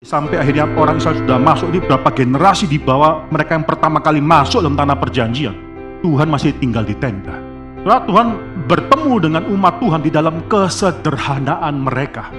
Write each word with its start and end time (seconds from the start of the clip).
Sampai 0.00 0.40
akhirnya 0.40 0.64
orang 0.80 0.96
Israel 0.96 1.20
sudah 1.20 1.36
masuk 1.36 1.76
ini 1.76 1.84
berapa 1.84 2.08
generasi 2.16 2.64
di 2.64 2.80
bawah 2.80 3.28
mereka 3.28 3.52
yang 3.52 3.68
pertama 3.68 4.00
kali 4.00 4.16
masuk 4.16 4.64
dalam 4.64 4.72
tanah 4.72 4.96
perjanjian. 4.96 5.52
Tuhan 6.00 6.24
masih 6.24 6.56
tinggal 6.56 6.88
di 6.88 6.96
tenda. 6.96 7.36
Setelah 7.84 8.08
Tuhan 8.08 8.28
bertemu 8.64 9.14
dengan 9.20 9.42
umat 9.52 9.76
Tuhan 9.76 10.00
di 10.00 10.08
dalam 10.08 10.40
kesederhanaan 10.48 11.84
mereka. 11.84 12.32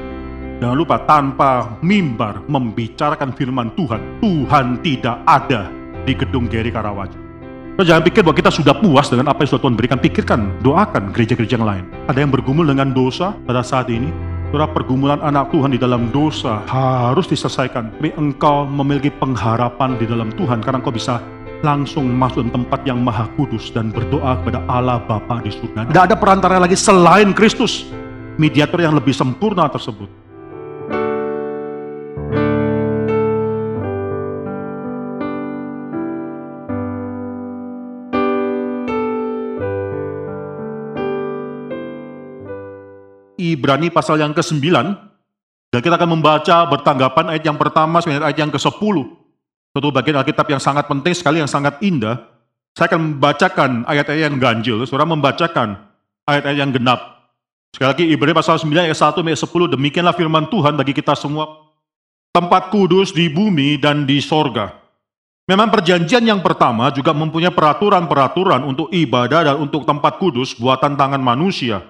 Jangan 0.57 0.73
lupa 0.73 1.05
tanpa 1.05 1.77
mimbar 1.85 2.41
membicarakan 2.49 3.29
firman 3.29 3.69
Tuhan, 3.77 4.01
Tuhan 4.25 4.81
tidak 4.81 5.21
ada 5.29 5.69
di 6.01 6.17
gedung 6.17 6.49
Geri 6.49 6.73
Karawaci. 6.73 7.21
So, 7.77 7.85
jangan 7.85 8.01
pikir 8.01 8.25
bahwa 8.25 8.41
kita 8.41 8.49
sudah 8.49 8.73
puas 8.73 9.05
dengan 9.05 9.29
apa 9.29 9.45
yang 9.45 9.49
sudah 9.53 9.61
Tuhan 9.61 9.77
berikan. 9.77 10.01
Pikirkan, 10.01 10.39
doakan 10.65 11.13
gereja-gereja 11.13 11.61
yang 11.61 11.69
lain. 11.69 11.85
Ada 12.09 12.25
yang 12.25 12.33
bergumul 12.33 12.65
dengan 12.65 12.89
dosa 12.89 13.37
pada 13.45 13.61
saat 13.61 13.85
ini, 13.93 14.09
Saudara 14.51 14.67
pergumulan 14.67 15.23
anak 15.23 15.47
Tuhan 15.55 15.71
di 15.71 15.79
dalam 15.79 16.11
dosa 16.11 16.59
harus 16.67 17.23
diselesaikan. 17.23 17.87
Tapi 17.95 18.11
engkau 18.19 18.67
memiliki 18.67 19.07
pengharapan 19.07 19.95
di 19.95 20.03
dalam 20.03 20.27
Tuhan 20.35 20.59
karena 20.59 20.83
engkau 20.83 20.91
bisa 20.91 21.23
langsung 21.63 22.11
masuk 22.11 22.43
dalam 22.43 22.59
tempat 22.59 22.83
yang 22.83 22.99
maha 22.99 23.31
kudus 23.39 23.71
dan 23.71 23.95
berdoa 23.95 24.35
kepada 24.43 24.59
Allah 24.67 24.99
Bapa 25.07 25.39
di 25.39 25.55
surga. 25.55 25.87
Tidak 25.87 26.03
ada 26.03 26.19
perantara 26.19 26.59
lagi 26.59 26.75
selain 26.75 27.31
Kristus, 27.31 27.87
mediator 28.35 28.83
yang 28.83 28.91
lebih 28.91 29.15
sempurna 29.15 29.71
tersebut. 29.71 30.20
Ibrani 43.53 43.91
pasal 43.91 44.19
yang 44.19 44.31
ke-9 44.31 44.61
dan 45.71 45.79
kita 45.79 45.95
akan 45.95 46.19
membaca 46.19 46.67
bertanggapan 46.67 47.31
ayat 47.31 47.43
yang 47.47 47.55
pertama 47.55 48.03
sampai 48.03 48.19
ayat 48.19 48.35
yang 48.35 48.51
ke-10. 48.51 48.95
Satu 49.71 49.87
bagian 49.87 50.19
Alkitab 50.19 50.51
yang 50.51 50.59
sangat 50.59 50.83
penting 50.91 51.15
sekali, 51.15 51.39
yang 51.39 51.47
sangat 51.47 51.79
indah. 51.79 52.19
Saya 52.75 52.91
akan 52.91 53.15
membacakan 53.15 53.87
ayat-ayat 53.87 54.31
yang 54.31 54.35
ganjil, 54.39 54.83
saudara 54.83 55.07
membacakan 55.07 55.79
ayat-ayat 56.27 56.59
yang 56.59 56.71
genap. 56.75 56.99
Sekali 57.71 57.87
lagi 57.87 58.05
Ibrani 58.11 58.35
pasal 58.35 58.59
9 58.59 58.67
ayat 58.67 58.99
1 58.99 59.23
sampai 59.23 59.35
10, 59.35 59.75
demikianlah 59.79 60.15
firman 60.15 60.47
Tuhan 60.51 60.75
bagi 60.75 60.91
kita 60.91 61.15
semua. 61.15 61.71
Tempat 62.31 62.71
kudus 62.71 63.11
di 63.11 63.27
bumi 63.31 63.79
dan 63.79 64.07
di 64.07 64.19
sorga. 64.23 64.71
Memang 65.51 65.67
perjanjian 65.67 66.23
yang 66.23 66.39
pertama 66.39 66.87
juga 66.95 67.11
mempunyai 67.11 67.51
peraturan-peraturan 67.51 68.63
untuk 68.63 68.87
ibadah 68.87 69.51
dan 69.51 69.55
untuk 69.59 69.83
tempat 69.83 70.15
kudus 70.15 70.55
buatan 70.55 70.95
tangan 70.95 71.19
manusia. 71.19 71.83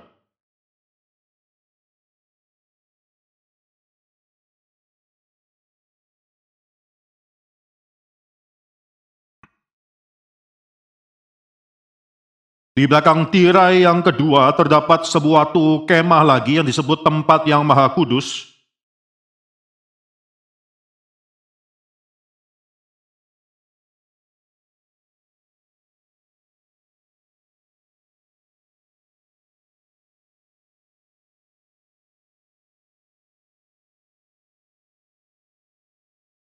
Di 12.81 12.89
belakang 12.89 13.29
tirai 13.29 13.85
yang 13.85 14.01
kedua 14.01 14.49
terdapat 14.57 15.05
sebuah 15.05 15.53
tu 15.53 15.85
kemah 15.85 16.25
lagi 16.25 16.57
yang 16.57 16.65
disebut 16.65 17.05
tempat 17.05 17.45
yang 17.45 17.61
maha 17.61 17.85
kudus. 17.93 18.49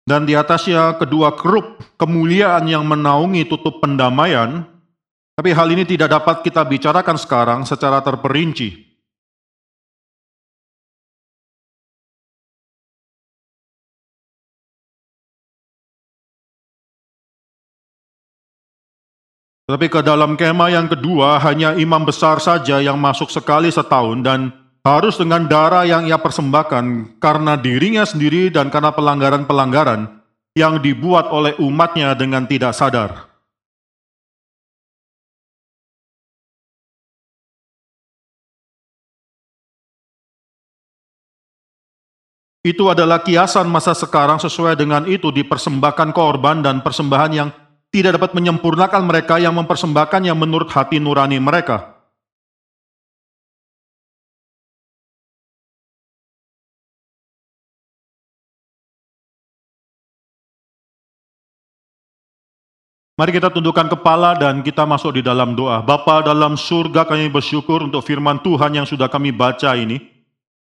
Dan 0.07 0.23
di 0.23 0.39
atasnya 0.39 0.95
kedua 0.95 1.35
kerup 1.35 1.83
kemuliaan 1.99 2.63
yang 2.71 2.87
menaungi 2.87 3.43
tutup 3.43 3.83
pendamaian, 3.83 4.72
tapi 5.33 5.49
hal 5.49 5.65
ini 5.73 5.81
tidak 5.81 6.13
dapat 6.13 6.45
kita 6.45 6.61
bicarakan 6.61 7.17
sekarang 7.17 7.59
secara 7.65 8.05
terperinci. 8.05 8.93
Tetapi 19.63 19.87
ke 19.89 20.05
dalam 20.05 20.37
kemah 20.37 20.69
yang 20.69 20.85
kedua 20.91 21.41
hanya 21.41 21.73
imam 21.73 22.05
besar 22.05 22.37
saja 22.37 22.77
yang 22.83 22.99
masuk 22.99 23.31
sekali 23.33 23.73
setahun 23.73 24.21
dan 24.21 24.51
harus 24.85 25.17
dengan 25.17 25.47
darah 25.49 25.87
yang 25.87 26.05
ia 26.05 26.19
persembahkan 26.19 27.17
karena 27.17 27.55
dirinya 27.57 28.03
sendiri 28.03 28.51
dan 28.51 28.67
karena 28.67 28.91
pelanggaran-pelanggaran 28.93 30.19
yang 30.53 30.77
dibuat 30.83 31.31
oleh 31.31 31.57
umatnya 31.57 32.13
dengan 32.13 32.45
tidak 32.45 32.75
sadar. 32.75 33.32
Itu 42.63 42.87
adalah 42.87 43.19
kiasan 43.19 43.67
masa 43.67 43.91
sekarang 43.91 44.39
sesuai 44.39 44.79
dengan 44.79 45.03
itu 45.03 45.35
dipersembahkan 45.35 46.15
korban 46.15 46.63
dan 46.63 46.79
persembahan 46.79 47.31
yang 47.35 47.51
tidak 47.91 48.15
dapat 48.15 48.31
menyempurnakan 48.31 49.03
mereka 49.03 49.35
yang 49.35 49.51
mempersembahkan 49.51 50.23
yang 50.23 50.39
menurut 50.39 50.71
hati 50.71 50.95
nurani 50.95 51.43
mereka. 51.43 51.91
Mari 63.19 63.29
kita 63.35 63.51
tundukkan 63.51 63.91
kepala 63.91 64.39
dan 64.39 64.63
kita 64.63 64.87
masuk 64.87 65.19
di 65.19 65.21
dalam 65.21 65.51
doa. 65.51 65.83
Bapa 65.83 66.23
dalam 66.23 66.55
surga 66.55 67.03
kami 67.03 67.27
bersyukur 67.27 67.83
untuk 67.83 68.07
firman 68.07 68.39
Tuhan 68.39 68.71
yang 68.71 68.87
sudah 68.87 69.11
kami 69.11 69.35
baca 69.35 69.75
ini. 69.75 70.12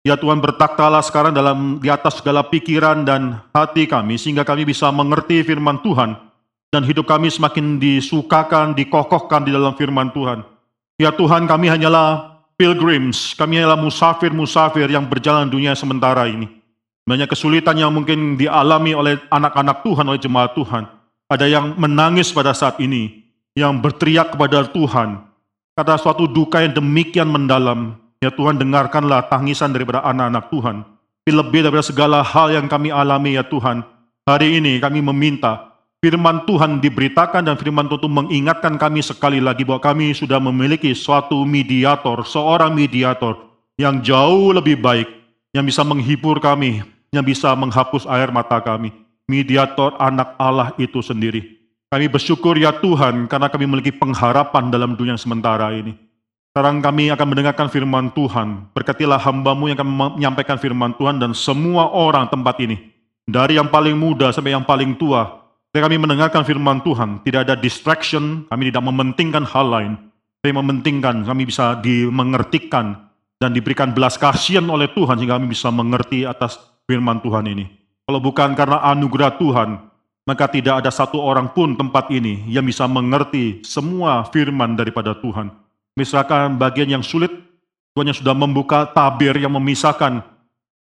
Ya 0.09 0.17
Tuhan 0.17 0.41
bertaktalah 0.41 1.05
sekarang 1.05 1.37
dalam 1.37 1.77
di 1.77 1.85
atas 1.85 2.17
segala 2.17 2.41
pikiran 2.41 3.05
dan 3.05 3.37
hati 3.53 3.85
kami 3.85 4.17
sehingga 4.17 4.41
kami 4.41 4.65
bisa 4.65 4.89
mengerti 4.89 5.45
firman 5.45 5.77
Tuhan 5.85 6.17
dan 6.73 6.81
hidup 6.81 7.05
kami 7.05 7.29
semakin 7.29 7.77
disukakan, 7.77 8.73
dikokohkan 8.73 9.45
di 9.45 9.53
dalam 9.53 9.77
firman 9.77 10.09
Tuhan. 10.09 10.41
Ya 10.97 11.13
Tuhan 11.13 11.45
kami 11.45 11.69
hanyalah 11.69 12.41
pilgrims, 12.57 13.37
kami 13.37 13.61
hanyalah 13.61 13.77
musafir-musafir 13.77 14.89
yang 14.89 15.05
berjalan 15.05 15.45
dunia 15.45 15.77
sementara 15.77 16.25
ini. 16.25 16.49
Banyak 17.05 17.29
kesulitan 17.29 17.77
yang 17.77 17.93
mungkin 17.93 18.33
dialami 18.33 18.97
oleh 18.97 19.21
anak-anak 19.29 19.85
Tuhan, 19.85 20.09
oleh 20.09 20.17
jemaat 20.17 20.57
Tuhan. 20.57 20.89
Ada 21.29 21.45
yang 21.45 21.77
menangis 21.77 22.33
pada 22.33 22.57
saat 22.57 22.81
ini, 22.81 23.29
yang 23.53 23.77
berteriak 23.77 24.33
kepada 24.33 24.65
Tuhan. 24.73 25.21
Kata 25.77 26.01
suatu 26.01 26.25
duka 26.25 26.65
yang 26.65 26.73
demikian 26.73 27.29
mendalam, 27.29 27.93
Ya 28.19 28.35
Tuhan 28.35 28.59
dengarkanlah 28.59 29.31
tangisan 29.31 29.71
daripada 29.71 30.03
anak-anak 30.03 30.51
Tuhan. 30.51 30.83
Lebih 31.23 31.63
daripada 31.63 31.85
segala 31.87 32.19
hal 32.19 32.51
yang 32.51 32.67
kami 32.67 32.91
alami 32.91 33.39
ya 33.39 33.47
Tuhan. 33.47 33.79
Hari 34.27 34.59
ini 34.59 34.83
kami 34.83 34.99
meminta 34.99 35.71
firman 36.03 36.43
Tuhan 36.43 36.83
diberitakan 36.83 37.47
dan 37.47 37.55
firman 37.55 37.87
Tuhan 37.87 38.11
mengingatkan 38.11 38.75
kami 38.75 38.99
sekali 38.99 39.39
lagi 39.39 39.63
bahwa 39.63 39.79
kami 39.79 40.11
sudah 40.11 40.35
memiliki 40.35 40.91
suatu 40.91 41.47
mediator, 41.47 42.27
seorang 42.27 42.75
mediator 42.75 43.39
yang 43.79 44.03
jauh 44.03 44.51
lebih 44.51 44.75
baik, 44.83 45.07
yang 45.55 45.63
bisa 45.63 45.87
menghibur 45.87 46.43
kami, 46.43 46.83
yang 47.15 47.23
bisa 47.23 47.55
menghapus 47.55 48.03
air 48.03 48.35
mata 48.35 48.59
kami. 48.59 48.91
Mediator 49.31 49.95
anak 49.95 50.35
Allah 50.35 50.75
itu 50.75 50.99
sendiri. 50.99 51.55
Kami 51.87 52.11
bersyukur 52.11 52.59
ya 52.59 52.75
Tuhan 52.75 53.31
karena 53.31 53.47
kami 53.47 53.63
memiliki 53.63 53.95
pengharapan 53.95 54.67
dalam 54.67 54.99
dunia 54.99 55.15
sementara 55.15 55.71
ini. 55.71 56.08
Sekarang 56.49 56.81
kami 56.81 57.13
akan 57.13 57.27
mendengarkan 57.29 57.69
firman 57.69 58.09
Tuhan. 58.09 58.73
Berkatilah 58.73 59.21
hambamu 59.21 59.69
yang 59.69 59.77
akan 59.77 60.17
menyampaikan 60.17 60.57
firman 60.57 60.97
Tuhan 60.97 61.21
dan 61.21 61.37
semua 61.37 61.93
orang 61.93 62.25
tempat 62.25 62.57
ini. 62.65 62.89
Dari 63.29 63.61
yang 63.61 63.69
paling 63.69 63.93
muda 63.93 64.33
sampai 64.33 64.57
yang 64.57 64.65
paling 64.65 64.97
tua. 64.97 65.45
Ketika 65.69 65.85
kami 65.85 66.01
mendengarkan 66.01 66.41
firman 66.41 66.81
Tuhan, 66.81 67.21
tidak 67.21 67.45
ada 67.45 67.53
distraction, 67.53 68.49
kami 68.49 68.73
tidak 68.73 68.81
mementingkan 68.81 69.45
hal 69.45 69.69
lain. 69.69 69.93
Tapi 70.41 70.49
mementingkan 70.49 71.21
kami 71.21 71.45
bisa 71.45 71.77
dimengertikan 71.77 72.97
dan 73.37 73.53
diberikan 73.53 73.93
belas 73.93 74.17
kasihan 74.17 74.65
oleh 74.65 74.89
Tuhan 74.89 75.21
sehingga 75.21 75.37
kami 75.37 75.53
bisa 75.53 75.69
mengerti 75.69 76.25
atas 76.25 76.57
firman 76.89 77.21
Tuhan 77.21 77.45
ini. 77.45 77.69
Kalau 78.09 78.17
bukan 78.17 78.57
karena 78.57 78.81
anugerah 78.89 79.37
Tuhan, 79.37 79.77
maka 80.25 80.49
tidak 80.49 80.81
ada 80.81 80.89
satu 80.89 81.21
orang 81.21 81.53
pun 81.53 81.77
tempat 81.77 82.09
ini 82.09 82.41
yang 82.49 82.65
bisa 82.65 82.89
mengerti 82.89 83.61
semua 83.61 84.25
firman 84.33 84.73
daripada 84.73 85.13
Tuhan. 85.13 85.68
Misalkan 85.99 86.55
bagian 86.55 86.87
yang 86.87 87.03
sulit, 87.03 87.27
Tuhan 87.91 88.07
yang 88.07 88.15
sudah 88.15 88.31
membuka 88.31 88.87
tabir 88.87 89.35
yang 89.35 89.51
memisahkan 89.51 90.23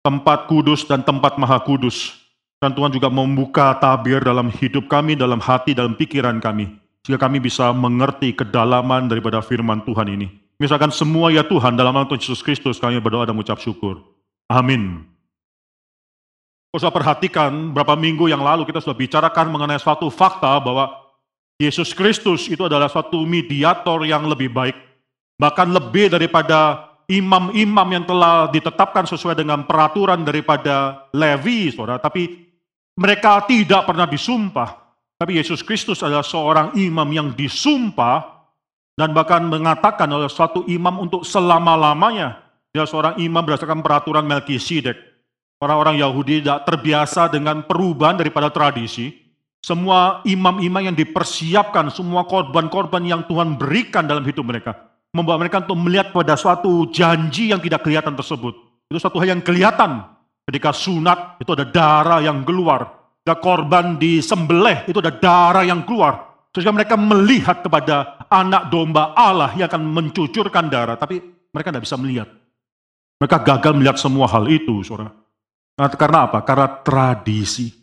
tempat 0.03 0.51
kudus 0.51 0.83
dan 0.83 1.07
tempat 1.07 1.39
maha 1.39 1.55
kudus. 1.63 2.19
Dan 2.59 2.75
Tuhan 2.75 2.91
juga 2.91 3.07
membuka 3.07 3.71
tabir 3.79 4.19
dalam 4.19 4.51
hidup 4.51 4.91
kami, 4.91 5.15
dalam 5.15 5.39
hati, 5.39 5.71
dalam 5.71 5.95
pikiran 5.95 6.43
kami. 6.43 6.67
Sehingga 7.07 7.21
kami 7.21 7.39
bisa 7.39 7.71
mengerti 7.71 8.35
kedalaman 8.35 9.07
daripada 9.07 9.39
firman 9.39 9.79
Tuhan 9.87 10.11
ini. 10.11 10.27
Misalkan 10.59 10.91
semua 10.91 11.31
ya 11.31 11.43
Tuhan 11.47 11.79
dalam 11.79 11.95
nama 11.95 12.07
Tuhan 12.07 12.19
Yesus 12.19 12.43
Kristus 12.43 12.79
kami 12.79 12.99
berdoa 12.99 13.23
dan 13.23 13.35
mengucap 13.35 13.59
syukur. 13.63 14.03
Amin. 14.51 15.03
Sudah 16.75 16.91
perhatikan 16.91 17.71
berapa 17.71 17.95
minggu 17.95 18.27
yang 18.27 18.43
lalu 18.43 18.67
kita 18.67 18.83
sudah 18.83 18.97
bicarakan 18.99 19.47
mengenai 19.47 19.79
suatu 19.79 20.11
fakta 20.11 20.59
bahwa 20.59 20.91
Yesus 21.55 21.95
Kristus 21.95 22.51
itu 22.51 22.67
adalah 22.67 22.91
suatu 22.91 23.23
mediator 23.23 24.03
yang 24.03 24.27
lebih 24.27 24.51
baik. 24.51 24.75
Bahkan 25.35 25.67
lebih 25.75 26.15
daripada 26.15 26.91
imam-imam 27.11 27.87
yang 27.91 28.05
telah 28.07 28.49
ditetapkan 28.49 29.05
sesuai 29.05 29.37
dengan 29.37 29.67
peraturan 29.67 30.25
daripada 30.25 31.05
Levi, 31.13 31.69
saudara. 31.73 32.01
Tapi 32.01 32.47
mereka 32.95 33.43
tidak 33.45 33.85
pernah 33.85 34.07
disumpah. 34.07 34.85
Tapi 35.15 35.39
Yesus 35.39 35.63
Kristus 35.63 36.03
adalah 36.03 36.27
seorang 36.27 36.75
imam 36.75 37.07
yang 37.11 37.31
disumpah 37.31 38.35
dan 38.95 39.15
bahkan 39.15 39.43
mengatakan 39.47 40.07
oleh 40.11 40.27
suatu 40.27 40.63
imam 40.67 41.07
untuk 41.07 41.23
selama-lamanya. 41.23 42.43
Dia 42.75 42.83
seorang 42.83 43.15
imam 43.19 43.39
berdasarkan 43.43 43.79
peraturan 43.79 44.27
Melkisedek. 44.27 44.95
Orang-orang 45.63 46.03
Yahudi 46.03 46.43
tidak 46.43 46.67
terbiasa 46.67 47.31
dengan 47.31 47.63
perubahan 47.63 48.19
daripada 48.19 48.51
tradisi. 48.51 49.15
Semua 49.63 50.19
imam-imam 50.27 50.91
yang 50.91 50.95
dipersiapkan, 50.95 51.89
semua 51.89 52.27
korban-korban 52.27 53.01
yang 53.01 53.23
Tuhan 53.23 53.55
berikan 53.55 54.03
dalam 54.03 54.21
hidup 54.27 54.43
mereka. 54.43 54.94
Membawa 55.15 55.39
mereka 55.39 55.63
untuk 55.63 55.79
melihat 55.79 56.11
pada 56.11 56.35
suatu 56.35 56.91
janji 56.91 57.55
yang 57.55 57.63
tidak 57.63 57.87
kelihatan 57.87 58.19
tersebut. 58.19 58.51
Itu 58.91 58.99
suatu 58.99 59.15
hal 59.23 59.39
yang 59.39 59.43
kelihatan. 59.43 60.03
Ketika 60.43 60.75
sunat, 60.75 61.39
itu 61.39 61.55
ada 61.55 61.63
darah 61.63 62.19
yang 62.19 62.43
keluar 62.43 63.05
ada 63.25 63.41
korban 63.41 63.97
di 63.97 64.21
sembelih, 64.21 64.85
itu 64.85 65.01
ada 65.01 65.09
darah 65.09 65.65
yang 65.65 65.81
keluar. 65.81 66.45
Sehingga 66.53 66.69
mereka 66.69 66.93
melihat 66.93 67.65
kepada 67.65 68.21
anak 68.29 68.69
domba 68.69 69.17
Allah 69.17 69.49
yang 69.57 69.65
akan 69.65 69.81
mencucurkan 69.81 70.69
darah. 70.69 70.93
Tapi 70.93 71.19
mereka 71.49 71.73
tidak 71.73 71.89
bisa 71.89 71.97
melihat. 71.97 72.29
Mereka 73.17 73.41
gagal 73.41 73.73
melihat 73.73 73.97
semua 73.97 74.29
hal 74.29 74.45
itu, 74.45 74.85
saudara. 74.85 75.09
Karena 75.97 76.29
apa? 76.29 76.45
Karena 76.45 76.69
tradisi. 76.85 77.73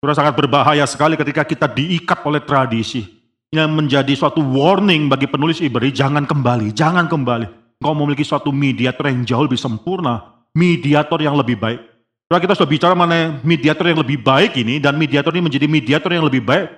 Saudara 0.00 0.16
sangat 0.16 0.34
berbahaya 0.34 0.88
sekali 0.88 1.20
ketika 1.20 1.44
kita 1.44 1.68
diikat 1.68 2.24
oleh 2.24 2.40
tradisi. 2.40 3.17
Yang 3.48 3.70
menjadi 3.72 4.12
suatu 4.12 4.44
warning 4.44 5.08
bagi 5.08 5.24
penulis 5.24 5.64
Ibrani, 5.64 5.88
jangan 5.88 6.28
kembali, 6.28 6.68
jangan 6.76 7.08
kembali. 7.08 7.80
Engkau 7.80 7.94
memiliki 7.96 8.20
suatu 8.20 8.52
mediator 8.52 9.08
yang 9.08 9.24
jauh 9.24 9.48
lebih 9.48 9.56
sempurna, 9.56 10.44
mediator 10.52 11.16
yang 11.16 11.32
lebih 11.32 11.56
baik. 11.56 11.80
Kalau 12.28 12.44
kita 12.44 12.52
sudah 12.52 12.68
bicara 12.68 12.92
mengenai 12.92 13.40
mediator 13.40 13.88
yang 13.88 14.04
lebih 14.04 14.20
baik 14.20 14.52
ini, 14.60 14.76
dan 14.76 15.00
mediator 15.00 15.32
ini 15.32 15.48
menjadi 15.48 15.64
mediator 15.64 16.12
yang 16.12 16.28
lebih 16.28 16.44
baik, 16.44 16.68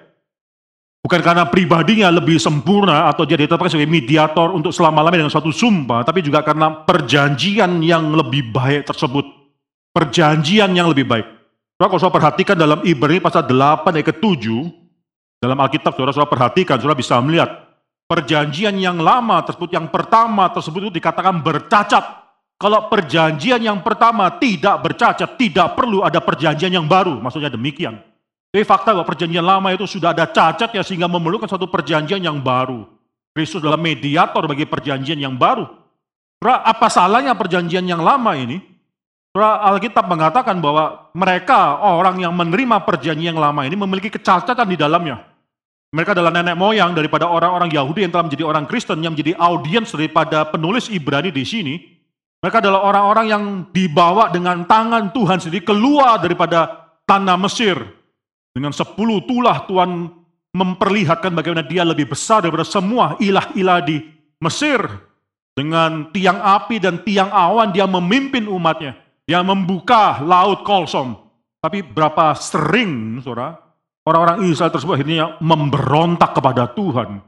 bukan 1.03 1.21
karena 1.27 1.43
pribadinya 1.51 2.07
lebih 2.07 2.39
sempurna 2.39 3.11
atau 3.11 3.27
dia 3.27 3.35
ditetapkan 3.35 3.67
sebagai 3.67 3.91
mediator 3.91 4.55
untuk 4.55 4.71
selama-lamanya 4.71 5.27
dengan 5.27 5.35
suatu 5.35 5.51
sumpah, 5.51 6.07
tapi 6.07 6.23
juga 6.23 6.47
karena 6.47 6.87
perjanjian 6.87 7.83
yang 7.83 8.15
lebih 8.15 8.55
baik 8.55 8.87
tersebut. 8.87 9.27
Perjanjian 9.91 10.71
yang 10.71 10.87
lebih 10.87 11.03
baik. 11.03 11.27
Kalau 11.83 11.99
saya 11.99 12.15
perhatikan 12.15 12.55
dalam 12.55 12.79
Ibrani 12.87 13.19
pasal 13.19 13.43
8 13.43 13.91
ayat 13.91 14.07
ke-7, 14.15 14.47
dalam 15.41 15.57
Alkitab 15.57 15.97
saudara, 15.97 16.13
saudara 16.13 16.29
perhatikan, 16.29 16.77
saudara 16.77 17.01
bisa 17.01 17.17
melihat 17.25 17.49
perjanjian 18.05 18.77
yang 18.77 19.01
lama 19.01 19.41
tersebut, 19.41 19.73
yang 19.73 19.89
pertama 19.89 20.53
tersebut 20.53 20.87
itu 20.87 20.93
dikatakan 21.01 21.41
bercacat. 21.41 22.21
Kalau 22.61 22.93
perjanjian 22.93 23.57
yang 23.57 23.81
pertama 23.81 24.29
tidak 24.37 24.85
bercacat, 24.85 25.41
tidak 25.41 25.73
perlu 25.73 26.05
ada 26.05 26.21
perjanjian 26.21 26.69
yang 26.69 26.85
baru. 26.85 27.17
Maksudnya 27.17 27.49
demikian. 27.49 27.97
Jadi 28.53 28.69
fakta 28.69 28.93
bahwa 28.93 29.09
perjanjian 29.09 29.41
lama 29.41 29.73
itu 29.73 29.89
sudah 29.89 30.13
ada 30.13 30.29
cacat 30.29 30.69
ya 30.69 30.85
sehingga 30.85 31.09
memerlukan 31.09 31.49
satu 31.49 31.65
perjanjian 31.73 32.21
yang 32.21 32.37
baru. 32.37 32.85
Kristus 33.33 33.65
adalah 33.65 33.81
mediator 33.81 34.45
bagi 34.45 34.69
perjanjian 34.69 35.17
yang 35.17 35.41
baru. 35.41 35.65
Pra, 36.37 36.61
apa 36.61 36.93
salahnya 36.93 37.33
perjanjian 37.33 37.87
yang 37.89 38.05
lama 38.05 38.37
ini? 38.37 38.61
Pra, 39.31 39.63
Alkitab 39.71 40.05
mengatakan 40.05 40.59
bahwa 40.59 41.09
mereka, 41.17 41.79
orang 41.81 42.21
yang 42.21 42.35
menerima 42.35 42.83
perjanjian 42.83 43.33
yang 43.33 43.41
lama 43.41 43.63
ini 43.65 43.79
memiliki 43.79 44.11
kecacatan 44.13 44.67
di 44.67 44.77
dalamnya. 44.77 45.30
Mereka 45.91 46.15
adalah 46.15 46.31
nenek 46.31 46.55
moyang 46.55 46.95
daripada 46.95 47.27
orang-orang 47.27 47.75
Yahudi 47.75 48.07
yang 48.07 48.15
telah 48.15 48.31
menjadi 48.31 48.45
orang 48.47 48.65
Kristen, 48.71 49.03
yang 49.03 49.19
menjadi 49.19 49.35
audiens 49.35 49.91
daripada 49.91 50.47
penulis 50.47 50.87
Ibrani 50.87 51.35
di 51.35 51.43
sini. 51.43 51.75
Mereka 52.41 52.63
adalah 52.63 52.87
orang-orang 52.87 53.27
yang 53.27 53.45
dibawa 53.75 54.31
dengan 54.31 54.63
tangan 54.71 55.11
Tuhan 55.11 55.43
sendiri 55.43 55.67
keluar 55.67 56.23
daripada 56.23 56.89
tanah 57.11 57.35
Mesir. 57.43 57.75
Dengan 58.55 58.71
sepuluh 58.71 59.27
tulah 59.27 59.67
Tuhan 59.67 60.15
memperlihatkan 60.55 61.35
bagaimana 61.35 61.67
dia 61.67 61.83
lebih 61.83 62.11
besar 62.11 62.47
daripada 62.47 62.67
semua 62.67 63.19
ilah-ilah 63.19 63.83
di 63.83 63.99
Mesir. 64.39 64.79
Dengan 65.59 66.15
tiang 66.15 66.39
api 66.39 66.79
dan 66.79 67.03
tiang 67.03 67.35
awan 67.35 67.75
dia 67.75 67.91
memimpin 67.91 68.47
umatnya. 68.47 68.95
Dia 69.27 69.43
membuka 69.43 70.23
laut 70.23 70.63
kolsom. 70.63 71.19
Tapi 71.61 71.83
berapa 71.83 72.33
sering, 72.39 73.21
saudara, 73.21 73.59
orang-orang 74.05 74.49
Israel 74.49 74.73
tersebut 74.73 75.01
akhirnya 75.01 75.37
memberontak 75.41 76.37
kepada 76.37 76.71
Tuhan. 76.73 77.21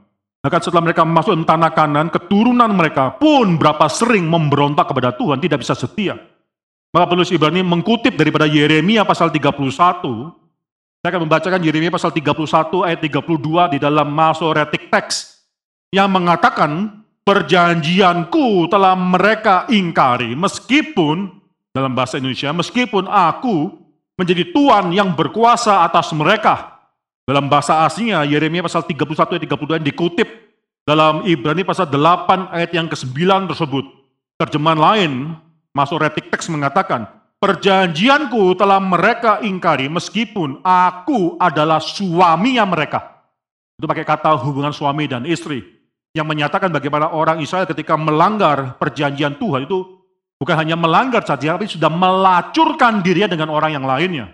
Bahkan 0.43 0.59
setelah 0.59 0.83
mereka 0.91 1.07
masuk 1.07 1.39
ke 1.39 1.47
tanah 1.47 1.71
kanan, 1.71 2.11
keturunan 2.11 2.67
mereka 2.75 3.15
pun 3.15 3.55
berapa 3.55 3.87
sering 3.87 4.27
memberontak 4.27 4.91
kepada 4.91 5.15
Tuhan, 5.15 5.39
tidak 5.39 5.63
bisa 5.63 5.71
setia. 5.71 6.19
Maka 6.93 7.09
penulis 7.09 7.31
Ibrani 7.31 7.63
mengkutip 7.63 8.13
daripada 8.19 8.45
Yeremia 8.45 9.07
pasal 9.07 9.31
31. 9.31 9.55
Saya 11.01 11.09
akan 11.09 11.21
membacakan 11.25 11.63
Yeremia 11.63 11.89
pasal 11.89 12.11
31 12.11 12.85
ayat 12.85 12.99
32 13.01 13.73
di 13.73 13.77
dalam 13.79 14.07
Masoretic 14.11 14.91
Text. 14.91 15.47
Yang 15.95 16.09
mengatakan, 16.11 17.01
perjanjianku 17.23 18.67
telah 18.67 18.93
mereka 18.99 19.65
ingkari, 19.71 20.35
meskipun, 20.35 21.31
dalam 21.71 21.95
bahasa 21.95 22.19
Indonesia, 22.19 22.51
meskipun 22.51 23.07
aku 23.07 23.82
menjadi 24.17 24.53
Tuhan 24.53 24.93
yang 24.93 25.13
berkuasa 25.17 25.85
atas 25.85 26.13
mereka, 26.13 26.73
dalam 27.23 27.47
bahasa 27.47 27.87
aslinya 27.87 28.27
Yeremia 28.27 28.63
pasal 28.65 28.83
31 28.83 29.39
ayat 29.39 29.43
32 29.47 29.79
yang 29.79 29.87
dikutip 29.87 30.27
dalam 30.83 31.23
Ibrani 31.23 31.63
pasal 31.63 31.87
8 31.87 32.51
ayat 32.51 32.71
yang 32.75 32.91
ke-9 32.91 33.47
tersebut. 33.47 33.85
Terjemahan 34.35 34.79
lain, 34.81 35.11
masuk 35.71 36.03
retik 36.03 36.27
teks 36.27 36.51
mengatakan, 36.51 37.07
Perjanjianku 37.43 38.55
telah 38.55 38.79
mereka 38.79 39.43
ingkari 39.43 39.91
meskipun 39.91 40.63
aku 40.63 41.35
adalah 41.35 41.83
suaminya 41.83 42.63
mereka. 42.63 43.19
Itu 43.75 43.83
pakai 43.83 44.07
kata 44.07 44.31
hubungan 44.39 44.71
suami 44.71 45.11
dan 45.11 45.27
istri. 45.27 45.59
Yang 46.15 46.27
menyatakan 46.29 46.71
bagaimana 46.71 47.11
orang 47.11 47.43
Israel 47.43 47.67
ketika 47.67 47.99
melanggar 47.99 48.79
perjanjian 48.79 49.35
Tuhan 49.35 49.67
itu 49.67 49.92
bukan 50.43 50.59
hanya 50.59 50.75
melanggar 50.75 51.23
saja, 51.23 51.55
tapi 51.55 51.71
sudah 51.71 51.87
melacurkan 51.87 52.99
dirinya 52.99 53.31
dengan 53.31 53.47
orang 53.55 53.79
yang 53.79 53.87
lainnya. 53.87 54.27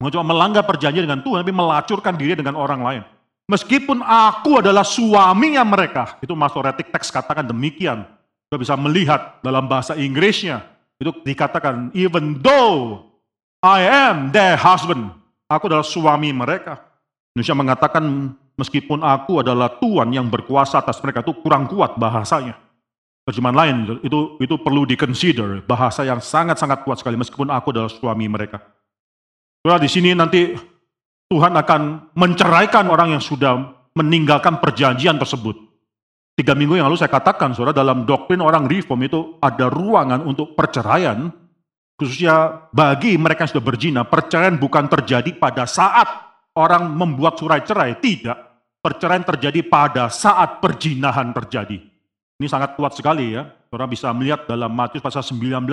Bukan 0.00 0.16
cuma 0.16 0.32
melanggar 0.32 0.64
perjanjian 0.64 1.04
dengan 1.04 1.20
Tuhan, 1.20 1.44
tapi 1.44 1.52
melacurkan 1.52 2.16
diri 2.16 2.32
dengan 2.32 2.56
orang 2.56 2.80
lain. 2.80 3.02
Meskipun 3.44 4.00
aku 4.00 4.64
adalah 4.64 4.88
suaminya 4.88 5.60
mereka, 5.68 6.16
itu 6.24 6.32
Masoretic 6.32 6.88
teks 6.88 7.12
katakan 7.12 7.44
demikian. 7.44 8.08
Kita 8.48 8.56
bisa 8.56 8.72
melihat 8.80 9.44
dalam 9.44 9.68
bahasa 9.68 9.92
Inggrisnya, 10.00 10.64
itu 10.96 11.12
dikatakan, 11.20 11.92
even 11.92 12.40
though 12.40 13.04
I 13.60 13.84
am 13.84 14.32
their 14.32 14.56
husband, 14.56 15.12
aku 15.44 15.68
adalah 15.68 15.84
suami 15.84 16.32
mereka. 16.32 16.80
Indonesia 17.36 17.52
mengatakan, 17.52 18.32
meskipun 18.56 19.04
aku 19.04 19.44
adalah 19.44 19.76
Tuhan 19.76 20.08
yang 20.08 20.24
berkuasa 20.32 20.80
atas 20.80 21.04
mereka, 21.04 21.20
itu 21.20 21.36
kurang 21.44 21.68
kuat 21.68 22.00
bahasanya. 22.00 22.56
Terjemahan 23.24 23.56
lain, 23.56 23.76
itu 24.04 24.36
itu 24.36 24.54
perlu 24.60 24.84
dikonsider, 24.84 25.64
bahasa 25.64 26.04
yang 26.04 26.20
sangat-sangat 26.20 26.84
kuat 26.84 27.00
sekali, 27.00 27.16
meskipun 27.16 27.48
aku 27.48 27.72
adalah 27.72 27.88
suami 27.88 28.28
mereka. 28.28 28.60
Saudara 29.64 29.80
di 29.80 29.88
sini 29.88 30.12
nanti 30.12 30.52
Tuhan 31.32 31.56
akan 31.56 32.12
menceraikan 32.12 32.84
orang 32.92 33.16
yang 33.16 33.24
sudah 33.24 33.64
meninggalkan 33.96 34.60
perjanjian 34.60 35.16
tersebut. 35.16 35.56
Tiga 36.36 36.52
minggu 36.52 36.76
yang 36.76 36.92
lalu 36.92 37.00
saya 37.00 37.08
katakan, 37.08 37.56
saudara, 37.56 37.72
dalam 37.72 38.04
doktrin 38.04 38.44
orang 38.44 38.68
reform 38.68 39.08
itu 39.08 39.20
ada 39.40 39.72
ruangan 39.72 40.20
untuk 40.26 40.52
perceraian, 40.52 41.32
khususnya 41.96 42.68
bagi 42.76 43.16
mereka 43.16 43.48
yang 43.48 43.52
sudah 43.56 43.64
berzina, 43.64 44.02
perceraian 44.04 44.60
bukan 44.60 44.84
terjadi 44.84 45.32
pada 45.40 45.64
saat 45.64 46.04
orang 46.58 46.92
membuat 46.92 47.40
surat 47.40 47.64
cerai, 47.64 47.96
tidak. 48.04 48.36
Perceraian 48.84 49.24
terjadi 49.24 49.64
pada 49.64 50.12
saat 50.12 50.60
perjinahan 50.60 51.32
terjadi. 51.32 51.93
Ini 52.38 52.46
sangat 52.50 52.74
kuat 52.74 52.98
sekali 52.98 53.38
ya. 53.38 53.46
Saudara 53.70 53.86
bisa 53.86 54.10
melihat 54.10 54.46
dalam 54.50 54.70
Matius 54.74 55.02
pasal 55.02 55.22
19 55.22 55.64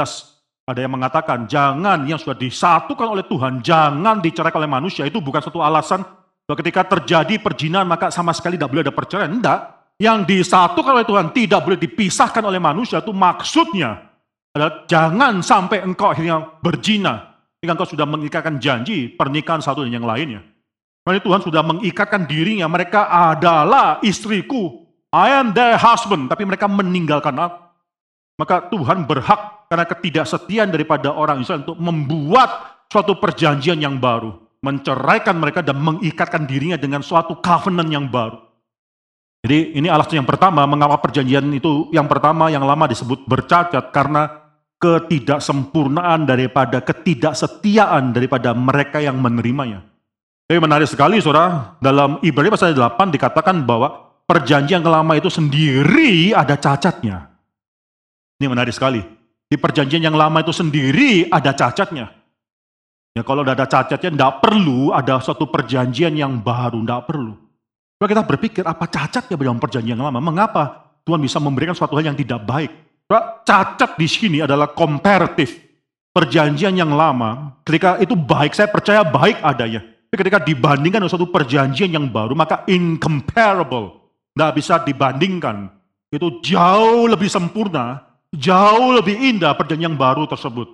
ada 0.61 0.79
yang 0.79 0.93
mengatakan, 0.93 1.49
jangan 1.49 2.05
yang 2.05 2.21
sudah 2.21 2.37
disatukan 2.37 3.17
oleh 3.17 3.25
Tuhan, 3.25 3.65
jangan 3.65 4.21
diceraikan 4.21 4.61
oleh 4.61 4.69
manusia. 4.69 5.03
Itu 5.09 5.19
bukan 5.19 5.41
satu 5.41 5.59
alasan 5.59 6.05
bahwa 6.45 6.57
ketika 6.61 6.85
terjadi 6.85 7.41
perjinahan 7.41 7.87
maka 7.89 8.13
sama 8.13 8.31
sekali 8.31 8.55
tidak 8.55 8.69
boleh 8.69 8.83
ada 8.85 8.93
perceraian. 8.93 9.31
Tidak. 9.33 9.59
Yang 10.01 10.19
disatukan 10.33 10.97
oleh 10.97 11.05
Tuhan 11.05 11.25
tidak 11.29 11.61
boleh 11.61 11.77
dipisahkan 11.77 12.41
oleh 12.41 12.57
manusia. 12.57 13.01
Itu 13.01 13.13
maksudnya 13.13 14.09
adalah 14.53 14.85
jangan 14.89 15.45
sampai 15.45 15.85
engkau 15.85 16.09
akhirnya 16.09 16.41
berzina. 16.61 17.37
Jika 17.61 17.77
engkau 17.77 17.85
sudah 17.85 18.09
mengikatkan 18.09 18.57
janji 18.57 19.13
pernikahan 19.13 19.61
satu 19.61 19.85
dan 19.85 20.01
yang 20.01 20.07
lainnya. 20.09 20.41
Karena 21.05 21.21
Tuhan 21.21 21.41
sudah 21.45 21.61
mengikatkan 21.61 22.25
dirinya. 22.25 22.65
Mereka 22.65 23.09
adalah 23.09 24.01
istriku. 24.01 24.89
I 25.11 25.27
am 25.35 25.51
their 25.51 25.75
husband. 25.75 26.31
Tapi 26.31 26.47
mereka 26.47 26.71
meninggalkan 26.71 27.35
aku. 27.35 27.59
Maka 28.39 28.71
Tuhan 28.73 29.05
berhak 29.05 29.69
karena 29.69 29.85
ketidaksetiaan 29.85 30.73
daripada 30.73 31.13
orang 31.13 31.45
Israel 31.45 31.61
untuk 31.67 31.77
membuat 31.77 32.81
suatu 32.89 33.15
perjanjian 33.15 33.79
yang 33.79 34.01
baru, 34.01 34.33
menceraikan 34.59 35.37
mereka 35.37 35.61
dan 35.61 35.77
mengikatkan 35.77 36.43
dirinya 36.49 36.75
dengan 36.75 37.05
suatu 37.05 37.37
covenant 37.39 37.87
yang 37.87 38.09
baru. 38.09 38.41
Jadi 39.45 39.77
ini 39.77 39.87
alasan 39.87 40.21
yang 40.21 40.29
pertama 40.29 40.65
mengapa 40.67 41.01
perjanjian 41.01 41.49
itu 41.53 41.89
yang 41.95 42.05
pertama 42.05 42.51
yang 42.51 42.61
lama 42.61 42.85
disebut 42.85 43.25
bercacat 43.25 43.89
karena 43.89 44.27
ketidaksempurnaan 44.81 46.25
daripada 46.25 46.81
ketidaksetiaan 46.81 48.11
daripada 48.11 48.51
mereka 48.57 48.99
yang 48.99 49.17
menerimanya. 49.17 49.85
Tapi 50.45 50.59
menarik 50.59 50.89
sekali 50.89 51.23
saudara, 51.23 51.79
dalam 51.79 52.19
Ibrani 52.19 52.51
pasal 52.51 52.75
8 52.75 53.07
dikatakan 53.15 53.63
bahwa 53.63 54.10
perjanjian 54.31 54.79
lama 54.79 55.19
itu 55.19 55.27
sendiri 55.27 56.31
ada 56.31 56.55
cacatnya. 56.55 57.27
Ini 58.39 58.47
menarik 58.47 58.71
sekali. 58.71 59.03
Di 59.51 59.59
perjanjian 59.59 60.07
yang 60.07 60.15
lama 60.15 60.39
itu 60.39 60.55
sendiri 60.55 61.27
ada 61.27 61.51
cacatnya. 61.51 62.07
Ya 63.11 63.27
kalau 63.27 63.43
ada 63.43 63.67
cacatnya 63.67 64.07
tidak 64.07 64.39
perlu 64.39 64.95
ada 64.95 65.19
suatu 65.19 65.51
perjanjian 65.51 66.15
yang 66.15 66.39
baru, 66.39 66.79
tidak 66.79 67.11
perlu. 67.11 67.35
Kalau 67.99 68.07
kita 68.07 68.23
berpikir 68.23 68.63
apa 68.63 68.87
cacatnya 68.87 69.35
dalam 69.35 69.59
perjanjian 69.59 69.99
yang 69.99 70.07
lama? 70.07 70.23
Mengapa 70.23 70.95
Tuhan 71.03 71.19
bisa 71.19 71.43
memberikan 71.43 71.75
suatu 71.75 71.99
hal 71.99 72.07
yang 72.07 72.15
tidak 72.15 72.39
baik? 72.47 72.71
Cacat 73.43 73.99
di 73.99 74.07
sini 74.07 74.39
adalah 74.39 74.71
komparatif. 74.71 75.59
Perjanjian 76.15 76.71
yang 76.71 76.95
lama, 76.95 77.59
ketika 77.67 77.99
itu 77.99 78.15
baik, 78.15 78.55
saya 78.55 78.71
percaya 78.71 79.03
baik 79.03 79.43
adanya. 79.43 79.83
Tapi 79.83 80.15
ketika 80.15 80.39
dibandingkan 80.39 81.03
dengan 81.03 81.11
suatu 81.11 81.27
perjanjian 81.27 81.91
yang 81.91 82.07
baru, 82.07 82.31
maka 82.31 82.63
incomparable. 82.71 84.00
Tidak 84.31 84.51
bisa 84.55 84.79
dibandingkan. 84.81 85.67
Itu 86.11 86.43
jauh 86.43 87.07
lebih 87.07 87.31
sempurna, 87.31 88.03
jauh 88.35 88.95
lebih 88.95 89.15
indah 89.15 89.55
perjanjian 89.55 89.95
baru 89.95 90.27
tersebut. 90.27 90.67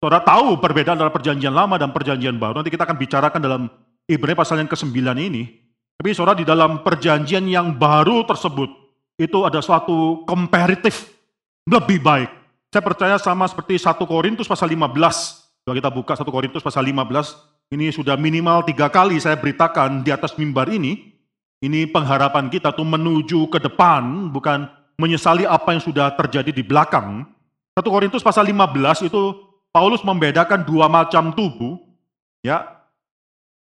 Saudara 0.00 0.24
tahu 0.24 0.56
perbedaan 0.56 0.96
antara 0.96 1.12
perjanjian 1.12 1.52
lama 1.52 1.76
dan 1.76 1.92
perjanjian 1.92 2.40
baru. 2.40 2.64
Nanti 2.64 2.72
kita 2.72 2.88
akan 2.88 2.96
bicarakan 2.96 3.40
dalam 3.42 3.62
Ibrani 4.08 4.34
pasal 4.34 4.58
yang 4.58 4.70
ke-9 4.70 4.96
ini. 5.20 5.44
Tapi 6.00 6.16
saudara 6.16 6.40
di 6.40 6.48
dalam 6.48 6.80
perjanjian 6.80 7.44
yang 7.44 7.76
baru 7.76 8.24
tersebut, 8.24 8.72
itu 9.20 9.38
ada 9.44 9.60
suatu 9.60 10.24
komparatif 10.24 11.12
lebih 11.68 12.00
baik. 12.00 12.32
Saya 12.72 12.80
percaya 12.80 13.16
sama 13.20 13.44
seperti 13.44 13.76
1 13.76 14.00
Korintus 14.08 14.48
pasal 14.48 14.72
15. 14.72 14.88
Kalau 15.68 15.76
kita 15.76 15.90
buka 15.92 16.16
1 16.16 16.24
Korintus 16.32 16.64
pasal 16.64 16.88
15, 16.88 17.36
ini 17.76 17.92
sudah 17.92 18.16
minimal 18.16 18.64
tiga 18.64 18.88
kali 18.88 19.20
saya 19.20 19.36
beritakan 19.36 20.00
di 20.00 20.08
atas 20.08 20.32
mimbar 20.40 20.72
ini. 20.72 21.19
Ini 21.60 21.92
pengharapan 21.92 22.48
kita 22.48 22.72
tuh 22.72 22.88
menuju 22.88 23.52
ke 23.52 23.60
depan, 23.60 24.32
bukan 24.32 24.64
menyesali 24.96 25.44
apa 25.44 25.76
yang 25.76 25.84
sudah 25.84 26.08
terjadi 26.16 26.48
di 26.56 26.64
belakang. 26.64 27.28
1 27.76 27.84
Korintus 27.84 28.24
pasal 28.24 28.48
15 28.48 29.04
itu 29.04 29.22
Paulus 29.68 30.00
membedakan 30.00 30.64
dua 30.64 30.88
macam 30.88 31.36
tubuh, 31.36 31.76
ya. 32.40 32.64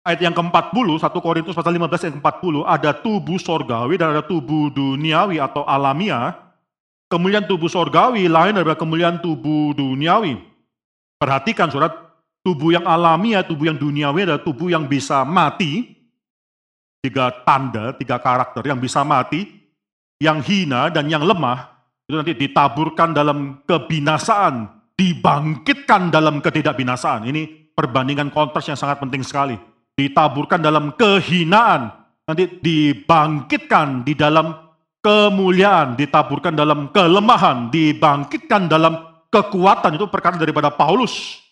Ayat 0.04 0.20
yang 0.20 0.36
ke-40, 0.36 1.00
1 1.00 1.20
Korintus 1.24 1.56
pasal 1.56 1.76
15 1.76 2.04
ayat 2.08 2.16
ke-40, 2.20 2.56
ada 2.68 2.92
tubuh 2.92 3.40
sorgawi 3.40 3.96
dan 3.96 4.16
ada 4.16 4.24
tubuh 4.24 4.68
duniawi 4.72 5.40
atau 5.40 5.64
alamiah. 5.64 6.36
Kemuliaan 7.08 7.48
tubuh 7.48 7.72
sorgawi 7.72 8.28
lain 8.28 8.52
daripada 8.56 8.76
kemuliaan 8.76 9.24
tubuh 9.24 9.72
duniawi. 9.72 10.36
Perhatikan 11.18 11.72
surat, 11.72 11.96
tubuh 12.44 12.76
yang 12.76 12.84
alamiah, 12.84 13.48
tubuh 13.48 13.72
yang 13.72 13.80
duniawi 13.80 14.28
adalah 14.28 14.44
tubuh 14.44 14.68
yang 14.68 14.88
bisa 14.92 15.24
mati. 15.24 15.97
Tiga 17.08 17.32
tanda, 17.48 17.96
tiga 17.96 18.20
karakter 18.20 18.68
yang 18.68 18.84
bisa 18.84 19.00
mati, 19.08 19.48
yang 20.20 20.44
hina 20.44 20.92
dan 20.92 21.08
yang 21.08 21.24
lemah, 21.24 21.72
itu 22.04 22.20
nanti 22.20 22.36
ditaburkan 22.36 23.16
dalam 23.16 23.64
kebinasaan 23.64 24.78
dibangkitkan 24.98 26.12
dalam 26.12 26.44
ketidakbinasaan. 26.44 27.30
Ini 27.32 27.72
perbandingan 27.72 28.34
kontras 28.34 28.68
yang 28.68 28.76
sangat 28.76 29.00
penting 29.00 29.24
sekali. 29.24 29.56
Ditaburkan 29.96 30.60
dalam 30.60 30.92
kehinaan, 30.98 31.96
nanti 32.28 32.60
dibangkitkan 32.60 34.04
di 34.04 34.14
dalam 34.18 34.52
kemuliaan, 35.00 35.96
ditaburkan 35.96 36.58
dalam 36.58 36.92
kelemahan, 36.92 37.72
dibangkitkan 37.72 38.68
dalam 38.68 39.00
kekuatan. 39.32 39.96
Itu 39.96 40.12
perkataan 40.12 40.42
daripada 40.44 40.74
Paulus. 40.74 41.47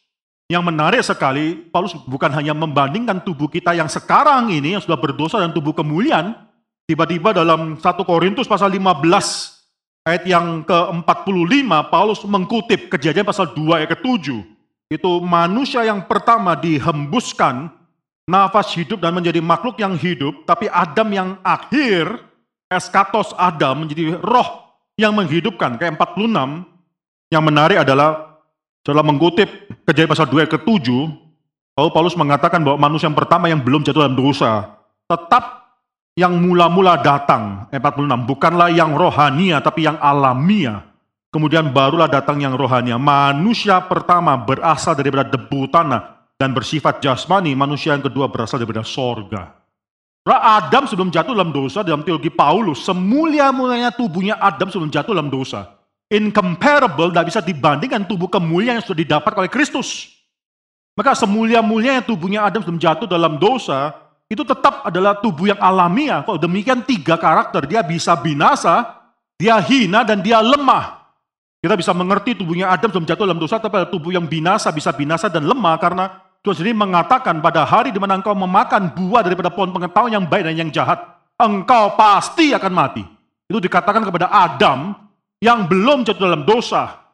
Yang 0.45 0.63
menarik 0.69 1.01
sekali, 1.01 1.57
Paulus 1.73 1.97
bukan 2.05 2.29
hanya 2.29 2.53
membandingkan 2.53 3.17
tubuh 3.25 3.49
kita 3.49 3.73
yang 3.73 3.89
sekarang 3.89 4.53
ini, 4.53 4.77
yang 4.77 4.83
sudah 4.83 4.97
berdosa 4.97 5.41
dan 5.41 5.49
tubuh 5.49 5.73
kemuliaan, 5.73 6.37
tiba-tiba 6.85 7.33
dalam 7.33 7.81
1 7.81 7.81
Korintus 8.05 8.45
pasal 8.45 8.69
15, 8.69 9.01
ayat 10.05 10.21
yang 10.29 10.61
ke-45 10.61 11.65
Paulus 11.89 12.21
mengkutip 12.29 12.93
kejadian 12.93 13.25
pasal 13.25 13.57
2 13.57 13.81
ayat 13.81 13.97
ke-7. 13.97 14.45
Itu 14.85 15.17
manusia 15.25 15.81
yang 15.81 16.05
pertama 16.05 16.53
dihembuskan 16.53 17.73
nafas 18.29 18.69
hidup 18.77 19.01
dan 19.01 19.17
menjadi 19.17 19.41
makhluk 19.41 19.81
yang 19.81 19.97
hidup, 19.97 20.45
tapi 20.45 20.69
Adam 20.69 21.09
yang 21.09 21.29
akhir, 21.41 22.21
eskatos 22.69 23.33
Adam 23.33 23.81
menjadi 23.81 24.21
roh 24.21 24.77
yang 24.93 25.17
menghidupkan. 25.17 25.81
Kayak 25.81 25.97
46, 25.97 26.69
yang 27.33 27.41
menarik 27.41 27.81
adalah 27.81 28.34
setelah 28.85 29.01
mengutip 29.01 29.49
kejadian 29.89 30.13
pasal 30.13 30.29
2 30.29 30.45
ayat 30.45 30.51
ke-7, 30.61 30.85
Paulus 31.73 32.13
mengatakan 32.13 32.61
bahwa 32.61 32.85
manusia 32.85 33.09
yang 33.09 33.17
pertama 33.17 33.49
yang 33.49 33.57
belum 33.57 33.81
jatuh 33.81 34.05
dalam 34.05 34.13
dosa, 34.13 34.77
tetap 35.09 35.73
yang 36.13 36.37
mula-mula 36.37 37.01
datang, 37.01 37.65
46, 37.73 38.29
bukanlah 38.29 38.69
yang 38.69 38.93
rohania 38.93 39.57
tapi 39.59 39.89
yang 39.89 39.97
alamiah. 39.97 40.85
Kemudian 41.33 41.73
barulah 41.73 42.07
datang 42.07 42.39
yang 42.39 42.55
rohania. 42.55 42.95
Manusia 42.95 43.83
pertama 43.83 44.39
berasal 44.39 44.95
daripada 44.95 45.27
debu 45.27 45.67
tanah 45.67 46.31
dan 46.39 46.55
bersifat 46.55 47.03
jasmani, 47.03 47.51
manusia 47.51 47.91
yang 47.91 48.05
kedua 48.05 48.31
berasal 48.31 48.61
daripada 48.61 48.87
sorga. 48.87 49.51
Adam 50.23 50.87
sebelum 50.87 51.11
jatuh 51.11 51.35
dalam 51.35 51.51
dosa, 51.51 51.83
dalam 51.83 52.07
teologi 52.07 52.31
Paulus, 52.31 52.87
semulia-mulianya 52.87 53.91
tubuhnya 53.91 54.39
Adam 54.39 54.71
sebelum 54.71 54.87
jatuh 54.87 55.11
dalam 55.11 55.27
dosa. 55.27 55.74
Incomparable, 56.05 57.09
tidak 57.09 57.27
bisa 57.33 57.41
dibandingkan 57.41 58.05
tubuh 58.05 58.29
kemuliaan 58.29 58.77
yang 58.77 58.85
sudah 58.85 59.01
didapat 59.01 59.33
oleh 59.33 59.49
Kristus. 59.49 60.13
Maka 60.93 61.17
semulia-mulianya 61.17 62.05
tubuhnya 62.05 62.45
Adam 62.45 62.61
sebelum 62.61 62.79
jatuh 62.79 63.09
dalam 63.09 63.35
dosa, 63.41 63.91
itu 64.29 64.45
tetap 64.45 64.85
adalah 64.85 65.17
tubuh 65.17 65.49
yang 65.49 65.59
alamiah. 65.59 66.21
Kalau 66.23 66.37
demikian 66.37 66.85
tiga 66.85 67.17
karakter, 67.17 67.65
dia 67.65 67.81
bisa 67.81 68.13
binasa, 68.15 69.05
dia 69.35 69.57
hina, 69.59 70.05
dan 70.05 70.21
dia 70.21 70.39
lemah. 70.39 71.03
Kita 71.59 71.73
bisa 71.73 71.91
mengerti 71.97 72.37
tubuhnya 72.37 72.69
Adam 72.69 72.93
sebelum 72.93 73.09
jatuh 73.09 73.25
dalam 73.25 73.41
dosa, 73.41 73.57
tapi 73.57 73.81
tubuh 73.89 74.13
yang 74.13 74.29
binasa, 74.29 74.69
bisa 74.69 74.93
binasa 74.93 75.25
dan 75.25 75.43
lemah, 75.43 75.75
karena 75.81 76.05
Tuhan 76.45 76.61
sendiri 76.61 76.77
mengatakan 76.77 77.41
pada 77.41 77.65
hari 77.65 77.89
di 77.89 77.97
mana 77.97 78.21
engkau 78.21 78.37
memakan 78.37 78.93
buah 78.93 79.25
daripada 79.25 79.49
pohon 79.49 79.73
pengetahuan 79.73 80.13
yang 80.13 80.25
baik 80.29 80.45
dan 80.45 80.53
yang 80.53 80.69
jahat, 80.69 81.01
engkau 81.41 81.97
pasti 81.97 82.53
akan 82.53 82.69
mati. 82.69 83.01
Itu 83.49 83.57
dikatakan 83.57 84.05
kepada 84.05 84.29
Adam 84.29 84.93
yang 85.41 85.67
belum 85.67 86.07
jatuh 86.07 86.23
dalam 86.23 86.43
dosa. 86.47 87.05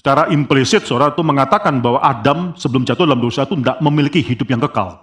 Secara 0.00 0.32
implisit, 0.32 0.88
saudara 0.88 1.12
itu 1.12 1.20
mengatakan 1.20 1.76
bahwa 1.84 2.00
Adam 2.00 2.56
sebelum 2.56 2.88
jatuh 2.88 3.04
dalam 3.04 3.20
dosa 3.20 3.44
itu 3.44 3.52
tidak 3.60 3.78
memiliki 3.84 4.24
hidup 4.24 4.48
yang 4.48 4.62
kekal. 4.64 4.96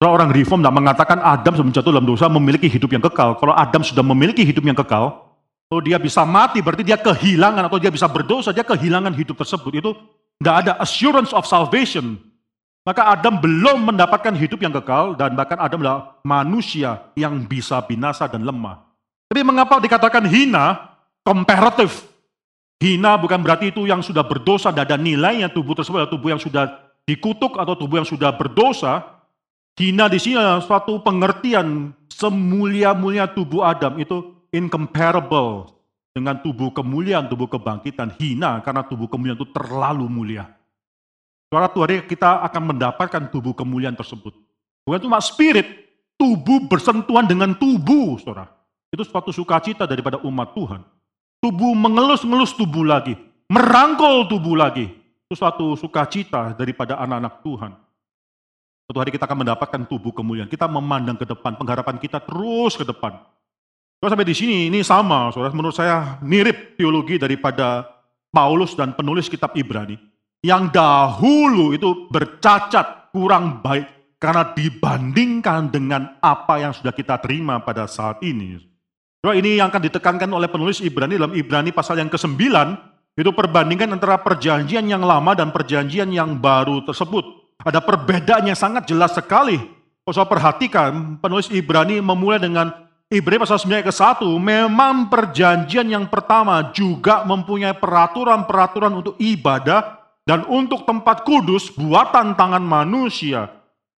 Kalau 0.00 0.18
orang 0.18 0.32
reform 0.34 0.64
tidak 0.64 0.76
mengatakan 0.80 1.18
Adam 1.20 1.52
sebelum 1.54 1.74
jatuh 1.76 1.92
dalam 1.92 2.08
dosa 2.08 2.26
memiliki 2.26 2.66
hidup 2.66 2.90
yang 2.90 3.04
kekal. 3.04 3.36
Kalau 3.36 3.54
Adam 3.54 3.84
sudah 3.84 4.02
memiliki 4.02 4.42
hidup 4.42 4.64
yang 4.64 4.74
kekal, 4.74 5.32
kalau 5.70 5.78
dia 5.84 5.96
bisa 5.96 6.26
mati 6.26 6.58
berarti 6.58 6.84
dia 6.84 6.98
kehilangan 6.98 7.64
atau 7.70 7.78
dia 7.78 7.92
bisa 7.92 8.04
berdosa, 8.04 8.52
dia 8.52 8.66
kehilangan 8.66 9.14
hidup 9.14 9.38
tersebut. 9.38 9.72
Itu 9.78 9.90
tidak 10.42 10.56
ada 10.66 10.72
assurance 10.82 11.30
of 11.30 11.46
salvation. 11.46 12.18
Maka 12.82 13.14
Adam 13.14 13.38
belum 13.38 13.94
mendapatkan 13.94 14.34
hidup 14.34 14.58
yang 14.58 14.74
kekal 14.74 15.14
dan 15.14 15.38
bahkan 15.38 15.54
Adam 15.56 15.80
adalah 15.80 16.18
manusia 16.26 17.08
yang 17.14 17.46
bisa 17.46 17.78
binasa 17.86 18.26
dan 18.26 18.42
lemah. 18.42 18.84
Tapi 19.30 19.40
mengapa 19.46 19.78
dikatakan 19.78 20.26
hina? 20.26 20.91
Comparative. 21.22 22.10
Hina 22.82 23.14
bukan 23.14 23.38
berarti 23.38 23.70
itu 23.70 23.86
yang 23.86 24.02
sudah 24.02 24.26
berdosa, 24.26 24.74
tidak 24.74 24.90
ada 24.90 24.98
nilainya 24.98 25.46
tubuh 25.46 25.78
tersebut, 25.78 26.10
tubuh 26.10 26.34
yang 26.34 26.42
sudah 26.42 26.92
dikutuk 27.06 27.54
atau 27.54 27.78
tubuh 27.78 28.02
yang 28.02 28.08
sudah 28.08 28.34
berdosa, 28.34 29.22
Hina 29.72 30.04
di 30.10 30.20
sini 30.20 30.36
adalah 30.36 30.60
suatu 30.60 31.00
pengertian 31.00 31.96
semulia-mulia 32.12 33.24
tubuh 33.24 33.64
Adam 33.64 33.96
itu 33.96 34.36
incomparable 34.52 35.72
dengan 36.12 36.36
tubuh 36.44 36.68
kemuliaan, 36.68 37.24
tubuh 37.24 37.48
kebangkitan. 37.48 38.12
Hina 38.20 38.60
karena 38.60 38.84
tubuh 38.84 39.08
kemuliaan 39.08 39.40
itu 39.40 39.48
terlalu 39.48 40.04
mulia. 40.12 40.44
Suara 41.48 41.72
Tuhan 41.72 42.04
kita 42.04 42.44
akan 42.52 42.62
mendapatkan 42.76 43.22
tubuh 43.32 43.56
kemuliaan 43.56 43.96
tersebut. 43.96 44.36
Bukan 44.84 45.00
cuma 45.08 45.20
spirit, 45.24 45.88
tubuh 46.20 46.68
bersentuhan 46.68 47.24
dengan 47.24 47.56
tubuh, 47.56 48.20
saudara. 48.20 48.52
Itu 48.92 49.08
suatu 49.08 49.32
sukacita 49.32 49.88
daripada 49.88 50.20
umat 50.20 50.52
Tuhan. 50.52 50.84
Tubuh 51.42 51.74
mengelus-ngelus 51.74 52.54
tubuh 52.54 52.86
lagi, 52.86 53.18
merangkul 53.50 54.30
tubuh 54.30 54.54
lagi. 54.54 54.86
Itu 55.26 55.34
suatu 55.34 55.74
sukacita 55.74 56.54
daripada 56.54 57.02
anak-anak 57.02 57.42
Tuhan. 57.42 57.72
Suatu 58.86 58.98
hari 59.02 59.10
kita 59.10 59.26
akan 59.26 59.42
mendapatkan 59.42 59.82
tubuh 59.90 60.14
kemuliaan. 60.14 60.46
Kita 60.46 60.70
memandang 60.70 61.18
ke 61.18 61.26
depan, 61.26 61.58
pengharapan 61.58 61.98
kita 61.98 62.22
terus 62.22 62.78
ke 62.78 62.86
depan. 62.86 63.18
Kalau 63.98 64.10
sampai 64.14 64.26
di 64.26 64.38
sini, 64.38 64.70
ini 64.70 64.86
sama, 64.86 65.34
saudara. 65.34 65.50
Menurut 65.50 65.74
saya 65.74 66.22
mirip 66.22 66.78
teologi 66.78 67.18
daripada 67.18 67.90
Paulus 68.30 68.78
dan 68.78 68.94
penulis 68.94 69.26
kitab 69.26 69.50
Ibrani. 69.58 69.98
yang 70.42 70.74
dahulu 70.74 71.70
itu 71.70 72.10
bercacat, 72.10 73.14
kurang 73.14 73.62
baik 73.62 74.18
karena 74.18 74.50
dibandingkan 74.50 75.70
dengan 75.70 76.18
apa 76.18 76.58
yang 76.58 76.74
sudah 76.74 76.90
kita 76.90 77.18
terima 77.22 77.62
pada 77.62 77.86
saat 77.86 78.18
ini. 78.26 78.58
Nah, 79.22 79.38
ini 79.38 79.62
yang 79.62 79.70
akan 79.70 79.86
ditekankan 79.86 80.26
oleh 80.34 80.50
penulis 80.50 80.82
Ibrani 80.82 81.14
dalam 81.14 81.30
Ibrani 81.30 81.70
pasal 81.70 82.02
yang 82.02 82.10
ke-9, 82.10 82.42
itu 83.14 83.30
perbandingan 83.30 83.94
antara 83.94 84.18
perjanjian 84.18 84.82
yang 84.82 85.06
lama 85.06 85.38
dan 85.38 85.54
perjanjian 85.54 86.10
yang 86.10 86.42
baru 86.42 86.82
tersebut. 86.82 87.22
Ada 87.62 87.78
perbedaan 87.78 88.50
yang 88.50 88.58
sangat 88.58 88.90
jelas 88.90 89.14
sekali. 89.14 89.62
Kalau 90.02 90.26
perhatikan, 90.26 91.22
penulis 91.22 91.46
Ibrani 91.54 92.02
memulai 92.02 92.42
dengan 92.42 92.74
Ibrani 93.06 93.46
pasal 93.46 93.62
9 93.62 93.86
ke 93.86 93.94
1, 93.94 94.26
memang 94.42 95.06
perjanjian 95.06 95.86
yang 95.86 96.10
pertama 96.10 96.74
juga 96.74 97.22
mempunyai 97.22 97.78
peraturan-peraturan 97.78 98.90
untuk 98.90 99.14
ibadah 99.22 100.02
dan 100.26 100.42
untuk 100.50 100.82
tempat 100.82 101.22
kudus 101.22 101.70
buatan 101.70 102.34
tangan 102.34 102.64
manusia. 102.64 103.46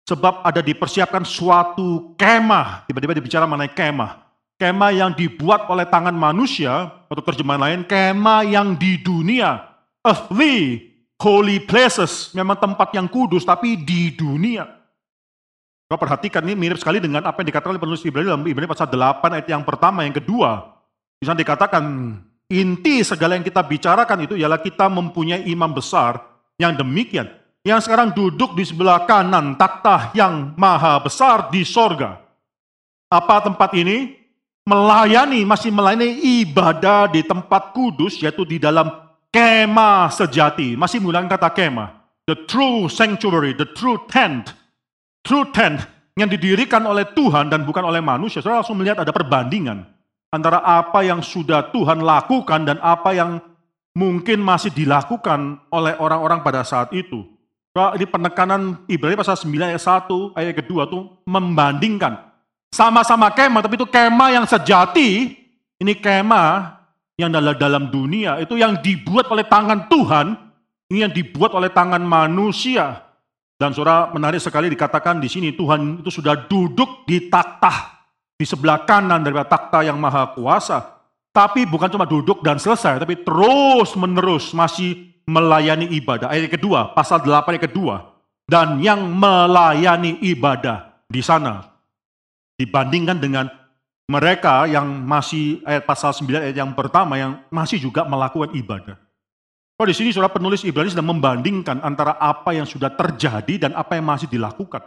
Sebab 0.05 0.45
ada 0.45 0.61
dipersiapkan 0.61 1.25
suatu 1.25 2.13
kemah, 2.21 2.85
tiba-tiba 2.85 3.17
dibicara 3.17 3.49
mengenai 3.49 3.73
kemah. 3.73 4.24
Kemah 4.55 4.95
yang 4.95 5.11
dibuat 5.19 5.67
oleh 5.67 5.83
tangan 5.91 6.15
manusia, 6.15 6.87
atau 7.11 7.23
terjemahan 7.23 7.63
lain, 7.63 7.81
kemah 7.83 8.47
yang 8.47 8.79
di 8.79 9.03
dunia. 9.03 9.67
Earthly, 10.07 10.91
holy 11.19 11.59
places, 11.63 12.31
memang 12.35 12.59
tempat 12.59 12.95
yang 12.95 13.11
kudus, 13.11 13.43
tapi 13.43 13.75
di 13.83 14.15
dunia. 14.15 14.85
Kau 15.85 16.01
perhatikan 16.01 16.43
ini 16.49 16.57
mirip 16.57 16.81
sekali 16.81 16.97
dengan 16.97 17.23
apa 17.29 17.45
yang 17.45 17.49
dikatakan 17.53 17.77
oleh 17.77 17.83
penulis 17.83 18.03
Ibrani 18.03 18.27
dalam 18.27 18.43
Ibrani 18.43 18.67
pasal 18.71 18.89
8 18.89 19.37
ayat 19.37 19.47
yang 19.47 19.63
pertama, 19.63 20.03
yang 20.03 20.17
kedua. 20.17 20.81
Di 21.21 21.29
sana 21.29 21.37
dikatakan 21.37 21.85
inti 22.49 23.05
segala 23.05 23.37
yang 23.37 23.45
kita 23.45 23.61
bicarakan 23.63 24.25
itu 24.25 24.35
ialah 24.35 24.59
kita 24.65 24.89
mempunyai 24.89 25.45
imam 25.45 25.71
besar 25.71 26.19
yang 26.57 26.73
demikian. 26.73 27.29
Yang 27.65 27.89
sekarang 27.89 28.13
duduk 28.13 28.57
di 28.57 28.65
sebelah 28.65 29.05
kanan 29.09 29.57
takhta 29.57 30.13
yang 30.13 30.53
maha 30.57 31.01
besar 31.01 31.49
di 31.53 31.65
sorga. 31.65 32.21
Apa 33.09 33.45
tempat 33.45 33.73
ini? 33.77 34.24
Melayani, 34.65 35.45
masih 35.45 35.69
melayani 35.69 36.41
ibadah 36.41 37.13
di 37.13 37.21
tempat 37.21 37.77
kudus, 37.77 38.17
yaitu 38.21 38.49
di 38.49 38.57
dalam 38.57 38.89
kemah 39.29 40.09
sejati. 40.09 40.73
Masih 40.73 41.05
menggunakan 41.05 41.37
kata 41.37 41.53
kemah. 41.53 41.89
The 42.25 42.49
true 42.49 42.89
sanctuary, 42.89 43.53
the 43.53 43.69
true 43.77 44.01
tent 44.09 44.65
true 45.25 45.49
tent 45.51 45.81
yang 46.15 46.29
didirikan 46.31 46.85
oleh 46.85 47.11
Tuhan 47.17 47.51
dan 47.51 47.67
bukan 47.67 47.83
oleh 47.83 47.99
manusia, 47.99 48.39
saudara 48.39 48.63
langsung 48.63 48.79
melihat 48.79 49.03
ada 49.03 49.11
perbandingan 49.11 49.83
antara 50.31 50.63
apa 50.63 51.03
yang 51.03 51.25
sudah 51.25 51.73
Tuhan 51.75 52.05
lakukan 52.05 52.69
dan 52.69 52.79
apa 52.79 53.11
yang 53.17 53.41
mungkin 53.97 54.39
masih 54.45 54.71
dilakukan 54.71 55.59
oleh 55.73 55.97
orang-orang 55.99 56.45
pada 56.45 56.63
saat 56.63 56.93
itu. 56.95 57.27
Ini 57.75 58.07
penekanan 58.07 58.87
Ibrani 58.87 59.19
pasal 59.19 59.35
9 59.35 59.75
ayat 59.75 59.83
1, 59.83 60.39
ayat 60.39 60.55
kedua 60.55 60.87
tuh 60.87 61.11
membandingkan. 61.27 62.24
Sama-sama 62.75 63.31
kemah, 63.31 63.63
tapi 63.63 63.79
itu 63.79 63.87
kemah 63.87 64.35
yang 64.35 64.47
sejati, 64.51 65.31
ini 65.79 65.95
kemah 65.95 66.75
yang 67.15 67.31
dalam, 67.31 67.55
dalam 67.55 67.87
dunia, 67.87 68.43
itu 68.43 68.59
yang 68.59 68.83
dibuat 68.83 69.31
oleh 69.31 69.47
tangan 69.47 69.87
Tuhan, 69.87 70.35
ini 70.91 71.07
yang 71.07 71.15
dibuat 71.15 71.55
oleh 71.55 71.71
tangan 71.71 72.03
manusia. 72.03 72.99
Dan 73.55 73.71
saudara 73.71 74.11
menarik 74.11 74.43
sekali 74.43 74.67
dikatakan 74.75 75.23
di 75.23 75.31
sini 75.31 75.55
Tuhan 75.55 76.03
itu 76.03 76.11
sudah 76.11 76.35
duduk 76.51 77.07
di 77.07 77.31
takhta 77.31 78.03
di 78.35 78.43
sebelah 78.43 78.83
kanan 78.83 79.23
daripada 79.23 79.55
takhta 79.55 79.87
yang 79.87 79.95
maha 79.95 80.35
kuasa. 80.35 80.99
Tapi 81.31 81.71
bukan 81.71 81.87
cuma 81.87 82.11
duduk 82.11 82.43
dan 82.43 82.59
selesai, 82.59 82.99
tapi 82.99 83.23
terus 83.23 83.95
menerus 83.95 84.51
masih 84.51 85.15
melayani 85.31 85.95
ibadah. 85.95 86.27
Ayat 86.27 86.51
kedua, 86.51 86.91
pasal 86.91 87.23
8 87.23 87.55
ayat 87.55 87.71
kedua. 87.71 88.19
Dan 88.51 88.83
yang 88.83 89.07
melayani 89.15 90.19
ibadah 90.27 91.07
di 91.07 91.23
sana. 91.23 91.74
Dibandingkan 92.55 93.19
dengan 93.19 93.51
mereka 94.05 94.69
yang 94.69 94.85
masih 95.05 95.65
ayat 95.65 95.89
pasal 95.89 96.13
9 96.13 96.29
ayat 96.45 96.57
yang 96.57 96.77
pertama 96.77 97.17
yang 97.17 97.41
masih 97.49 97.81
juga 97.81 98.05
melakukan 98.05 98.53
ibadah. 98.53 99.01
Oh, 99.75 99.87
di 99.89 99.97
sini 99.97 100.15
saudara 100.15 100.31
penulis 100.31 100.63
Ibrani 100.63 100.93
sedang 100.93 101.11
membandingkan 101.11 101.83
antara 101.83 102.15
apa 102.23 102.55
yang 102.55 102.63
sudah 102.63 102.95
terjadi 102.95 103.67
dan 103.67 103.71
apa 103.75 103.99
yang 103.99 104.07
masih 104.07 104.31
dilakukan. 104.31 104.87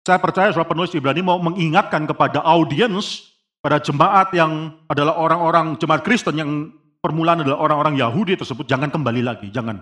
Saya 0.00 0.16
percaya 0.16 0.48
saudara 0.48 0.70
penulis 0.70 0.96
Ibrani 0.96 1.20
mau 1.20 1.36
mengingatkan 1.42 2.08
kepada 2.08 2.40
audiens, 2.40 3.36
pada 3.60 3.80
jemaat 3.80 4.32
yang 4.32 4.80
adalah 4.88 5.16
orang-orang 5.20 5.76
jemaat 5.76 6.00
Kristen 6.04 6.40
yang 6.40 6.72
permulaan 7.04 7.44
adalah 7.44 7.60
orang-orang 7.60 8.00
Yahudi 8.00 8.36
tersebut, 8.40 8.64
jangan 8.64 8.88
kembali 8.88 9.20
lagi, 9.20 9.52
jangan. 9.52 9.80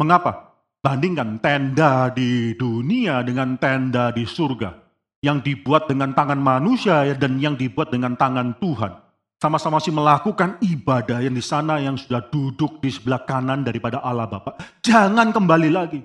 Mengapa? 0.00 0.56
Bandingkan 0.80 1.40
tenda 1.40 2.12
di 2.12 2.56
dunia 2.56 3.20
dengan 3.20 3.56
tenda 3.60 4.12
di 4.12 4.24
surga. 4.24 4.83
Yang 5.24 5.38
dibuat 5.48 5.88
dengan 5.88 6.12
tangan 6.12 6.36
manusia 6.36 7.08
dan 7.16 7.40
yang 7.40 7.56
dibuat 7.56 7.88
dengan 7.88 8.12
tangan 8.12 8.60
Tuhan 8.60 9.04
sama-sama 9.44 9.76
masih 9.76 9.92
melakukan 9.92 10.56
ibadah 10.64 11.20
yang 11.20 11.36
di 11.36 11.44
sana 11.44 11.76
yang 11.76 12.00
sudah 12.00 12.24
duduk 12.32 12.80
di 12.80 12.88
sebelah 12.88 13.28
kanan 13.28 13.60
daripada 13.60 14.00
Allah 14.00 14.24
Bapa. 14.24 14.56
Jangan 14.80 15.36
kembali 15.36 15.68
lagi. 15.68 16.00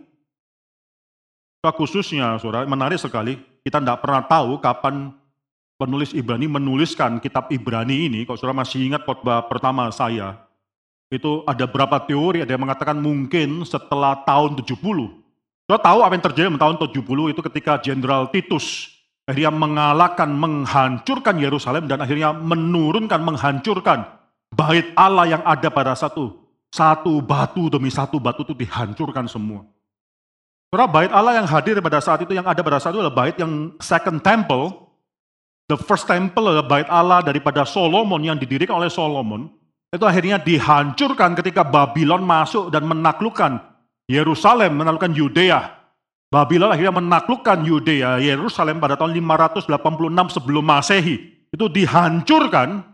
Khususnya, 1.63 2.35
saudara, 2.35 2.67
menarik 2.67 2.99
sekali. 2.99 3.39
Kita 3.63 3.79
tidak 3.79 4.03
pernah 4.03 4.27
tahu 4.27 4.59
kapan 4.59 5.15
penulis 5.79 6.11
Ibrani 6.11 6.51
menuliskan 6.51 7.23
kitab 7.23 7.47
Ibrani 7.47 8.11
ini. 8.11 8.19
Kalau 8.27 8.35
saudara 8.35 8.59
masih 8.59 8.91
ingat 8.91 9.07
khotbah 9.07 9.47
pertama 9.47 9.87
saya, 9.95 10.35
itu 11.07 11.47
ada 11.47 11.63
berapa 11.63 11.95
teori, 12.03 12.43
ada 12.43 12.51
yang 12.51 12.67
mengatakan 12.67 12.99
mungkin 12.99 13.63
setelah 13.63 14.19
tahun 14.27 14.59
70. 14.59 14.75
Saudara 15.63 15.79
tahu 15.79 15.99
apa 16.03 16.11
yang 16.11 16.25
terjadi 16.27 16.47
di 16.51 16.59
tahun 16.59 16.75
70 16.75 17.31
itu 17.31 17.41
ketika 17.47 17.79
Jenderal 17.79 18.27
Titus 18.35 18.98
Akhirnya 19.29 19.53
mengalahkan, 19.53 20.25
menghancurkan 20.33 21.37
Yerusalem 21.37 21.85
dan 21.85 22.01
akhirnya 22.01 22.33
menurunkan, 22.33 23.21
menghancurkan 23.21 24.09
bait 24.49 24.89
Allah 24.97 25.37
yang 25.37 25.43
ada 25.45 25.69
pada 25.69 25.93
satu 25.93 26.49
satu 26.73 27.21
batu 27.21 27.69
demi 27.69 27.93
satu 27.93 28.17
batu 28.17 28.41
itu 28.45 28.57
dihancurkan 28.57 29.29
semua. 29.29 29.65
Karena 30.69 30.85
bait 30.85 31.09
Allah 31.13 31.41
yang 31.41 31.47
hadir 31.49 31.81
pada 31.81 31.97
saat 31.97 32.21
itu, 32.21 32.33
yang 32.37 32.45
ada 32.45 32.61
pada 32.61 32.77
saat 32.77 32.93
itu 32.93 33.01
adalah 33.01 33.17
bait 33.17 33.37
yang 33.41 33.73
second 33.81 34.21
temple. 34.21 34.89
The 35.69 35.77
first 35.77 36.09
temple 36.09 36.49
adalah 36.49 36.65
bait 36.65 36.89
Allah 36.89 37.25
daripada 37.25 37.65
Solomon 37.65 38.21
yang 38.21 38.37
didirikan 38.37 38.77
oleh 38.77 38.89
Solomon. 38.89 39.49
Itu 39.89 40.05
akhirnya 40.05 40.37
dihancurkan 40.37 41.33
ketika 41.33 41.65
Babylon 41.65 42.21
masuk 42.21 42.69
dan 42.69 42.85
menaklukkan 42.85 43.57
Yerusalem, 44.05 44.77
menaklukkan 44.77 45.13
Yudea. 45.13 45.78
Babylon 46.29 46.69
akhirnya 46.69 46.93
menaklukkan 46.93 47.65
Yudea, 47.65 48.21
Yerusalem 48.21 48.77
pada 48.77 48.93
tahun 48.93 49.17
586 49.17 49.65
sebelum 50.37 50.61
Masehi. 50.61 51.17
Itu 51.49 51.65
dihancurkan 51.65 52.85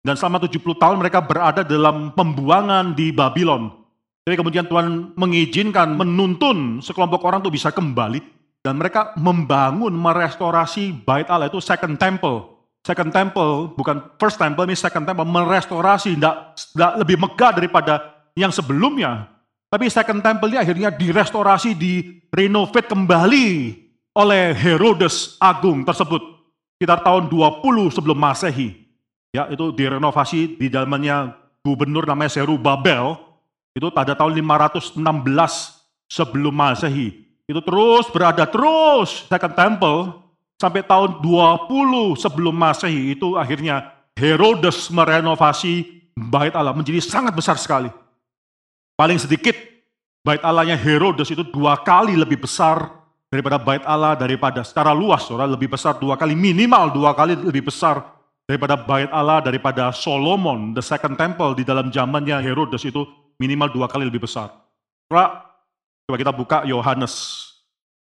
dan 0.00 0.14
selama 0.16 0.40
70 0.40 0.64
tahun 0.80 0.96
mereka 0.96 1.20
berada 1.20 1.60
dalam 1.60 2.16
pembuangan 2.16 2.96
di 2.96 3.12
Babylon. 3.12 3.68
Jadi 4.24 4.40
kemudian 4.40 4.64
Tuhan 4.64 5.12
mengizinkan, 5.20 6.00
menuntun 6.00 6.80
sekelompok 6.80 7.28
orang 7.28 7.44
untuk 7.44 7.52
bisa 7.52 7.68
kembali. 7.68 8.24
Dan 8.64 8.80
mereka 8.80 9.12
membangun, 9.20 9.92
merestorasi 9.92 11.04
bait 11.04 11.28
Allah 11.28 11.52
itu 11.52 11.60
second 11.60 11.96
temple. 12.00 12.56
Second 12.84 13.12
temple, 13.12 13.76
bukan 13.76 14.00
first 14.16 14.40
temple, 14.40 14.64
ini 14.64 14.76
second 14.76 15.04
temple, 15.04 15.28
merestorasi, 15.28 16.16
tidak 16.16 16.56
lebih 16.96 17.20
megah 17.20 17.52
daripada 17.52 18.24
yang 18.32 18.48
sebelumnya. 18.48 19.28
Tapi 19.68 19.92
second 19.92 20.24
temple 20.24 20.48
ini 20.56 20.58
akhirnya 20.64 20.88
direstorasi, 20.88 21.76
direnovate 21.76 22.88
kembali 22.88 23.48
oleh 24.16 24.56
Herodes 24.56 25.36
Agung 25.36 25.84
tersebut. 25.84 26.40
Sekitar 26.80 27.04
tahun 27.04 27.28
20 27.28 27.92
sebelum 27.92 28.16
Masehi. 28.16 28.88
Ya, 29.28 29.44
itu 29.52 29.68
direnovasi 29.76 30.56
di 30.56 30.72
dalamnya 30.72 31.36
gubernur 31.60 32.08
namanya 32.08 32.32
Seru 32.32 32.56
Babel. 32.56 33.12
Itu 33.76 33.92
pada 33.92 34.16
tahun 34.16 34.40
516 34.40 34.96
sebelum 36.08 36.54
Masehi. 36.56 37.28
Itu 37.44 37.60
terus 37.60 38.08
berada 38.08 38.48
terus 38.48 39.28
second 39.28 39.52
temple 39.52 39.98
sampai 40.56 40.80
tahun 40.80 41.20
20 41.20 42.16
sebelum 42.16 42.56
Masehi 42.56 43.12
itu 43.12 43.36
akhirnya 43.36 43.92
Herodes 44.16 44.88
merenovasi 44.88 46.08
bait 46.16 46.56
Allah 46.56 46.72
menjadi 46.72 47.04
sangat 47.04 47.36
besar 47.36 47.60
sekali. 47.60 47.92
Paling 48.98 49.22
sedikit 49.22 49.54
bait 50.26 50.42
Allahnya 50.42 50.74
Herodes 50.74 51.30
itu 51.30 51.46
dua 51.46 51.78
kali 51.78 52.18
lebih 52.18 52.42
besar 52.42 52.90
daripada 53.30 53.54
bait 53.54 53.78
Allah 53.86 54.18
daripada 54.18 54.66
secara 54.66 54.90
luas, 54.90 55.22
saudara 55.22 55.46
lebih 55.46 55.70
besar 55.70 55.94
dua 56.02 56.18
kali 56.18 56.34
minimal 56.34 56.90
dua 56.90 57.14
kali 57.14 57.38
lebih 57.38 57.70
besar 57.70 58.02
daripada 58.42 58.74
bait 58.74 59.06
Allah 59.14 59.38
daripada 59.38 59.94
Solomon, 59.94 60.74
the 60.74 60.82
second 60.82 61.14
temple 61.14 61.54
di 61.54 61.62
dalam 61.62 61.94
zamannya 61.94 62.42
Herodes 62.42 62.82
itu 62.82 63.06
minimal 63.38 63.70
dua 63.70 63.86
kali 63.86 64.02
lebih 64.02 64.26
besar. 64.26 64.50
Saudara, 65.06 65.46
coba 66.10 66.16
kita 66.18 66.32
buka 66.34 66.58
Yohanes. 66.66 67.46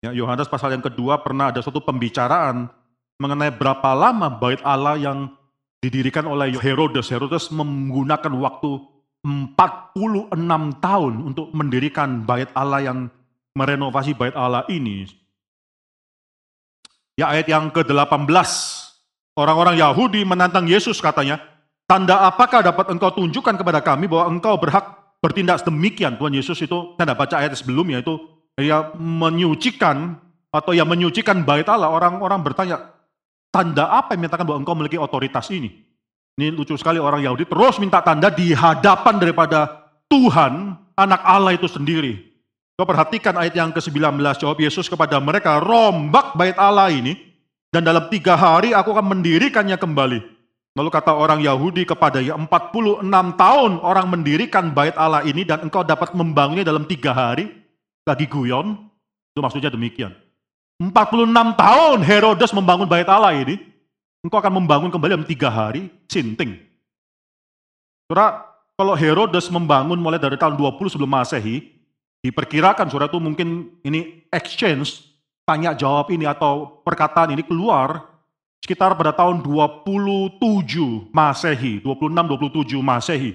Ya, 0.04 0.12
Yohanes 0.12 0.51
pasal 0.51 0.75
yang 0.75 0.84
kedua 0.84 1.23
pernah 1.23 1.56
ada 1.56 1.63
suatu 1.63 1.80
pembicaraan 1.80 2.67
mengenai 3.15 3.54
berapa 3.56 3.95
lama 3.95 4.27
bait 4.27 4.60
Allah 4.67 4.99
yang 4.99 5.32
didirikan 5.80 6.27
oleh 6.27 6.51
Herodes. 6.60 7.08
Herodes 7.08 7.47
menggunakan 7.47 8.34
waktu 8.43 8.90
46 9.21 10.34
tahun 10.81 11.13
untuk 11.21 11.53
mendirikan 11.53 12.25
bait 12.25 12.49
Allah 12.57 12.81
yang 12.81 12.99
merenovasi 13.53 14.17
bait 14.17 14.34
Allah 14.34 14.65
ini. 14.65 15.05
Ya 17.13 17.29
ayat 17.29 17.45
yang 17.45 17.69
ke-18, 17.69 18.25
orang-orang 19.38 19.77
Yahudi 19.77 20.25
menantang 20.25 20.65
Yesus 20.65 20.97
katanya, 20.97 21.38
tanda 21.86 22.25
apakah 22.25 22.65
dapat 22.65 22.89
engkau 22.89 23.13
tunjukkan 23.13 23.62
kepada 23.62 23.84
kami 23.84 24.10
bahwa 24.10 24.25
engkau 24.31 24.57
berhak 24.57 24.97
bertindak 25.21 25.62
demikian. 25.62 26.17
Tuhan 26.17 26.34
Yesus 26.34 26.57
itu, 26.65 26.97
tanda 26.97 27.13
baca 27.13 27.38
ayat 27.38 27.53
sebelumnya 27.53 28.01
itu, 28.01 28.17
ia 28.57 28.89
menyucikan 28.97 30.17
atau 30.49 30.73
yang 30.73 30.89
menyucikan 30.89 31.45
bait 31.45 31.69
Allah. 31.69 31.93
Orang-orang 31.93 32.41
bertanya, 32.41 32.89
tanda 33.53 33.86
apa 33.91 34.17
yang 34.17 34.25
menyatakan 34.25 34.49
bahwa 34.49 34.60
engkau 34.65 34.73
memiliki 34.73 34.97
otoritas 34.97 35.45
ini? 35.53 35.90
Ini 36.39 36.55
lucu 36.55 36.75
sekali 36.79 37.01
orang 37.01 37.19
Yahudi 37.23 37.43
terus 37.43 37.75
minta 37.81 37.99
tanda 37.99 38.31
di 38.31 38.55
hadapan 38.55 39.19
daripada 39.19 39.89
Tuhan, 40.07 40.75
anak 40.95 41.21
Allah 41.23 41.55
itu 41.55 41.67
sendiri. 41.67 42.31
Kau 42.75 42.87
perhatikan 42.87 43.35
ayat 43.37 43.53
yang 43.55 43.69
ke-19, 43.71 44.19
jawab 44.41 44.57
Yesus 44.57 44.89
kepada 44.89 45.19
mereka, 45.21 45.61
rombak 45.61 46.33
bait 46.33 46.57
Allah 46.57 46.89
ini, 46.89 47.13
dan 47.71 47.85
dalam 47.85 48.11
tiga 48.11 48.35
hari 48.35 48.75
aku 48.75 48.91
akan 48.91 49.15
mendirikannya 49.15 49.79
kembali. 49.79 50.19
Lalu 50.71 50.89
kata 50.91 51.11
orang 51.11 51.43
Yahudi 51.43 51.83
kepada 51.83 52.23
ya 52.23 52.35
46 52.39 53.03
tahun 53.35 53.71
orang 53.83 54.07
mendirikan 54.07 54.71
bait 54.71 54.95
Allah 54.95 55.19
ini 55.27 55.43
dan 55.43 55.67
engkau 55.67 55.83
dapat 55.83 56.15
membangunnya 56.15 56.63
dalam 56.63 56.87
tiga 56.87 57.11
hari. 57.11 57.51
Lagi 58.07 58.25
guyon, 58.25 58.79
itu 59.31 59.39
maksudnya 59.39 59.69
demikian. 59.69 60.15
46 60.81 61.29
tahun 61.53 61.99
Herodes 62.01 62.51
membangun 62.51 62.89
bait 62.89 63.05
Allah 63.05 63.37
ini, 63.37 63.61
Engkau 64.21 64.38
akan 64.38 64.62
membangun 64.62 64.93
kembali 64.93 65.17
dalam 65.17 65.25
tiga 65.25 65.49
hari, 65.49 65.89
sinting. 66.05 66.62
Saudara, 68.05 68.45
kalau 68.77 68.93
Herodes 68.93 69.49
membangun 69.49 69.97
mulai 69.97 70.21
dari 70.21 70.38
tahun 70.38 70.53
20 70.53 70.93
sebelum 70.93 71.10
Masehi, 71.10 71.73
diperkirakan 72.21 72.86
saudara 72.86 73.10
itu 73.10 73.17
mungkin 73.17 73.73
ini 73.81 74.25
exchange, 74.29 75.10
tanya 75.41 75.73
jawab 75.73 76.13
ini 76.13 76.29
atau 76.29 76.86
perkataan 76.86 77.34
ini 77.34 77.41
keluar 77.41 78.05
sekitar 78.62 78.93
pada 78.93 79.10
tahun 79.10 79.41
27 79.41 80.38
Masehi, 81.10 81.81
26-27 81.81 82.77
Masehi. 82.77 83.31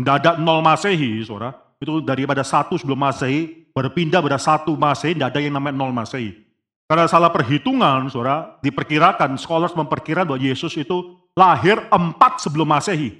Tidak 0.00 0.14
ada 0.24 0.40
nol 0.40 0.64
Masehi, 0.64 1.20
saudara. 1.20 1.52
Itu 1.76 2.00
daripada 2.00 2.40
satu 2.40 2.80
sebelum 2.80 2.96
Masehi, 2.96 3.68
berpindah 3.76 4.24
pada 4.24 4.40
satu 4.40 4.72
Masehi, 4.72 5.12
tidak 5.12 5.36
ada 5.36 5.40
yang 5.44 5.52
namanya 5.52 5.76
nol 5.76 5.92
Masehi. 5.92 6.49
Karena 6.90 7.06
salah 7.06 7.30
perhitungan, 7.30 8.10
saudara, 8.10 8.58
diperkirakan, 8.66 9.38
scholars 9.38 9.78
memperkirakan 9.78 10.34
bahwa 10.34 10.42
Yesus 10.42 10.74
itu 10.74 11.14
lahir 11.38 11.78
empat 11.86 12.42
sebelum 12.42 12.66
Masehi. 12.66 13.14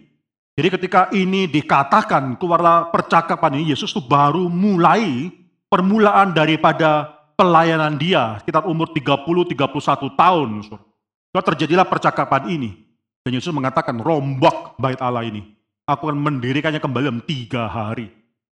Jadi 0.58 0.68
ketika 0.74 1.06
ini 1.14 1.46
dikatakan, 1.46 2.34
keluarlah 2.34 2.90
percakapan 2.90 3.62
ini, 3.62 3.70
Yesus 3.70 3.94
itu 3.94 4.02
baru 4.02 4.50
mulai 4.50 5.30
permulaan 5.70 6.34
daripada 6.34 7.14
pelayanan 7.38 7.94
dia, 7.94 8.42
sekitar 8.42 8.66
umur 8.66 8.90
30-31 8.90 10.18
tahun. 10.18 10.48
Saudara. 10.66 11.46
terjadilah 11.54 11.86
percakapan 11.86 12.50
ini. 12.50 12.74
Dan 13.22 13.38
Yesus 13.38 13.54
mengatakan, 13.54 14.02
rombak 14.02 14.74
bait 14.82 14.98
Allah 14.98 15.22
ini. 15.22 15.46
Aku 15.86 16.10
akan 16.10 16.18
mendirikannya 16.18 16.82
kembali 16.82 17.06
dalam 17.06 17.22
tiga 17.22 17.70
hari. 17.70 18.10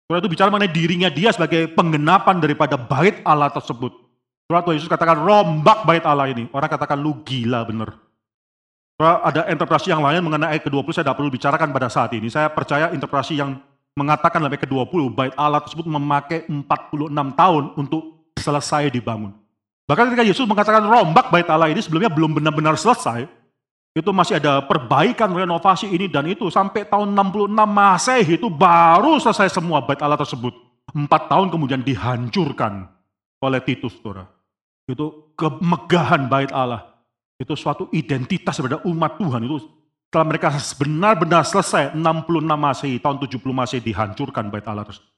Saudara 0.08 0.24
itu 0.24 0.32
bicara 0.32 0.48
mengenai 0.48 0.72
dirinya 0.72 1.12
dia 1.12 1.36
sebagai 1.36 1.68
penggenapan 1.76 2.40
daripada 2.40 2.80
bait 2.80 3.20
Allah 3.28 3.52
tersebut. 3.52 4.11
Surat 4.52 4.68
Tuhan 4.68 4.76
Yesus 4.76 4.92
katakan 4.92 5.16
rombak 5.16 5.88
bait 5.88 6.04
Allah 6.04 6.28
ini. 6.28 6.44
Orang 6.52 6.68
katakan 6.68 7.00
lu 7.00 7.24
gila 7.24 7.64
bener. 7.64 7.88
ada 9.00 9.48
interpretasi 9.48 9.88
yang 9.88 10.04
lain 10.04 10.20
mengenai 10.20 10.52
ayat 10.52 10.68
ke-20 10.68 10.92
saya 10.92 11.08
tidak 11.08 11.16
perlu 11.16 11.32
bicarakan 11.32 11.72
pada 11.72 11.88
saat 11.88 12.12
ini. 12.12 12.28
Saya 12.28 12.52
percaya 12.52 12.92
interpretasi 12.92 13.40
yang 13.40 13.56
mengatakan 13.96 14.44
ayat 14.44 14.60
ke-20 14.60 15.08
bait 15.16 15.32
Allah 15.40 15.64
tersebut 15.64 15.88
memakai 15.88 16.44
46 16.44 16.68
tahun 17.32 17.64
untuk 17.80 18.28
selesai 18.36 18.92
dibangun. 18.92 19.32
Bahkan 19.88 20.12
ketika 20.12 20.20
Yesus 20.28 20.44
mengatakan 20.44 20.84
rombak 20.84 21.32
bait 21.32 21.48
Allah 21.48 21.72
ini 21.72 21.80
sebelumnya 21.80 22.12
belum 22.12 22.36
benar-benar 22.36 22.76
selesai. 22.76 23.24
Itu 23.96 24.12
masih 24.12 24.36
ada 24.36 24.60
perbaikan 24.68 25.32
renovasi 25.32 25.88
ini 25.88 26.12
dan 26.12 26.28
itu 26.28 26.52
sampai 26.52 26.84
tahun 26.84 27.16
66 27.16 27.56
Masehi 27.56 28.36
itu 28.36 28.52
baru 28.52 29.16
selesai 29.16 29.48
semua 29.48 29.80
bait 29.80 30.04
Allah 30.04 30.20
tersebut. 30.20 30.52
Empat 30.92 31.32
tahun 31.32 31.48
kemudian 31.48 31.80
dihancurkan 31.80 32.84
oleh 33.40 33.64
Titus, 33.64 33.96
saudara. 33.96 34.41
Itu 34.92 35.32
kemegahan 35.34 36.28
bait 36.28 36.52
Allah. 36.52 36.92
Itu 37.40 37.56
suatu 37.56 37.88
identitas 37.90 38.60
daripada 38.60 38.84
umat 38.84 39.16
Tuhan. 39.16 39.48
Itu 39.48 39.56
setelah 40.12 40.28
mereka 40.28 40.52
benar-benar 40.76 41.42
selesai 41.48 41.96
66 41.96 42.04
Masehi, 42.44 43.00
tahun 43.00 43.16
70 43.16 43.40
Masehi 43.48 43.80
dihancurkan 43.80 44.52
bait 44.52 44.68
Allah 44.68 44.84
tersebut. 44.84 45.08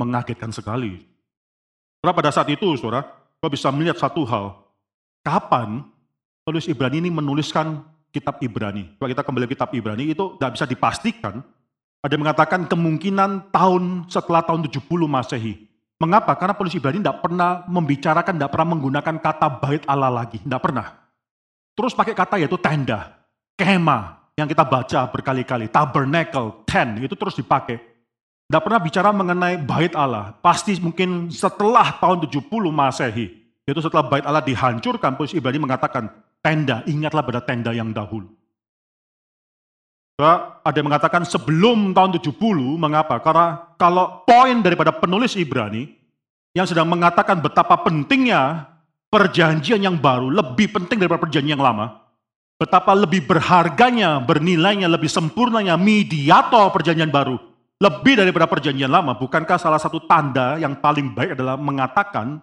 Mengagetkan 0.00 0.48
sekali. 0.48 1.04
Karena 2.00 2.12
pada 2.16 2.32
saat 2.32 2.48
itu, 2.48 2.64
saudara, 2.80 3.04
kau 3.40 3.52
bisa 3.52 3.68
melihat 3.68 4.00
satu 4.00 4.24
hal. 4.24 4.56
Kapan 5.20 5.84
penulis 6.46 6.64
Ibrani 6.70 7.04
ini 7.04 7.10
menuliskan 7.12 7.84
kitab 8.14 8.40
Ibrani. 8.40 8.96
Kalau 8.96 9.08
kita 9.12 9.22
kembali 9.26 9.44
ke 9.44 9.52
kitab 9.58 9.70
Ibrani, 9.76 10.16
itu 10.16 10.38
tidak 10.40 10.56
bisa 10.56 10.64
dipastikan. 10.64 11.44
Ada 12.00 12.14
yang 12.14 12.22
mengatakan 12.22 12.70
kemungkinan 12.70 13.50
tahun 13.50 14.06
setelah 14.08 14.46
tahun 14.46 14.64
70 14.70 14.86
Masehi. 15.10 15.65
Mengapa? 15.96 16.36
Karena 16.36 16.52
penulis 16.52 16.76
Ibrani 16.76 17.00
tidak 17.00 17.24
pernah 17.24 17.64
membicarakan, 17.64 18.36
tidak 18.36 18.52
pernah 18.52 18.68
menggunakan 18.76 19.16
kata 19.16 19.46
bait 19.64 19.82
Allah 19.88 20.12
lagi. 20.12 20.36
Tidak 20.44 20.60
pernah. 20.60 20.92
Terus 21.72 21.96
pakai 21.96 22.12
kata 22.12 22.36
yaitu 22.36 22.60
tenda, 22.60 23.16
kema, 23.56 24.16
yang 24.36 24.44
kita 24.44 24.64
baca 24.64 25.08
berkali-kali, 25.08 25.72
tabernacle, 25.72 26.64
tent, 26.68 27.00
itu 27.00 27.16
terus 27.16 27.36
dipakai. 27.36 27.80
Tidak 28.46 28.62
pernah 28.62 28.80
bicara 28.80 29.10
mengenai 29.10 29.56
bait 29.58 29.96
Allah. 29.96 30.36
Pasti 30.44 30.76
mungkin 30.78 31.32
setelah 31.32 31.96
tahun 31.96 32.28
70 32.28 32.46
Masehi, 32.68 33.26
yaitu 33.64 33.80
setelah 33.80 34.04
bait 34.04 34.22
Allah 34.22 34.44
dihancurkan, 34.44 35.16
penulis 35.16 35.32
Ibrani 35.32 35.58
mengatakan, 35.58 36.12
tenda, 36.44 36.84
ingatlah 36.86 37.24
pada 37.24 37.40
tenda 37.42 37.72
yang 37.72 37.90
dahulu. 37.90 38.28
Ada 40.16 40.76
yang 40.80 40.88
mengatakan 40.88 41.28
sebelum 41.28 41.92
tahun 41.92 42.16
70, 42.16 42.38
mengapa? 42.80 43.20
Karena 43.20 43.65
kalau 43.76 44.24
poin 44.24 44.60
daripada 44.64 44.92
penulis 44.92 45.36
Ibrani 45.36 45.88
yang 46.56 46.64
sedang 46.64 46.88
mengatakan 46.88 47.40
betapa 47.40 47.76
pentingnya 47.84 48.68
perjanjian 49.12 49.80
yang 49.80 49.96
baru, 49.96 50.32
lebih 50.32 50.72
penting 50.72 51.00
daripada 51.00 51.22
perjanjian 51.22 51.56
yang 51.56 51.64
lama, 51.64 52.02
betapa 52.56 52.96
lebih 52.96 53.24
berharganya, 53.28 54.20
bernilainya, 54.24 54.88
lebih 54.88 55.08
sempurnanya 55.08 55.76
mediator 55.76 56.72
perjanjian 56.72 57.12
baru, 57.12 57.36
lebih 57.78 58.18
daripada 58.20 58.48
perjanjian 58.48 58.90
lama. 58.90 59.14
Bukankah 59.16 59.60
salah 59.60 59.78
satu 59.78 60.02
tanda 60.04 60.56
yang 60.56 60.76
paling 60.80 61.12
baik 61.12 61.36
adalah 61.36 61.54
mengatakan 61.60 62.40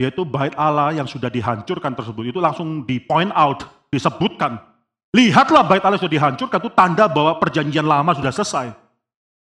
yaitu 0.00 0.26
bait 0.26 0.50
Allah 0.58 0.90
yang 0.90 1.06
sudah 1.06 1.30
dihancurkan 1.30 1.94
tersebut 1.94 2.34
itu 2.34 2.42
langsung 2.42 2.82
di 2.82 2.98
point 2.98 3.30
out, 3.38 3.62
disebutkan 3.92 4.58
Lihatlah 5.12 5.68
bait 5.68 5.84
Allah 5.84 6.00
sudah 6.00 6.08
dihancurkan, 6.08 6.56
itu 6.56 6.72
tanda 6.72 7.04
bahwa 7.04 7.36
perjanjian 7.36 7.84
lama 7.84 8.16
sudah 8.16 8.32
selesai. 8.32 8.72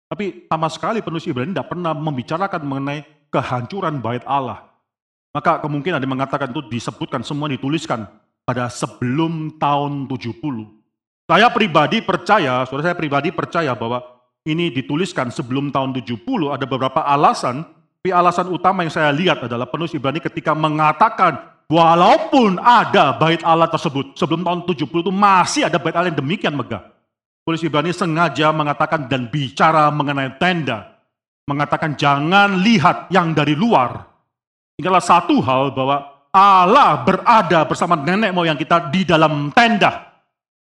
Tapi 0.09 0.49
sama 0.49 0.67
sekali 0.73 1.05
penulis 1.05 1.29
Ibrani 1.29 1.53
tidak 1.53 1.69
pernah 1.69 1.93
membicarakan 1.93 2.61
mengenai 2.65 3.05
kehancuran 3.29 4.01
bait 4.01 4.25
Allah. 4.25 4.65
Maka 5.29 5.61
kemungkinan 5.61 6.01
ada 6.01 6.05
yang 6.09 6.17
mengatakan 6.17 6.49
itu 6.49 6.65
disebutkan, 6.65 7.21
semua 7.21 7.45
dituliskan 7.45 8.09
pada 8.41 8.65
sebelum 8.73 9.61
tahun 9.61 10.09
70. 10.09 10.41
Saya 11.29 11.47
pribadi 11.53 12.01
percaya, 12.01 12.65
saudara 12.65 12.89
saya 12.89 12.97
pribadi 12.97 13.29
percaya 13.29 13.77
bahwa 13.77 14.01
ini 14.49 14.73
dituliskan 14.73 15.29
sebelum 15.29 15.69
tahun 15.69 15.93
70, 15.93 16.25
ada 16.49 16.65
beberapa 16.65 17.05
alasan, 17.05 17.61
tapi 18.01 18.09
alasan 18.09 18.49
utama 18.49 18.81
yang 18.81 18.89
saya 18.89 19.13
lihat 19.13 19.45
adalah 19.45 19.69
penulis 19.69 19.93
Ibrani 19.93 20.17
ketika 20.17 20.57
mengatakan 20.57 21.59
Walaupun 21.69 22.57
ada 22.57 23.13
bait 23.13 23.45
Allah 23.45 23.69
tersebut, 23.69 24.17
sebelum 24.17 24.41
tahun 24.41 24.65
70 24.65 24.89
itu 24.89 25.13
masih 25.13 25.69
ada 25.69 25.77
bait 25.77 25.93
Allah 25.93 26.09
yang 26.09 26.17
demikian 26.17 26.57
megah. 26.57 26.81
Polisi 27.49 27.65
Ibrani 27.65 27.89
sengaja 27.89 28.53
mengatakan 28.53 29.09
dan 29.09 29.25
bicara 29.25 29.89
mengenai 29.89 30.37
tenda. 30.37 31.01
Mengatakan 31.49 31.97
jangan 31.97 32.61
lihat 32.61 33.09
yang 33.09 33.33
dari 33.33 33.57
luar. 33.57 34.05
Inilah 34.77 35.01
satu 35.01 35.41
hal 35.41 35.73
bahwa 35.73 36.29
Allah 36.29 37.01
berada 37.01 37.65
bersama 37.65 37.97
nenek 37.97 38.37
moyang 38.37 38.53
kita 38.53 38.93
di 38.93 39.01
dalam 39.01 39.49
tenda. 39.49 40.13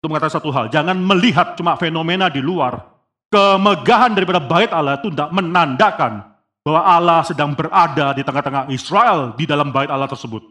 Itu 0.01 0.09
mengatakan 0.09 0.33
satu 0.41 0.49
hal, 0.49 0.65
jangan 0.73 0.97
melihat 0.97 1.53
cuma 1.53 1.77
fenomena 1.77 2.25
di 2.25 2.41
luar. 2.41 2.81
Kemegahan 3.29 4.17
daripada 4.17 4.41
bait 4.41 4.73
Allah 4.73 4.97
itu 4.97 5.13
tidak 5.13 5.29
menandakan 5.29 6.25
bahwa 6.65 6.81
Allah 6.81 7.21
sedang 7.21 7.53
berada 7.53 8.17
di 8.17 8.25
tengah-tengah 8.25 8.73
Israel 8.73 9.38
di 9.38 9.45
dalam 9.45 9.69
bait 9.69 9.93
Allah 9.93 10.09
tersebut. 10.09 10.41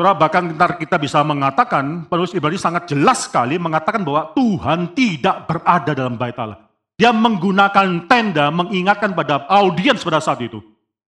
Saudara, 0.00 0.16
bahkan 0.16 0.48
kita 0.80 0.96
bisa 0.96 1.20
mengatakan, 1.20 2.08
penulis 2.08 2.32
Ibrani 2.32 2.56
sangat 2.56 2.88
jelas 2.88 3.28
sekali 3.28 3.60
mengatakan 3.60 4.00
bahwa 4.00 4.32
Tuhan 4.32 4.96
tidak 4.96 5.44
berada 5.44 5.92
dalam 5.92 6.16
bait 6.16 6.32
Allah. 6.40 6.56
Dia 6.96 7.12
menggunakan 7.12 8.08
tenda 8.08 8.48
mengingatkan 8.48 9.12
pada 9.12 9.44
audiens 9.52 10.00
pada 10.00 10.16
saat 10.24 10.40
itu. 10.40 10.56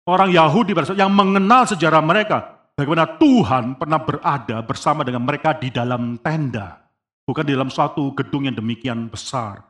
Orang 0.04 0.28
Yahudi 0.28 0.76
pada 0.76 0.92
saat 0.92 1.00
yang 1.00 1.08
mengenal 1.08 1.64
sejarah 1.64 2.04
mereka. 2.04 2.52
Bagaimana 2.76 3.16
Tuhan 3.16 3.80
pernah 3.80 3.96
berada 3.96 4.60
bersama 4.60 5.08
dengan 5.08 5.24
mereka 5.24 5.56
di 5.56 5.72
dalam 5.72 6.20
tenda. 6.20 6.84
Bukan 7.24 7.48
di 7.48 7.56
dalam 7.56 7.72
suatu 7.72 8.12
gedung 8.12 8.44
yang 8.44 8.52
demikian 8.52 9.08
besar. 9.08 9.64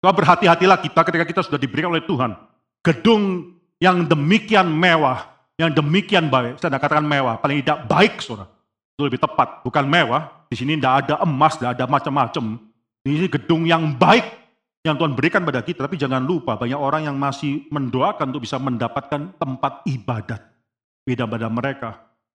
Coba 0.00 0.16
berhati-hatilah 0.16 0.80
kita 0.80 1.04
ketika 1.04 1.24
kita 1.28 1.40
sudah 1.44 1.60
diberikan 1.60 1.92
oleh 1.92 2.08
Tuhan. 2.08 2.32
Gedung 2.80 3.52
yang 3.76 4.08
demikian 4.08 4.72
mewah, 4.72 5.35
yang 5.56 5.72
demikian 5.72 6.28
baik, 6.28 6.60
saya 6.60 6.68
tidak 6.76 6.84
katakan 6.84 7.06
mewah, 7.08 7.40
paling 7.40 7.64
tidak 7.64 7.88
baik, 7.88 8.20
saudara. 8.20 8.52
Itu 8.96 9.08
lebih 9.08 9.20
tepat, 9.20 9.64
bukan 9.64 9.84
mewah. 9.88 10.48
Di 10.52 10.56
sini 10.56 10.76
tidak 10.76 11.04
ada 11.04 11.14
emas, 11.24 11.56
tidak 11.56 11.80
ada 11.80 11.84
macam-macam. 11.88 12.44
Ini 13.04 13.28
gedung 13.28 13.64
yang 13.64 13.96
baik 13.96 14.24
yang 14.84 14.96
Tuhan 14.96 15.12
berikan 15.16 15.42
pada 15.42 15.60
kita. 15.64 15.84
Tapi 15.84 15.96
jangan 15.96 16.22
lupa, 16.24 16.56
banyak 16.56 16.78
orang 16.78 17.08
yang 17.08 17.16
masih 17.16 17.64
mendoakan 17.72 18.32
untuk 18.32 18.44
bisa 18.44 18.56
mendapatkan 18.56 19.36
tempat 19.36 19.84
ibadat. 19.88 20.40
Beda 21.04 21.28
pada 21.28 21.48
mereka. 21.52 21.90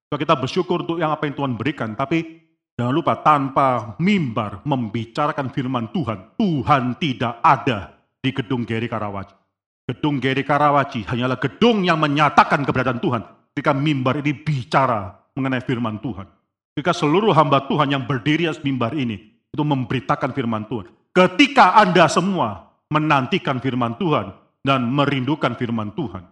Kalau 0.06 0.20
kita 0.20 0.34
bersyukur 0.36 0.84
untuk 0.84 0.98
yang 1.00 1.10
apa 1.10 1.24
yang 1.24 1.34
Tuhan 1.34 1.56
berikan, 1.56 1.96
tapi 1.96 2.42
jangan 2.76 2.92
lupa 2.92 3.18
tanpa 3.24 3.96
mimbar 3.98 4.60
membicarakan 4.62 5.48
firman 5.50 5.88
Tuhan, 5.90 6.36
Tuhan 6.36 6.82
tidak 7.00 7.40
ada 7.40 7.96
di 8.22 8.30
gedung 8.30 8.62
Geri 8.68 8.86
Karawaci. 8.86 9.41
Gedung 9.82 10.22
Geri 10.22 10.46
Karawaci 10.46 11.02
hanyalah 11.10 11.42
gedung 11.42 11.82
yang 11.82 11.98
menyatakan 11.98 12.62
keberadaan 12.62 13.02
Tuhan 13.02 13.22
ketika 13.52 13.74
mimbar 13.74 14.22
ini 14.22 14.32
bicara 14.32 15.10
mengenai 15.34 15.60
firman 15.64 15.98
Tuhan. 15.98 16.28
Ketika 16.72 16.94
seluruh 16.94 17.34
hamba 17.34 17.66
Tuhan 17.66 17.90
yang 17.92 18.06
berdiri 18.06 18.48
atas 18.48 18.62
mimbar 18.62 18.94
ini 18.94 19.18
itu 19.52 19.62
memberitakan 19.62 20.32
firman 20.32 20.64
Tuhan. 20.70 20.88
Ketika 21.12 21.76
Anda 21.76 22.08
semua 22.08 22.72
menantikan 22.88 23.60
firman 23.60 23.96
Tuhan 23.96 24.32
dan 24.60 24.84
merindukan 24.86 25.56
firman 25.56 25.96
Tuhan. 25.96 26.28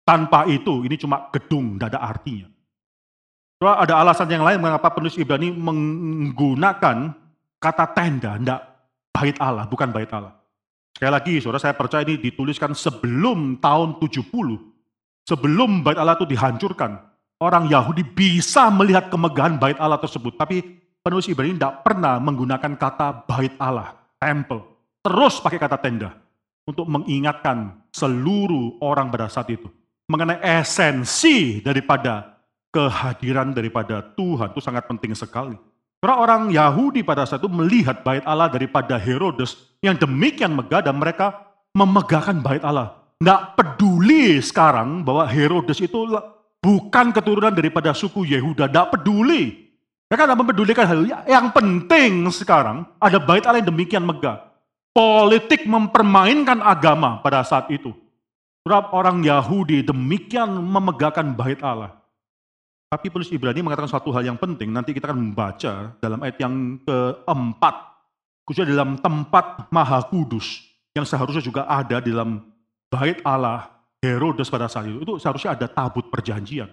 Tanpa 0.00 0.48
itu 0.50 0.82
ini 0.82 0.96
cuma 0.98 1.30
gedung, 1.30 1.78
tidak 1.78 1.94
ada 1.94 2.00
artinya. 2.02 2.48
Ada 3.60 3.94
alasan 4.00 4.32
yang 4.32 4.42
lain 4.42 4.58
mengapa 4.58 4.88
penulis 4.90 5.20
Ibrani 5.20 5.52
menggunakan 5.52 7.12
kata 7.60 7.86
tenda, 7.92 8.40
tidak 8.40 8.60
bait 9.12 9.36
Allah, 9.36 9.68
bukan 9.68 9.92
bait 9.92 10.08
Allah. 10.10 10.39
Sekali 10.96 11.12
lagi, 11.12 11.34
saudara, 11.40 11.62
saya 11.62 11.74
percaya 11.76 12.02
ini 12.04 12.20
dituliskan 12.20 12.74
sebelum 12.74 13.56
tahun 13.62 13.96
70. 14.02 14.26
Sebelum 15.24 15.86
bait 15.86 15.96
Allah 15.96 16.18
itu 16.18 16.26
dihancurkan. 16.26 16.98
Orang 17.40 17.72
Yahudi 17.72 18.04
bisa 18.04 18.68
melihat 18.68 19.08
kemegahan 19.08 19.56
bait 19.56 19.78
Allah 19.80 19.96
tersebut. 19.96 20.36
Tapi 20.36 20.60
penulis 21.00 21.30
Ibrani 21.30 21.56
tidak 21.56 21.86
pernah 21.86 22.20
menggunakan 22.20 22.76
kata 22.76 23.24
bait 23.24 23.54
Allah, 23.56 23.96
temple. 24.20 24.60
Terus 25.00 25.40
pakai 25.40 25.56
kata 25.56 25.80
tenda. 25.80 26.12
Untuk 26.68 26.84
mengingatkan 26.84 27.80
seluruh 27.90 28.76
orang 28.84 29.08
pada 29.08 29.32
saat 29.32 29.48
itu. 29.48 29.66
Mengenai 30.10 30.42
esensi 30.60 31.64
daripada 31.64 32.36
kehadiran 32.74 33.56
daripada 33.56 34.04
Tuhan. 34.14 34.52
Itu 34.52 34.60
sangat 34.60 34.84
penting 34.84 35.16
sekali. 35.16 35.56
Karena 36.00 36.16
orang 36.16 36.42
Yahudi 36.48 37.04
pada 37.04 37.28
saat 37.28 37.44
itu 37.44 37.52
melihat 37.52 38.00
bait 38.00 38.24
Allah 38.24 38.48
daripada 38.48 38.96
Herodes 38.96 39.52
yang 39.84 40.00
demikian 40.00 40.56
megah 40.56 40.80
dan 40.80 40.96
mereka 40.96 41.52
memegahkan 41.76 42.40
bait 42.40 42.64
Allah. 42.64 42.96
Nggak 43.20 43.60
peduli 43.60 44.40
sekarang 44.40 45.04
bahwa 45.04 45.28
Herodes 45.28 45.76
itu 45.76 46.08
bukan 46.64 47.12
keturunan 47.12 47.52
daripada 47.52 47.92
suku 47.92 48.24
Yehuda. 48.24 48.72
Nggak 48.72 48.96
peduli. 48.96 49.68
Mereka 50.08 50.24
tidak 50.24 50.40
mempedulikan 50.40 50.84
hal. 50.88 51.00
Yang 51.28 51.46
penting 51.52 52.24
sekarang 52.32 52.88
ada 52.96 53.20
bait 53.20 53.44
Allah 53.44 53.60
yang 53.60 53.68
demikian 53.68 54.00
megah. 54.00 54.40
Politik 54.96 55.68
mempermainkan 55.68 56.64
agama 56.64 57.20
pada 57.20 57.44
saat 57.44 57.68
itu. 57.68 57.92
Berapa 58.64 58.88
orang 58.96 59.20
Yahudi 59.20 59.84
demikian 59.84 60.48
memegahkan 60.48 61.36
bait 61.36 61.60
Allah. 61.60 61.99
Tapi 62.90 63.06
penulis 63.06 63.30
Ibrani 63.30 63.62
mengatakan 63.62 63.86
satu 63.86 64.10
hal 64.10 64.26
yang 64.26 64.34
penting, 64.34 64.74
nanti 64.74 64.90
kita 64.90 65.14
akan 65.14 65.30
membaca 65.30 65.94
dalam 66.02 66.18
ayat 66.26 66.42
yang 66.42 66.82
keempat, 66.82 67.74
khususnya 68.42 68.74
dalam 68.74 68.98
tempat 68.98 69.70
maha 69.70 70.02
kudus, 70.10 70.66
yang 70.90 71.06
seharusnya 71.06 71.38
juga 71.38 71.70
ada 71.70 72.02
dalam 72.02 72.50
bait 72.90 73.22
Allah 73.22 73.70
Herodes 74.02 74.50
pada 74.50 74.66
saat 74.66 74.90
itu, 74.90 75.06
itu 75.06 75.14
seharusnya 75.22 75.54
ada 75.54 75.70
tabut 75.70 76.10
perjanjian. 76.10 76.66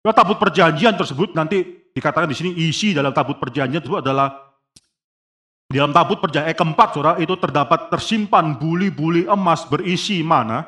Nah, 0.00 0.14
tabut 0.16 0.40
perjanjian 0.40 0.96
tersebut 0.96 1.36
nanti 1.36 1.84
dikatakan 1.92 2.32
di 2.32 2.36
sini 2.38 2.50
isi 2.56 2.96
dalam 2.96 3.12
tabut 3.12 3.36
perjanjian 3.36 3.84
tersebut 3.84 4.00
adalah 4.08 4.56
di 5.68 5.76
dalam 5.76 5.92
tabut 5.92 6.16
perjanjian 6.16 6.48
ayat 6.48 6.56
keempat, 6.56 6.88
saudara, 6.96 7.20
itu 7.20 7.36
terdapat 7.36 7.92
tersimpan 7.92 8.56
buli-buli 8.56 9.28
emas 9.28 9.68
berisi 9.68 10.24
mana, 10.24 10.64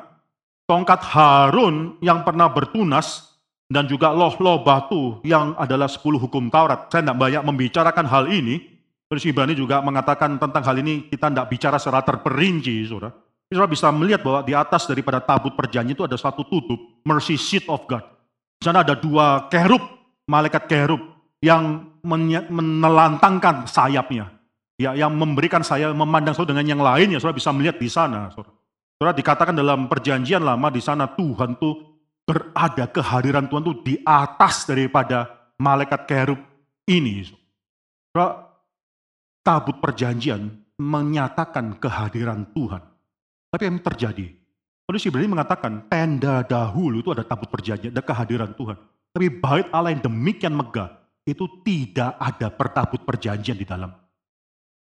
tongkat 0.69 1.01
Harun 1.09 1.97
yang 2.05 2.21
pernah 2.21 2.51
bertunas, 2.53 3.28
dan 3.69 3.85
juga 3.85 4.09
loh-loh 4.09 4.65
batu 4.65 5.21
yang 5.21 5.53
adalah 5.53 5.85
10 5.85 6.01
hukum 6.17 6.49
Taurat. 6.49 6.89
Saya 6.89 7.05
tidak 7.05 7.21
banyak 7.21 7.43
membicarakan 7.45 8.05
hal 8.09 8.25
ini. 8.33 8.65
Terus 9.09 9.25
Ibrani 9.29 9.53
juga 9.57 9.81
mengatakan 9.81 10.37
tentang 10.41 10.61
hal 10.65 10.77
ini 10.81 11.05
kita 11.09 11.29
tidak 11.29 11.47
bicara 11.49 11.77
secara 11.77 12.01
terperinci, 12.01 12.85
saudara. 12.89 13.13
Saudara 13.49 13.69
bisa 13.69 13.89
melihat 13.89 14.21
bahwa 14.21 14.45
di 14.45 14.53
atas 14.53 14.85
daripada 14.85 15.17
tabut 15.21 15.57
perjanjian 15.57 15.97
itu 15.97 16.05
ada 16.05 16.13
satu 16.17 16.45
tutup, 16.45 16.77
mercy 17.01 17.33
seat 17.33 17.65
of 17.65 17.81
God. 17.89 18.05
Di 18.61 18.69
sana 18.69 18.85
ada 18.85 18.93
dua 18.93 19.49
kerub, 19.49 19.81
malaikat 20.29 20.69
kerub 20.69 21.01
yang 21.41 21.89
menelantangkan 22.05 23.65
sayapnya. 23.65 24.29
Ya, 24.77 24.93
yang 24.93 25.11
memberikan 25.17 25.65
saya 25.65 25.89
memandang 25.91 26.37
saudara 26.37 26.61
dengan 26.61 26.77
yang 26.77 26.81
lain 26.85 27.11
ya 27.11 27.19
saudara 27.19 27.37
bisa 27.37 27.49
melihat 27.49 27.81
di 27.81 27.89
sana. 27.89 28.29
Saudara. 28.29 28.53
saudara 28.97 29.13
dikatakan 29.17 29.57
dalam 29.57 29.89
perjanjian 29.89 30.45
lama 30.45 30.69
di 30.69 30.81
sana 30.85 31.09
Tuhan 31.09 31.57
tuh 31.57 31.88
berada 32.29 32.85
kehadiran 32.85 33.49
Tuhan 33.49 33.65
itu 33.65 33.75
di 33.81 33.95
atas 34.05 34.69
daripada 34.69 35.49
malaikat 35.57 36.05
kerub 36.05 36.37
ini. 36.85 37.25
Tabut 39.41 39.81
perjanjian 39.81 40.45
menyatakan 40.77 41.81
kehadiran 41.81 42.45
Tuhan. 42.53 42.85
Tapi 43.49 43.65
yang 43.65 43.81
terjadi? 43.81 44.29
Penulis 44.85 45.09
Ibrani 45.09 45.25
mengatakan 45.25 45.89
tenda 45.89 46.45
dahulu 46.45 47.01
itu 47.01 47.09
ada 47.09 47.25
tabut 47.25 47.49
perjanjian, 47.49 47.89
ada 47.89 48.05
kehadiran 48.05 48.53
Tuhan. 48.53 48.77
Tapi 49.09 49.25
bait 49.41 49.65
Allah 49.73 49.89
yang 49.89 50.05
demikian 50.05 50.53
megah, 50.53 51.01
itu 51.25 51.49
tidak 51.65 52.13
ada 52.21 52.53
pertabut 52.53 53.01
perjanjian 53.01 53.57
di 53.57 53.65
dalam. 53.65 53.89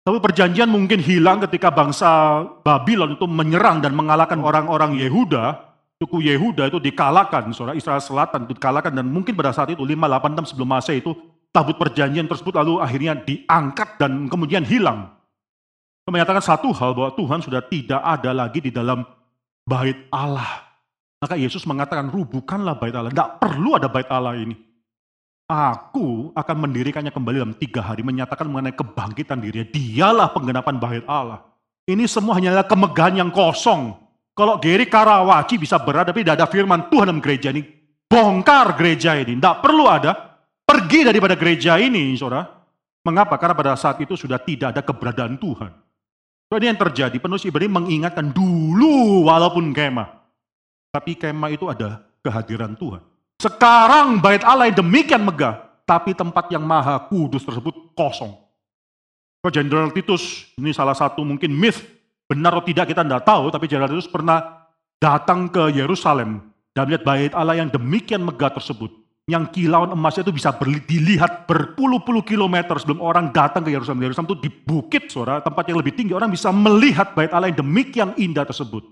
Tapi 0.02 0.18
perjanjian 0.18 0.66
mungkin 0.66 0.98
hilang 0.98 1.38
ketika 1.46 1.70
bangsa 1.70 2.42
Babylon 2.66 3.14
itu 3.14 3.30
menyerang 3.30 3.78
dan 3.78 3.94
mengalahkan 3.94 4.42
orang-orang 4.42 4.98
Yehuda 4.98 5.69
suku 6.00 6.24
Yehuda 6.24 6.72
itu 6.72 6.80
dikalahkan, 6.80 7.52
saudara 7.52 7.76
Israel 7.76 8.00
Selatan 8.00 8.48
itu 8.48 8.56
dikalahkan 8.56 8.88
dan 8.88 9.04
mungkin 9.04 9.36
pada 9.36 9.52
saat 9.52 9.68
itu 9.76 9.84
586 9.84 10.56
sebelum 10.56 10.68
masa 10.72 10.96
itu 10.96 11.12
tabut 11.52 11.76
perjanjian 11.76 12.24
tersebut 12.24 12.56
lalu 12.56 12.80
akhirnya 12.80 13.20
diangkat 13.20 14.00
dan 14.00 14.24
kemudian 14.32 14.64
hilang. 14.64 15.12
Menyatakan 16.08 16.42
satu 16.42 16.74
hal 16.74 16.96
bahwa 16.96 17.14
Tuhan 17.14 17.38
sudah 17.44 17.62
tidak 17.62 18.00
ada 18.02 18.34
lagi 18.34 18.58
di 18.58 18.72
dalam 18.74 19.06
bait 19.62 20.08
Allah. 20.10 20.66
Maka 21.22 21.38
Yesus 21.38 21.62
mengatakan, 21.68 22.10
rubuhkanlah 22.10 22.80
bait 22.80 22.96
Allah. 22.96 23.14
Tidak 23.14 23.38
perlu 23.38 23.78
ada 23.78 23.86
bait 23.86 24.08
Allah 24.10 24.34
ini. 24.34 24.56
Aku 25.46 26.34
akan 26.34 26.56
mendirikannya 26.66 27.14
kembali 27.14 27.36
dalam 27.44 27.54
tiga 27.54 27.84
hari. 27.84 28.02
Menyatakan 28.02 28.50
mengenai 28.50 28.74
kebangkitan 28.74 29.38
dirinya. 29.38 29.70
Dialah 29.70 30.34
penggenapan 30.34 30.82
bait 30.82 31.04
Allah. 31.06 31.46
Ini 31.86 32.10
semua 32.10 32.40
hanyalah 32.40 32.66
kemegahan 32.66 33.20
yang 33.20 33.30
kosong. 33.30 33.94
Kalau 34.40 34.56
Geri 34.56 34.88
Karawaci 34.88 35.60
bisa 35.60 35.76
berada, 35.76 36.16
tapi 36.16 36.24
tidak 36.24 36.40
ada 36.40 36.48
firman 36.48 36.88
Tuhan 36.88 37.12
dalam 37.12 37.20
gereja 37.20 37.52
ini. 37.52 37.60
Bongkar 38.08 38.72
gereja 38.72 39.12
ini. 39.20 39.36
Tidak 39.36 39.60
perlu 39.60 39.84
ada. 39.84 40.16
Pergi 40.64 41.04
daripada 41.04 41.36
gereja 41.36 41.76
ini, 41.76 42.16
saudara. 42.16 42.48
Mengapa? 43.04 43.36
Karena 43.36 43.52
pada 43.52 43.76
saat 43.76 44.00
itu 44.00 44.16
sudah 44.16 44.40
tidak 44.40 44.72
ada 44.72 44.80
keberadaan 44.80 45.36
Tuhan. 45.36 45.68
So, 46.48 46.56
ini 46.56 46.72
yang 46.72 46.80
terjadi. 46.80 47.20
Penulis 47.20 47.44
Ibrani 47.44 47.68
mengingatkan 47.68 48.32
dulu 48.32 49.28
walaupun 49.28 49.76
kemah. 49.76 50.08
Tapi 50.88 51.20
kemah 51.20 51.52
itu 51.52 51.68
ada 51.68 52.00
kehadiran 52.24 52.72
Tuhan. 52.80 53.04
Sekarang 53.44 54.24
bait 54.24 54.40
Allah 54.40 54.72
yang 54.72 54.80
demikian 54.80 55.20
megah. 55.20 55.84
Tapi 55.84 56.16
tempat 56.16 56.48
yang 56.48 56.64
maha 56.64 56.96
kudus 57.12 57.44
tersebut 57.44 57.92
kosong. 57.92 58.40
Jenderal 59.52 59.92
Titus, 59.92 60.48
ini 60.56 60.72
salah 60.72 60.96
satu 60.96 61.28
mungkin 61.28 61.52
myth 61.52 61.99
Benar 62.30 62.54
atau 62.54 62.62
tidak 62.62 62.86
kita 62.94 63.02
tidak 63.02 63.26
tahu, 63.26 63.50
tapi 63.50 63.66
Titus 63.66 64.06
pernah 64.06 64.70
datang 65.02 65.50
ke 65.50 65.74
Yerusalem 65.74 66.54
dan 66.70 66.86
melihat 66.86 67.02
bait 67.02 67.34
Allah 67.34 67.58
yang 67.58 67.66
demikian 67.66 68.22
megah 68.22 68.54
tersebut. 68.54 68.94
Yang 69.26 69.50
kilauan 69.58 69.90
emasnya 69.94 70.26
itu 70.26 70.34
bisa 70.34 70.54
dilihat 70.86 71.50
berpuluh-puluh 71.50 72.22
kilometer 72.22 72.78
sebelum 72.78 73.02
orang 73.02 73.34
datang 73.34 73.66
ke 73.66 73.74
Yerusalem. 73.74 74.06
Yerusalem 74.06 74.30
itu 74.30 74.38
di 74.46 74.50
bukit, 74.50 75.10
saudara, 75.10 75.42
tempat 75.42 75.66
yang 75.70 75.78
lebih 75.82 75.94
tinggi. 75.94 76.14
Orang 76.14 76.30
bisa 76.30 76.54
melihat 76.54 77.14
bait 77.18 77.34
Allah 77.34 77.50
yang 77.50 77.58
demikian 77.58 78.14
indah 78.14 78.46
tersebut. 78.46 78.86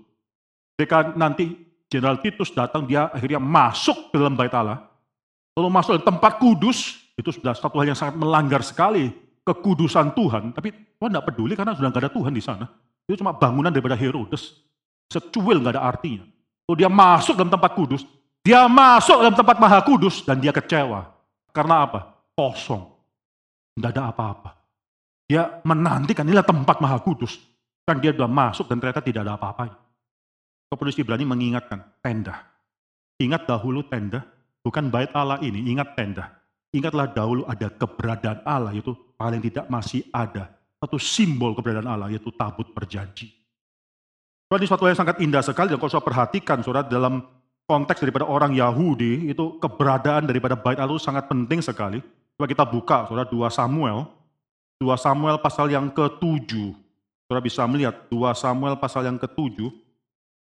Ketika 0.75 1.15
nanti 1.15 1.55
Jenderal 1.91 2.19
Titus 2.19 2.51
datang, 2.51 2.87
dia 2.87 3.07
akhirnya 3.11 3.39
masuk 3.39 4.11
ke 4.11 4.15
dalam 4.19 4.35
bait 4.35 4.51
Allah. 4.51 4.83
Lalu 5.55 5.67
masuk 5.71 5.99
ke 5.99 6.07
tempat 6.07 6.39
kudus, 6.39 7.03
itu 7.19 7.35
sudah 7.35 7.51
satu 7.51 7.75
hal 7.79 7.91
yang 7.91 7.99
sangat 7.99 8.15
melanggar 8.15 8.63
sekali 8.63 9.11
kekudusan 9.43 10.15
Tuhan. 10.15 10.55
Tapi 10.55 10.71
Tuhan 10.71 11.09
tidak 11.11 11.27
peduli 11.35 11.55
karena 11.55 11.75
sudah 11.75 11.87
nggak 11.91 12.03
ada 12.07 12.11
Tuhan 12.15 12.31
di 12.31 12.43
sana. 12.43 12.67
Itu 13.09 13.25
cuma 13.25 13.33
bangunan 13.33 13.73
daripada 13.73 13.97
Herodes. 13.97 14.61
Secuil 15.09 15.57
nggak 15.57 15.73
ada 15.73 15.81
artinya. 15.81 16.21
Kalau 16.69 16.77
dia 16.77 16.85
masuk 16.85 17.33
dalam 17.33 17.49
tempat 17.49 17.73
kudus, 17.73 18.05
dia 18.45 18.69
masuk 18.69 19.17
dalam 19.17 19.33
tempat 19.33 19.57
maha 19.57 19.81
kudus 19.81 20.21
dan 20.21 20.37
dia 20.37 20.53
kecewa. 20.53 21.09
Karena 21.49 21.89
apa? 21.89 22.13
Kosong. 22.37 22.85
Tidak 23.73 23.89
ada 23.89 24.13
apa-apa. 24.13 24.53
Dia 25.25 25.57
menantikan 25.65 26.29
inilah 26.29 26.45
tempat 26.45 26.77
maha 26.77 27.01
kudus. 27.01 27.41
Kan 27.89 27.97
dia 27.97 28.13
sudah 28.13 28.29
masuk 28.29 28.69
dan 28.69 28.77
ternyata 28.77 29.01
tidak 29.01 29.25
ada 29.25 29.33
apa-apanya. 29.41 29.73
Penulis 30.69 31.01
Ibrani 31.01 31.25
mengingatkan, 31.25 31.81
tenda. 32.05 32.45
Ingat 33.17 33.49
dahulu 33.49 33.81
tenda, 33.89 34.21
bukan 34.61 34.93
bait 34.93 35.09
Allah 35.17 35.41
ini, 35.41 35.65
ingat 35.73 35.97
tenda. 35.97 36.29
Ingatlah 36.69 37.09
dahulu 37.09 37.41
ada 37.49 37.73
keberadaan 37.73 38.45
Allah, 38.45 38.77
yaitu 38.77 38.93
paling 39.17 39.41
tidak 39.41 39.65
masih 39.65 40.05
ada. 40.13 40.53
Satu 40.79 40.95
simbol 40.95 41.51
keberadaan 41.59 41.91
Allah, 41.91 42.07
yaitu 42.07 42.31
tabut 42.31 42.71
perjanji. 42.71 43.35
Ini 44.49 44.65
suatu 44.65 44.87
yang 44.89 44.97
sangat 44.97 45.19
indah 45.21 45.43
sekali, 45.43 45.69
dan 45.69 45.77
kalau 45.77 45.91
saya 45.91 46.01
perhatikan, 46.01 46.63
saudara, 46.65 46.87
dalam 46.87 47.21
konteks 47.69 48.01
daripada 48.01 48.25
orang 48.25 48.55
Yahudi, 48.55 49.29
itu 49.29 49.61
keberadaan 49.61 50.25
daripada 50.25 50.57
bait 50.57 50.81
Allah 50.81 50.97
sangat 50.97 51.29
penting 51.29 51.61
sekali. 51.61 52.01
Coba 52.33 52.47
kita 52.49 52.65
buka, 52.65 52.97
saudara, 53.05 53.29
2 53.29 53.45
Samuel. 53.51 54.09
2 54.79 54.89
Samuel 54.95 55.37
pasal 55.43 55.69
yang 55.69 55.91
ke-7. 55.91 56.71
Saudara 57.27 57.43
bisa 57.43 57.61
melihat 57.69 58.09
2 58.09 58.31
Samuel 58.33 58.79
pasal 58.79 59.05
yang 59.05 59.19
ke-7. 59.19 59.69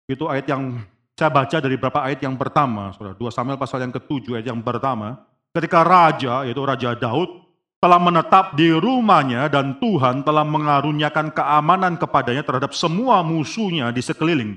Itu 0.08 0.26
ayat 0.26 0.50
yang 0.50 0.82
saya 1.14 1.30
baca 1.30 1.60
dari 1.62 1.76
beberapa 1.78 2.02
ayat 2.02 2.24
yang 2.24 2.34
pertama, 2.34 2.90
saudara. 2.96 3.14
2 3.14 3.28
Samuel 3.30 3.60
pasal 3.60 3.84
yang 3.84 3.92
ke-7 3.92 4.34
ayat 4.34 4.48
yang 4.50 4.58
pertama. 4.64 5.22
Ketika 5.52 5.84
raja, 5.84 6.42
yaitu 6.48 6.64
Raja 6.64 6.96
Daud, 6.96 7.41
telah 7.82 7.98
menetap 7.98 8.54
di 8.54 8.70
rumahnya 8.70 9.50
dan 9.50 9.74
Tuhan 9.82 10.22
telah 10.22 10.46
mengaruniakan 10.46 11.34
keamanan 11.34 11.98
kepadanya 11.98 12.46
terhadap 12.46 12.70
semua 12.78 13.26
musuhnya 13.26 13.90
di 13.90 13.98
sekeliling. 13.98 14.54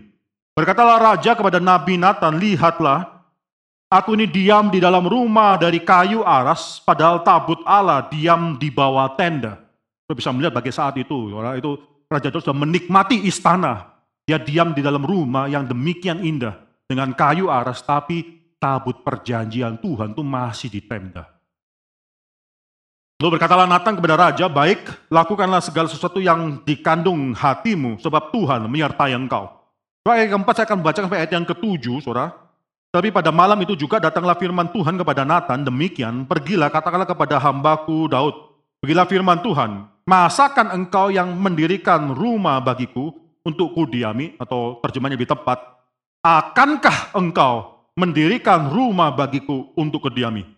Berkatalah 0.54 1.02
raja 1.02 1.34
kepada 1.34 1.58
Nabi 1.58 1.98
Nathan, 1.98 2.38
lihatlah, 2.38 3.26
aku 3.90 4.14
ini 4.14 4.30
diam 4.30 4.70
di 4.70 4.78
dalam 4.78 5.10
rumah 5.10 5.58
dari 5.58 5.82
kayu 5.82 6.22
aras, 6.22 6.78
padahal 6.86 7.26
tabut 7.26 7.66
Allah 7.66 8.06
diam 8.14 8.62
di 8.62 8.70
bawah 8.70 9.18
tenda. 9.18 9.58
Kita 10.06 10.14
bisa 10.14 10.30
melihat 10.30 10.54
bagi 10.54 10.70
saat 10.70 10.94
itu, 11.02 11.34
itu 11.34 11.72
Raja 12.06 12.30
Daud 12.30 12.46
sudah 12.46 12.56
menikmati 12.56 13.26
istana. 13.26 14.00
Dia 14.22 14.38
diam 14.38 14.72
di 14.78 14.86
dalam 14.86 15.02
rumah 15.02 15.50
yang 15.50 15.66
demikian 15.66 16.22
indah, 16.22 16.62
dengan 16.86 17.10
kayu 17.18 17.50
aras, 17.50 17.82
tapi 17.82 18.54
tabut 18.62 19.02
perjanjian 19.02 19.82
Tuhan 19.82 20.14
itu 20.14 20.22
masih 20.22 20.70
di 20.70 20.86
tenda. 20.86 21.35
Lalu 23.16 23.40
berkatalah 23.40 23.64
Nathan 23.64 23.96
kepada 23.96 24.16
raja, 24.20 24.52
baik, 24.52 24.92
lakukanlah 25.08 25.64
segala 25.64 25.88
sesuatu 25.88 26.20
yang 26.20 26.60
dikandung 26.68 27.32
hatimu, 27.32 27.96
sebab 28.04 28.36
Tuhan 28.36 28.68
menyertai 28.68 29.16
engkau. 29.16 29.56
Ayat 30.04 30.36
keempat 30.36 30.54
saya 30.54 30.66
akan 30.68 30.78
membaca 30.84 31.00
sampai 31.00 31.20
ayat 31.24 31.32
yang 31.32 31.48
ketujuh, 31.48 32.04
saudara. 32.04 32.36
Tapi 32.92 33.16
pada 33.16 33.32
malam 33.32 33.56
itu 33.64 33.72
juga 33.76 34.04
datanglah 34.04 34.36
firman 34.36 34.68
Tuhan 34.68 35.00
kepada 35.00 35.24
Nathan, 35.24 35.64
demikian, 35.64 36.28
pergilah 36.28 36.68
katakanlah 36.68 37.08
kepada 37.08 37.40
hambaku 37.40 38.12
Daud, 38.12 38.36
pergilah 38.84 39.08
firman 39.08 39.40
Tuhan, 39.40 39.88
masakan 40.04 40.76
engkau 40.76 41.08
yang 41.08 41.32
mendirikan 41.40 42.12
rumah 42.12 42.60
bagiku 42.60 43.16
untuk 43.48 43.72
kudiami, 43.80 44.36
atau 44.36 44.84
terjemahnya 44.84 45.16
lebih 45.16 45.32
tepat, 45.32 45.64
akankah 46.20 47.16
engkau 47.16 47.80
mendirikan 47.96 48.68
rumah 48.68 49.16
bagiku 49.16 49.72
untuk 49.80 50.12
kediami? 50.12 50.55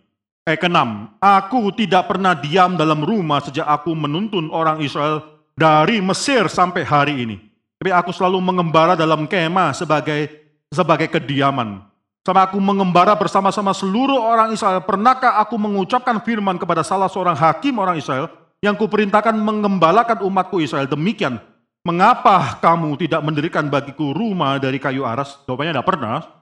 Ayat 0.48 0.56
eh, 0.56 0.62
keenam, 0.64 1.12
aku 1.20 1.68
tidak 1.76 2.08
pernah 2.08 2.32
diam 2.32 2.72
dalam 2.72 3.04
rumah 3.04 3.44
sejak 3.44 3.68
aku 3.68 3.92
menuntun 3.92 4.48
orang 4.48 4.80
Israel 4.80 5.20
dari 5.52 6.00
Mesir 6.00 6.48
sampai 6.48 6.88
hari 6.88 7.20
ini. 7.20 7.36
Tapi 7.76 7.92
aku 7.92 8.16
selalu 8.16 8.40
mengembara 8.40 8.96
dalam 8.96 9.28
kemah 9.28 9.76
sebagai 9.76 10.32
sebagai 10.72 11.12
kediaman. 11.12 11.84
Sama 12.24 12.48
aku 12.48 12.56
mengembara 12.64 13.12
bersama-sama 13.12 13.76
seluruh 13.76 14.16
orang 14.16 14.56
Israel. 14.56 14.80
Pernahkah 14.88 15.36
aku 15.36 15.60
mengucapkan 15.60 16.16
firman 16.24 16.56
kepada 16.56 16.80
salah 16.80 17.12
seorang 17.12 17.36
hakim 17.36 17.76
orang 17.76 18.00
Israel 18.00 18.32
yang 18.64 18.72
kuperintahkan 18.72 19.36
mengembalakan 19.36 20.24
umatku 20.24 20.64
Israel 20.64 20.88
demikian. 20.88 21.36
Mengapa 21.84 22.56
kamu 22.64 22.96
tidak 22.96 23.20
mendirikan 23.20 23.68
bagiku 23.68 24.16
rumah 24.16 24.56
dari 24.56 24.80
kayu 24.80 25.04
aras? 25.04 25.44
Jawabannya 25.44 25.76
tidak 25.76 25.88
pernah. 25.92 26.37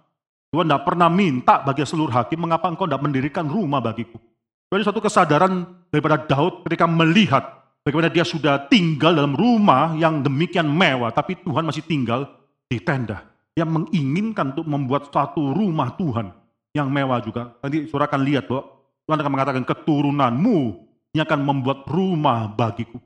Tuhan 0.54 0.66
tidak 0.70 0.84
pernah 0.86 1.08
minta 1.10 1.60
bagi 1.62 1.82
seluruh 1.82 2.12
hakim, 2.14 2.46
mengapa 2.46 2.70
engkau 2.70 2.86
tidak 2.86 3.02
mendirikan 3.02 3.46
rumah 3.46 3.82
bagiku. 3.82 4.16
Jadi 4.66 4.82
suatu 4.82 4.98
kesadaran 4.98 5.66
daripada 5.90 6.18
Daud 6.18 6.66
ketika 6.66 6.90
melihat 6.90 7.44
bagaimana 7.86 8.10
dia 8.10 8.26
sudah 8.26 8.66
tinggal 8.66 9.14
dalam 9.14 9.34
rumah 9.38 9.94
yang 9.94 10.22
demikian 10.22 10.66
mewah, 10.66 11.14
tapi 11.14 11.38
Tuhan 11.38 11.62
masih 11.62 11.86
tinggal 11.86 12.26
di 12.66 12.82
tenda. 12.82 13.22
Dia 13.56 13.64
menginginkan 13.64 14.52
untuk 14.52 14.66
membuat 14.68 15.08
suatu 15.08 15.54
rumah 15.54 15.94
Tuhan 15.96 16.34
yang 16.76 16.92
mewah 16.92 17.22
juga. 17.24 17.56
Nanti 17.64 17.88
saudara 17.88 18.10
akan 18.10 18.22
lihat 18.26 18.44
bahwa 18.50 18.62
Tuhan 19.08 19.18
akan 19.22 19.32
mengatakan 19.32 19.64
keturunanmu 19.64 20.58
yang 21.16 21.24
akan 21.24 21.40
membuat 21.40 21.88
rumah 21.88 22.50
bagiku. 22.52 23.00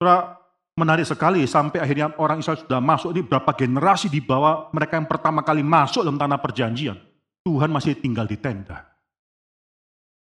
Saudara, 0.00 0.41
menarik 0.72 1.04
sekali 1.04 1.44
sampai 1.44 1.84
akhirnya 1.84 2.16
orang 2.16 2.40
Israel 2.40 2.60
sudah 2.60 2.80
masuk 2.80 3.12
ini 3.12 3.22
berapa 3.24 3.50
generasi 3.52 4.08
di 4.08 4.24
bawah 4.24 4.72
mereka 4.72 4.96
yang 4.96 5.08
pertama 5.08 5.44
kali 5.44 5.60
masuk 5.60 6.04
dalam 6.04 6.16
tanah 6.16 6.40
perjanjian. 6.40 6.96
Tuhan 7.42 7.68
masih 7.68 7.98
tinggal 7.98 8.24
di 8.24 8.38
tenda. 8.38 8.86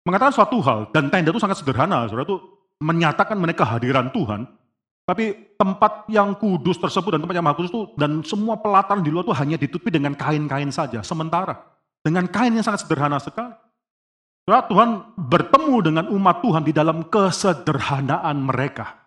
Mengatakan 0.06 0.32
suatu 0.32 0.62
hal, 0.64 0.88
dan 0.94 1.12
tenda 1.12 1.28
itu 1.28 1.42
sangat 1.42 1.60
sederhana, 1.60 2.08
saudara 2.08 2.24
itu 2.24 2.38
menyatakan 2.80 3.36
mereka 3.36 3.68
kehadiran 3.68 4.08
Tuhan, 4.14 4.48
tapi 5.04 5.54
tempat 5.58 6.06
yang 6.08 6.32
kudus 6.38 6.78
tersebut 6.80 7.18
dan 7.18 7.20
tempat 7.20 7.34
yang 7.36 7.44
maha 7.44 7.58
kudus 7.58 7.74
itu, 7.74 7.82
dan 7.98 8.22
semua 8.24 8.56
pelataran 8.56 9.04
di 9.04 9.10
luar 9.12 9.26
itu 9.26 9.34
hanya 9.36 9.56
ditutupi 9.58 9.90
dengan 9.92 10.16
kain-kain 10.16 10.70
saja, 10.72 11.04
sementara. 11.04 11.58
Dengan 12.00 12.24
kain 12.30 12.54
yang 12.56 12.64
sangat 12.64 12.86
sederhana 12.86 13.20
sekali. 13.20 13.52
Saudara, 14.48 14.64
Tuhan 14.72 14.88
bertemu 15.20 15.74
dengan 15.84 16.04
umat 16.14 16.40
Tuhan 16.40 16.62
di 16.64 16.72
dalam 16.72 17.04
kesederhanaan 17.04 18.40
mereka. 18.40 18.99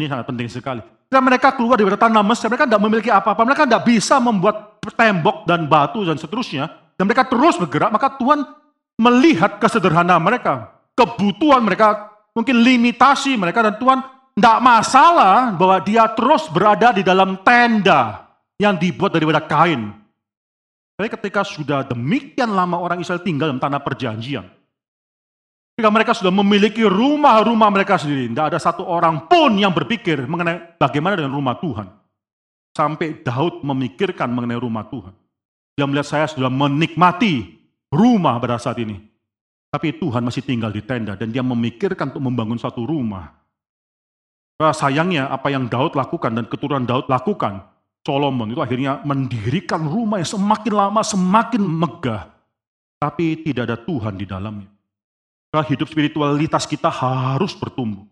Ini 0.00 0.08
sangat 0.08 0.32
penting 0.32 0.48
sekali. 0.48 0.80
Ketika 0.80 1.20
mereka 1.20 1.48
keluar 1.52 1.76
dari 1.76 1.92
tanah 1.92 2.24
Mesir, 2.24 2.48
mereka 2.48 2.64
tidak 2.64 2.80
memiliki 2.80 3.12
apa-apa. 3.12 3.44
Mereka 3.44 3.68
tidak 3.68 3.84
bisa 3.84 4.16
membuat 4.16 4.80
tembok 4.96 5.44
dan 5.44 5.68
batu 5.68 6.08
dan 6.08 6.16
seterusnya. 6.16 6.72
Dan 6.96 7.04
mereka 7.04 7.28
terus 7.28 7.60
bergerak, 7.60 7.92
maka 7.92 8.16
Tuhan 8.16 8.48
melihat 8.96 9.60
kesederhanaan 9.60 10.24
mereka. 10.24 10.72
Kebutuhan 10.96 11.60
mereka, 11.60 12.16
mungkin 12.32 12.64
limitasi 12.64 13.36
mereka. 13.36 13.60
Dan 13.60 13.76
Tuhan 13.76 14.00
tidak 14.40 14.58
masalah 14.64 15.52
bahwa 15.52 15.76
dia 15.84 16.08
terus 16.16 16.48
berada 16.48 16.96
di 16.96 17.04
dalam 17.04 17.36
tenda 17.44 18.32
yang 18.56 18.72
dibuat 18.80 19.12
daripada 19.12 19.44
kain. 19.44 19.92
Tapi 20.96 21.08
ketika 21.12 21.44
sudah 21.44 21.84
demikian 21.84 22.48
lama 22.56 22.80
orang 22.80 23.04
Israel 23.04 23.20
tinggal 23.20 23.52
dalam 23.52 23.60
tanah 23.60 23.84
perjanjian, 23.84 24.48
Ketika 25.80 25.96
mereka 25.96 26.12
sudah 26.12 26.28
memiliki 26.28 26.84
rumah-rumah 26.84 27.72
mereka 27.72 27.96
sendiri, 27.96 28.28
tidak 28.28 28.52
ada 28.52 28.60
satu 28.60 28.84
orang 28.84 29.24
pun 29.24 29.56
yang 29.56 29.72
berpikir 29.72 30.28
mengenai 30.28 30.76
bagaimana 30.76 31.16
dengan 31.16 31.32
rumah 31.32 31.56
Tuhan. 31.56 31.88
Sampai 32.76 33.24
Daud 33.24 33.64
memikirkan 33.64 34.28
mengenai 34.28 34.60
rumah 34.60 34.84
Tuhan. 34.92 35.16
Dia 35.80 35.88
melihat 35.88 36.04
saya 36.04 36.28
sudah 36.28 36.52
menikmati 36.52 37.64
rumah 37.88 38.36
pada 38.36 38.60
saat 38.60 38.76
ini. 38.76 39.00
Tapi 39.72 39.96
Tuhan 39.96 40.20
masih 40.20 40.44
tinggal 40.44 40.68
di 40.68 40.84
tenda 40.84 41.16
dan 41.16 41.32
dia 41.32 41.40
memikirkan 41.40 42.12
untuk 42.12 42.28
membangun 42.28 42.60
satu 42.60 42.84
rumah. 42.84 43.40
Nah, 44.60 44.76
sayangnya 44.76 45.32
apa 45.32 45.48
yang 45.48 45.64
Daud 45.64 45.96
lakukan 45.96 46.36
dan 46.36 46.44
keturunan 46.44 46.84
Daud 46.84 47.08
lakukan, 47.08 47.56
Solomon 48.04 48.52
itu 48.52 48.60
akhirnya 48.60 49.00
mendirikan 49.08 49.80
rumah 49.88 50.20
yang 50.20 50.28
semakin 50.28 50.74
lama 50.76 51.00
semakin 51.00 51.64
megah. 51.64 52.28
Tapi 53.00 53.48
tidak 53.48 53.64
ada 53.64 53.80
Tuhan 53.80 54.20
di 54.20 54.28
dalamnya 54.28 54.68
hidup 55.58 55.90
spiritualitas 55.90 56.62
kita 56.62 56.86
harus 56.86 57.58
bertumbuh. 57.58 58.06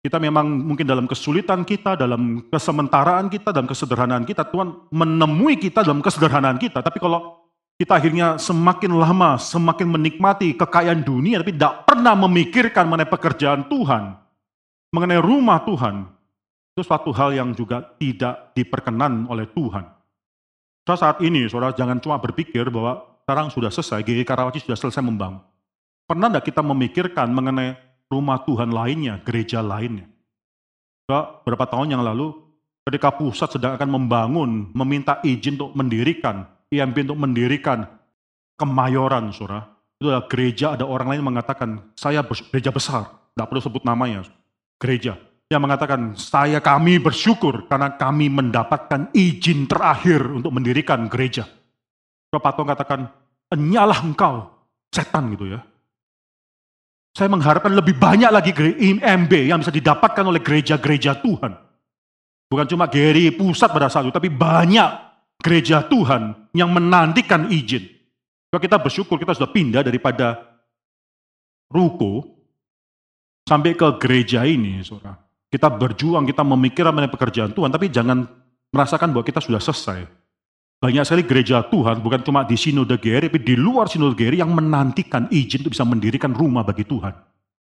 Kita 0.00 0.16
memang 0.16 0.48
mungkin 0.48 0.88
dalam 0.88 1.04
kesulitan 1.04 1.66
kita, 1.66 1.98
dalam 1.98 2.48
kesementaraan 2.48 3.28
kita, 3.28 3.52
dalam 3.52 3.68
kesederhanaan 3.68 4.24
kita, 4.24 4.48
Tuhan 4.48 4.88
menemui 4.88 5.60
kita 5.60 5.84
dalam 5.84 6.00
kesederhanaan 6.00 6.56
kita. 6.56 6.80
Tapi 6.80 6.96
kalau 6.96 7.44
kita 7.76 7.98
akhirnya 7.98 8.40
semakin 8.40 8.94
lama, 8.94 9.36
semakin 9.36 9.86
menikmati 9.90 10.54
kekayaan 10.56 11.02
dunia, 11.04 11.42
tapi 11.42 11.52
tidak 11.52 11.84
pernah 11.84 12.14
memikirkan 12.14 12.88
mengenai 12.88 13.10
pekerjaan 13.10 13.66
Tuhan, 13.66 14.16
mengenai 14.94 15.20
rumah 15.20 15.66
Tuhan, 15.66 16.06
itu 16.78 16.82
suatu 16.86 17.10
hal 17.10 17.34
yang 17.34 17.50
juga 17.52 17.82
tidak 17.98 18.54
diperkenan 18.54 19.26
oleh 19.28 19.50
Tuhan. 19.50 19.82
Saat 20.88 21.20
ini, 21.20 21.44
saudara, 21.50 21.74
jangan 21.76 22.00
cuma 22.00 22.16
berpikir 22.22 22.64
bahwa 22.72 23.02
sekarang 23.26 23.52
sudah 23.52 23.68
selesai, 23.68 24.00
GG 24.00 24.24
Karawaci 24.24 24.62
sudah 24.62 24.78
selesai 24.78 25.04
membangun. 25.04 25.42
Pernah 26.08 26.32
tidak 26.32 26.44
kita 26.48 26.64
memikirkan 26.64 27.28
mengenai 27.28 27.76
rumah 28.08 28.40
Tuhan 28.40 28.72
lainnya, 28.72 29.20
gereja 29.20 29.60
lainnya? 29.60 30.08
Berapa 31.04 31.68
tahun 31.68 31.92
yang 31.92 32.00
lalu, 32.00 32.32
ketika 32.88 33.12
pusat 33.12 33.52
sedang 33.52 33.76
akan 33.76 33.90
membangun, 33.92 34.72
meminta 34.72 35.20
izin 35.20 35.60
untuk 35.60 35.76
mendirikan, 35.76 36.48
IMB 36.72 37.12
untuk 37.12 37.20
mendirikan 37.20 37.84
kemayoran, 38.56 39.28
saudara. 39.36 39.68
Itu 40.00 40.08
adalah 40.08 40.24
gereja, 40.32 40.80
ada 40.80 40.88
orang 40.88 41.12
lain 41.12 41.28
mengatakan, 41.28 41.92
saya 41.92 42.24
gereja 42.24 42.72
besar, 42.72 43.08
tidak 43.36 43.46
perlu 43.52 43.60
sebut 43.60 43.84
namanya, 43.84 44.24
gereja. 44.80 45.20
Yang 45.52 45.62
mengatakan, 45.64 46.00
saya 46.16 46.60
kami 46.64 47.00
bersyukur 47.00 47.68
karena 47.68 47.96
kami 48.00 48.32
mendapatkan 48.32 49.12
izin 49.12 49.68
terakhir 49.68 50.24
untuk 50.24 50.56
mendirikan 50.56 51.04
gereja. 51.08 51.44
Bapak 52.32 52.56
Tuhan 52.56 52.68
katakan, 52.72 53.00
enyalah 53.52 54.00
engkau, 54.04 54.48
setan 54.92 55.32
gitu 55.36 55.52
ya. 55.52 55.60
Saya 57.18 57.34
mengharapkan 57.34 57.74
lebih 57.74 57.98
banyak 57.98 58.30
lagi 58.30 58.54
IMB 58.54 59.50
yang 59.50 59.58
bisa 59.58 59.74
didapatkan 59.74 60.22
oleh 60.22 60.38
gereja-gereja 60.38 61.18
Tuhan. 61.18 61.50
Bukan 62.46 62.66
cuma 62.70 62.86
Gary 62.86 63.34
pusat 63.34 63.74
pada 63.74 63.90
saat 63.90 64.06
itu, 64.06 64.14
tapi 64.14 64.30
banyak 64.30 64.86
gereja 65.42 65.82
Tuhan 65.82 66.54
yang 66.54 66.70
menantikan 66.70 67.50
izin. 67.50 67.90
Kalau 68.46 68.62
kita 68.62 68.78
bersyukur 68.78 69.18
kita 69.18 69.34
sudah 69.34 69.50
pindah 69.50 69.82
daripada 69.82 70.46
ruko 71.66 72.38
sampai 73.50 73.74
ke 73.74 73.98
gereja 73.98 74.46
ini, 74.46 74.78
saudara. 74.86 75.18
Kita 75.50 75.74
berjuang, 75.74 76.22
kita 76.22 76.46
memikirkan 76.46 77.02
pekerjaan 77.10 77.50
Tuhan, 77.50 77.74
tapi 77.74 77.90
jangan 77.90 78.30
merasakan 78.70 79.10
bahwa 79.10 79.26
kita 79.26 79.42
sudah 79.42 79.58
selesai. 79.58 80.06
Banyak 80.78 81.02
sekali 81.02 81.26
gereja 81.26 81.66
Tuhan, 81.66 81.98
bukan 81.98 82.22
cuma 82.22 82.46
di 82.46 82.54
Sinode 82.54 83.02
Geri, 83.02 83.26
tapi 83.26 83.42
di 83.42 83.58
luar 83.58 83.90
Sinode 83.90 84.14
Geri 84.14 84.38
yang 84.38 84.54
menantikan 84.54 85.26
izin 85.26 85.66
untuk 85.66 85.74
bisa 85.74 85.82
mendirikan 85.82 86.30
rumah 86.30 86.62
bagi 86.62 86.86
Tuhan. 86.86 87.10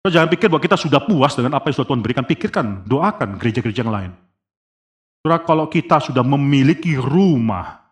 So, 0.01 0.09
jangan 0.09 0.33
pikir 0.33 0.49
bahwa 0.49 0.65
kita 0.65 0.75
sudah 0.75 0.99
puas 1.05 1.37
dengan 1.37 1.55
apa 1.55 1.69
yang 1.69 1.75
sudah 1.77 1.87
Tuhan 1.93 2.01
berikan, 2.01 2.25
pikirkan, 2.25 2.65
doakan 2.89 3.37
gereja-gereja 3.37 3.85
yang 3.85 3.93
lain. 3.93 4.11
Saudara, 5.21 5.45
kalau 5.45 5.69
kita 5.69 6.01
sudah 6.03 6.25
memiliki 6.25 6.97
rumah 6.97 7.85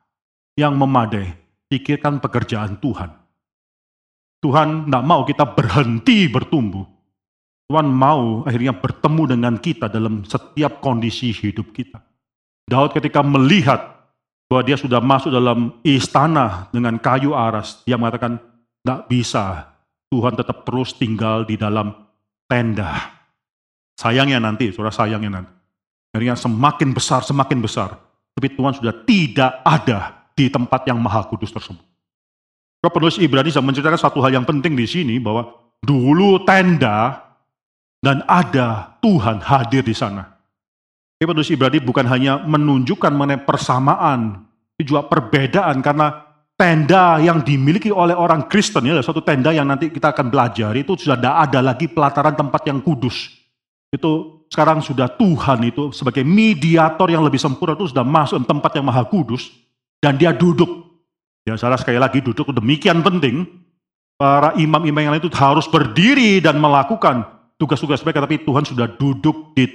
yang 0.57 0.73
memadai, 0.75 1.31
pikirkan 1.71 2.19
pekerjaan 2.19 2.81
Tuhan. 2.81 3.15
Tuhan 4.41 4.89
tidak 4.89 5.03
mau 5.05 5.21
kita 5.23 5.45
berhenti 5.53 6.25
bertumbuh. 6.27 6.83
Tuhan 7.71 7.87
mau 7.87 8.43
akhirnya 8.43 8.75
bertemu 8.75 9.23
dengan 9.37 9.55
kita 9.55 9.87
dalam 9.87 10.27
setiap 10.27 10.83
kondisi 10.83 11.31
hidup 11.31 11.71
kita. 11.71 12.03
Daud 12.67 12.91
ketika 12.91 13.23
melihat 13.23 13.90
bahwa 14.51 14.67
dia 14.67 14.75
sudah 14.75 14.99
masuk 14.99 15.31
dalam 15.31 15.79
istana 15.79 16.67
dengan 16.75 16.99
kayu 16.99 17.31
aras, 17.31 17.79
dia 17.87 17.95
mengatakan, 17.95 18.35
tidak 18.83 19.07
bisa, 19.07 19.71
Tuhan 20.11 20.35
tetap 20.35 20.67
terus 20.67 20.91
tinggal 20.91 21.47
di 21.47 21.55
dalam 21.55 21.95
tenda. 22.51 23.15
Sayangnya 23.95 24.43
nanti, 24.43 24.75
saudara 24.75 24.91
sayangnya 24.91 25.39
nanti. 25.39 25.55
Akhirnya 26.11 26.35
semakin 26.35 26.91
besar, 26.91 27.23
semakin 27.23 27.63
besar. 27.63 27.95
Tapi 28.35 28.51
Tuhan 28.51 28.75
sudah 28.75 28.91
tidak 29.07 29.63
ada 29.63 30.27
di 30.35 30.51
tempat 30.51 30.83
yang 30.83 30.99
maha 30.99 31.23
kudus 31.31 31.55
tersebut. 31.55 31.87
Kalau 32.83 32.91
penulis 32.91 33.23
Ibrani 33.23 33.55
bisa 33.55 33.63
menceritakan 33.63 34.03
satu 34.03 34.19
hal 34.19 34.35
yang 34.35 34.43
penting 34.43 34.75
di 34.75 34.83
sini, 34.83 35.15
bahwa 35.15 35.47
dulu 35.79 36.43
tenda 36.43 37.23
dan 38.03 38.19
ada 38.27 38.99
Tuhan 38.99 39.39
hadir 39.39 39.87
di 39.87 39.95
sana. 39.95 40.30
Penulis 41.21 41.53
Ibrani 41.53 41.77
bukan 41.77 42.09
hanya 42.09 42.41
menunjukkan 42.41 43.13
mengenai 43.13 43.45
persamaan, 43.45 44.41
tapi 44.73 44.83
juga 44.89 45.05
perbedaan 45.05 45.77
karena 45.85 46.31
tenda 46.57 47.21
yang 47.21 47.45
dimiliki 47.45 47.93
oleh 47.93 48.17
orang 48.17 48.49
Kristen 48.49 48.85
ya 48.89 48.97
suatu 49.05 49.21
tenda 49.21 49.53
yang 49.53 49.69
nanti 49.69 49.93
kita 49.93 50.13
akan 50.13 50.33
belajar 50.33 50.73
itu 50.73 50.97
sudah 50.97 51.17
tidak 51.17 51.35
ada 51.49 51.59
lagi 51.61 51.85
pelataran 51.89 52.33
tempat 52.33 52.61
yang 52.65 52.81
kudus. 52.81 53.37
Itu 53.93 54.45
sekarang 54.49 54.81
sudah 54.81 55.13
Tuhan 55.13 55.61
itu 55.61 55.93
sebagai 55.93 56.25
mediator 56.25 57.05
yang 57.09 57.21
lebih 57.21 57.37
sempurna 57.37 57.77
itu 57.77 57.93
sudah 57.93 58.05
masuk 58.05 58.41
tempat 58.49 58.81
yang 58.81 58.89
maha 58.89 59.05
kudus 59.05 59.53
dan 60.01 60.17
dia 60.17 60.33
duduk. 60.33 60.69
Ya 61.45 61.53
salah 61.53 61.77
sekali 61.77 62.01
lagi 62.01 62.21
duduk 62.21 62.49
demikian 62.49 63.05
penting. 63.05 63.45
Para 64.21 64.53
imam-imam 64.53 65.01
yang 65.01 65.13
lain 65.17 65.21
itu 65.21 65.33
harus 65.33 65.65
berdiri 65.65 66.37
dan 66.45 66.61
melakukan 66.61 67.25
tugas-tugas 67.57 68.05
mereka, 68.05 68.21
tapi 68.21 68.37
Tuhan 68.45 68.61
sudah 68.61 68.85
duduk 68.85 69.57
di 69.57 69.65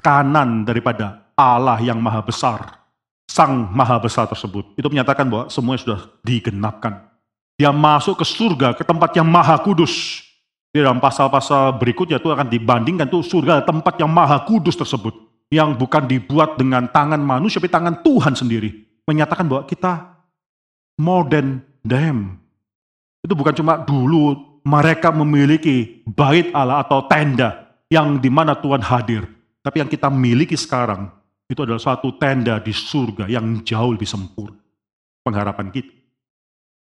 kanan 0.00 0.64
daripada 0.64 1.26
Allah 1.36 1.80
yang 1.80 2.00
maha 2.00 2.24
besar. 2.24 2.86
Sang 3.26 3.68
maha 3.74 4.00
besar 4.00 4.24
tersebut. 4.30 4.72
Itu 4.78 4.88
menyatakan 4.88 5.28
bahwa 5.28 5.44
semuanya 5.52 5.82
sudah 5.82 6.00
digenapkan. 6.24 7.04
Dia 7.56 7.72
masuk 7.72 8.20
ke 8.20 8.24
surga, 8.24 8.76
ke 8.76 8.84
tempat 8.84 9.12
yang 9.16 9.28
maha 9.28 9.56
kudus. 9.60 10.24
Di 10.72 10.84
dalam 10.84 11.00
pasal-pasal 11.00 11.76
berikutnya 11.80 12.20
itu 12.20 12.28
akan 12.28 12.48
dibandingkan 12.52 13.08
tuh 13.08 13.24
surga 13.24 13.64
tempat 13.64 13.96
yang 13.96 14.12
maha 14.12 14.44
kudus 14.44 14.76
tersebut. 14.76 15.12
Yang 15.48 15.78
bukan 15.78 16.04
dibuat 16.04 16.58
dengan 16.58 16.88
tangan 16.90 17.20
manusia, 17.20 17.60
tapi 17.60 17.72
tangan 17.72 18.00
Tuhan 18.04 18.34
sendiri. 18.36 18.84
Menyatakan 19.06 19.46
bahwa 19.46 19.64
kita 19.64 20.16
more 21.00 21.24
than 21.28 21.60
them. 21.84 22.40
Itu 23.24 23.36
bukan 23.36 23.54
cuma 23.56 23.78
dulu 23.80 24.36
mereka 24.66 25.14
memiliki 25.14 26.02
bait 26.08 26.50
Allah 26.50 26.82
atau 26.82 27.06
tenda 27.06 27.70
yang 27.86 28.18
di 28.18 28.26
mana 28.26 28.58
Tuhan 28.58 28.82
hadir. 28.82 29.35
Tapi 29.66 29.82
yang 29.82 29.90
kita 29.90 30.06
miliki 30.06 30.54
sekarang 30.54 31.10
itu 31.50 31.58
adalah 31.58 31.82
suatu 31.82 32.14
tenda 32.14 32.62
di 32.62 32.70
surga 32.70 33.26
yang 33.26 33.66
jauh 33.66 33.90
lebih 33.90 34.06
sempurna. 34.06 34.62
Pengharapan 35.26 35.74
kita. 35.74 35.90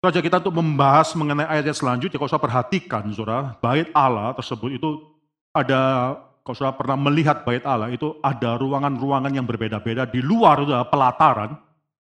Saja 0.02 0.18
kita 0.18 0.42
untuk 0.42 0.58
membahas 0.58 1.14
mengenai 1.14 1.46
ayat 1.46 1.70
selanjutnya, 1.70 2.18
kalau 2.18 2.28
saya 2.34 2.42
perhatikan, 2.42 3.06
saudara, 3.14 3.54
bait 3.62 3.94
Allah 3.94 4.34
tersebut 4.34 4.74
itu 4.74 4.90
ada, 5.54 6.12
kalau 6.42 6.54
saudara 6.58 6.74
pernah 6.74 6.98
melihat 6.98 7.46
bait 7.46 7.62
Allah, 7.62 7.94
itu 7.94 8.18
ada 8.20 8.58
ruangan-ruangan 8.58 9.30
yang 9.30 9.46
berbeda-beda 9.46 10.10
di 10.10 10.18
luar 10.18 10.66
itu 10.66 10.74
pelataran, 10.90 11.54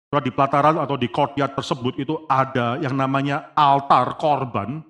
di 0.09 0.31
pelataran 0.33 0.81
atau 0.81 0.97
di 0.97 1.07
courtyard 1.13 1.53
tersebut 1.53 2.01
itu 2.01 2.25
ada 2.25 2.81
yang 2.81 2.97
namanya 2.97 3.53
altar 3.53 4.17
korban. 4.17 4.81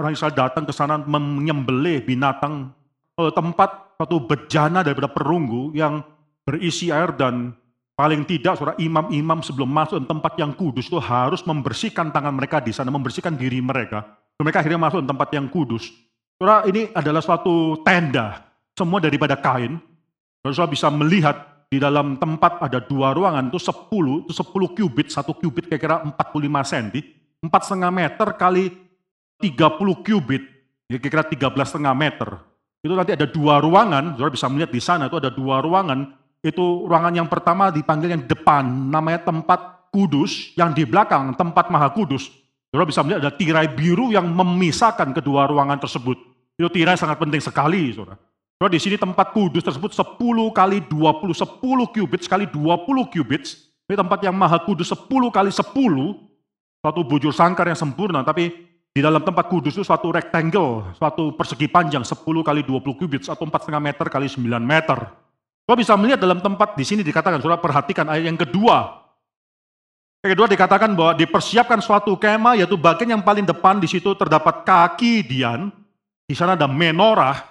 Orang 0.00 0.16
Israel 0.16 0.32
datang 0.32 0.64
ke 0.64 0.72
sana 0.72 0.96
menyembelih 0.96 2.08
binatang 2.08 2.72
eh, 3.20 3.30
tempat 3.36 3.89
satu 4.00 4.24
bejana 4.24 4.80
daripada 4.80 5.12
perunggu 5.12 5.76
yang 5.76 6.00
berisi 6.48 6.88
air 6.88 7.12
dan 7.12 7.52
paling 7.92 8.24
tidak 8.24 8.56
saudara 8.56 8.80
imam-imam 8.80 9.44
sebelum 9.44 9.68
masuk 9.68 10.00
ke 10.00 10.08
tempat 10.08 10.32
yang 10.40 10.56
kudus 10.56 10.88
itu 10.88 10.96
harus 10.96 11.44
membersihkan 11.44 12.08
tangan 12.08 12.32
mereka 12.32 12.64
di 12.64 12.72
sana, 12.72 12.88
membersihkan 12.88 13.36
diri 13.36 13.60
mereka. 13.60 14.16
Mereka 14.40 14.64
akhirnya 14.64 14.80
masuk 14.80 15.04
ke 15.04 15.08
tempat 15.12 15.28
yang 15.36 15.46
kudus. 15.52 15.92
Saudara 16.40 16.64
ini 16.64 16.88
adalah 16.96 17.20
suatu 17.20 17.84
tenda, 17.84 18.40
semua 18.72 19.04
daripada 19.04 19.36
kain. 19.36 19.76
Saudara 20.40 20.72
bisa 20.72 20.88
melihat 20.88 21.68
di 21.68 21.76
dalam 21.76 22.16
tempat 22.16 22.56
ada 22.64 22.80
dua 22.80 23.12
ruangan 23.12 23.52
itu 23.52 23.60
10, 23.60 24.24
itu 24.24 24.32
10 24.32 24.76
kubit, 24.80 25.12
satu 25.12 25.36
kubit 25.36 25.68
kira-kira 25.68 26.00
45 26.00 26.72
cm, 26.72 26.88
4,5 27.44 27.92
meter 27.92 28.28
kali 28.40 28.64
30 29.44 30.00
kubit, 30.00 30.42
ya 30.88 30.96
kira-kira 30.96 31.52
13,5 31.52 31.92
meter. 31.92 32.49
Itu 32.80 32.96
nanti 32.96 33.12
ada 33.12 33.28
dua 33.28 33.60
ruangan, 33.60 34.16
saudara 34.16 34.32
bisa 34.32 34.48
melihat 34.48 34.72
di 34.72 34.80
sana 34.80 35.12
itu 35.12 35.20
ada 35.20 35.28
dua 35.28 35.60
ruangan, 35.60 36.16
itu 36.40 36.88
ruangan 36.88 37.12
yang 37.12 37.28
pertama 37.28 37.68
dipanggil 37.68 38.16
yang 38.16 38.24
depan, 38.24 38.64
namanya 38.88 39.20
tempat 39.28 39.92
kudus, 39.92 40.56
yang 40.56 40.72
di 40.72 40.88
belakang 40.88 41.36
tempat 41.36 41.68
maha 41.68 41.92
kudus. 41.92 42.32
Saudara 42.72 42.88
bisa 42.88 43.04
melihat 43.04 43.20
ada 43.28 43.32
tirai 43.36 43.68
biru 43.68 44.14
yang 44.14 44.24
memisahkan 44.24 45.12
kedua 45.12 45.44
ruangan 45.44 45.76
tersebut. 45.76 46.16
Itu 46.56 46.72
tirai 46.72 46.96
sangat 46.96 47.20
penting 47.20 47.42
sekali, 47.44 47.92
saudara. 47.92 48.16
Kalau 48.60 48.70
di 48.72 48.80
sini 48.80 49.00
tempat 49.00 49.32
kudus 49.32 49.64
tersebut 49.64 49.92
10 49.92 50.20
kali 50.52 50.84
20, 50.84 51.32
10 51.32 51.96
kubit 51.96 52.20
sekali 52.24 52.44
20 52.44 53.08
kubit. 53.08 53.44
Ini 53.88 53.96
tempat 53.96 54.20
yang 54.20 54.36
maha 54.36 54.60
kudus 54.60 54.92
10 54.92 55.32
kali 55.32 55.48
10, 55.48 55.64
suatu 56.80 57.00
bujur 57.04 57.32
sangkar 57.32 57.68
yang 57.72 57.80
sempurna, 57.80 58.20
tapi 58.20 58.69
di 58.90 59.00
dalam 59.00 59.22
tempat 59.22 59.46
kudus 59.46 59.78
itu 59.78 59.84
suatu 59.86 60.10
rectangle, 60.10 60.94
suatu 60.98 61.34
persegi 61.38 61.70
panjang 61.70 62.02
10 62.02 62.20
kali 62.42 62.66
20 62.66 62.98
kubit 62.98 63.22
atau 63.26 63.46
4,5 63.46 63.78
meter 63.78 64.06
kali 64.10 64.26
9 64.26 64.46
meter. 64.58 64.98
Kau 65.64 65.78
bisa 65.78 65.94
melihat 65.94 66.18
dalam 66.18 66.42
tempat 66.42 66.74
di 66.74 66.82
sini 66.82 67.06
dikatakan, 67.06 67.38
saudara 67.38 67.62
perhatikan 67.62 68.10
ayat 68.10 68.26
yang 68.26 68.38
kedua. 68.38 69.06
Yang 70.26 70.30
kedua 70.34 70.48
dikatakan 70.50 70.90
bahwa 70.98 71.12
dipersiapkan 71.14 71.78
suatu 71.78 72.18
kemah, 72.18 72.58
yaitu 72.58 72.74
bagian 72.74 73.14
yang 73.16 73.22
paling 73.22 73.46
depan 73.46 73.78
di 73.78 73.86
situ 73.86 74.10
terdapat 74.18 74.66
kaki 74.66 75.22
dian, 75.22 75.70
di 76.26 76.34
sana 76.34 76.58
ada 76.58 76.66
menorah, 76.66 77.50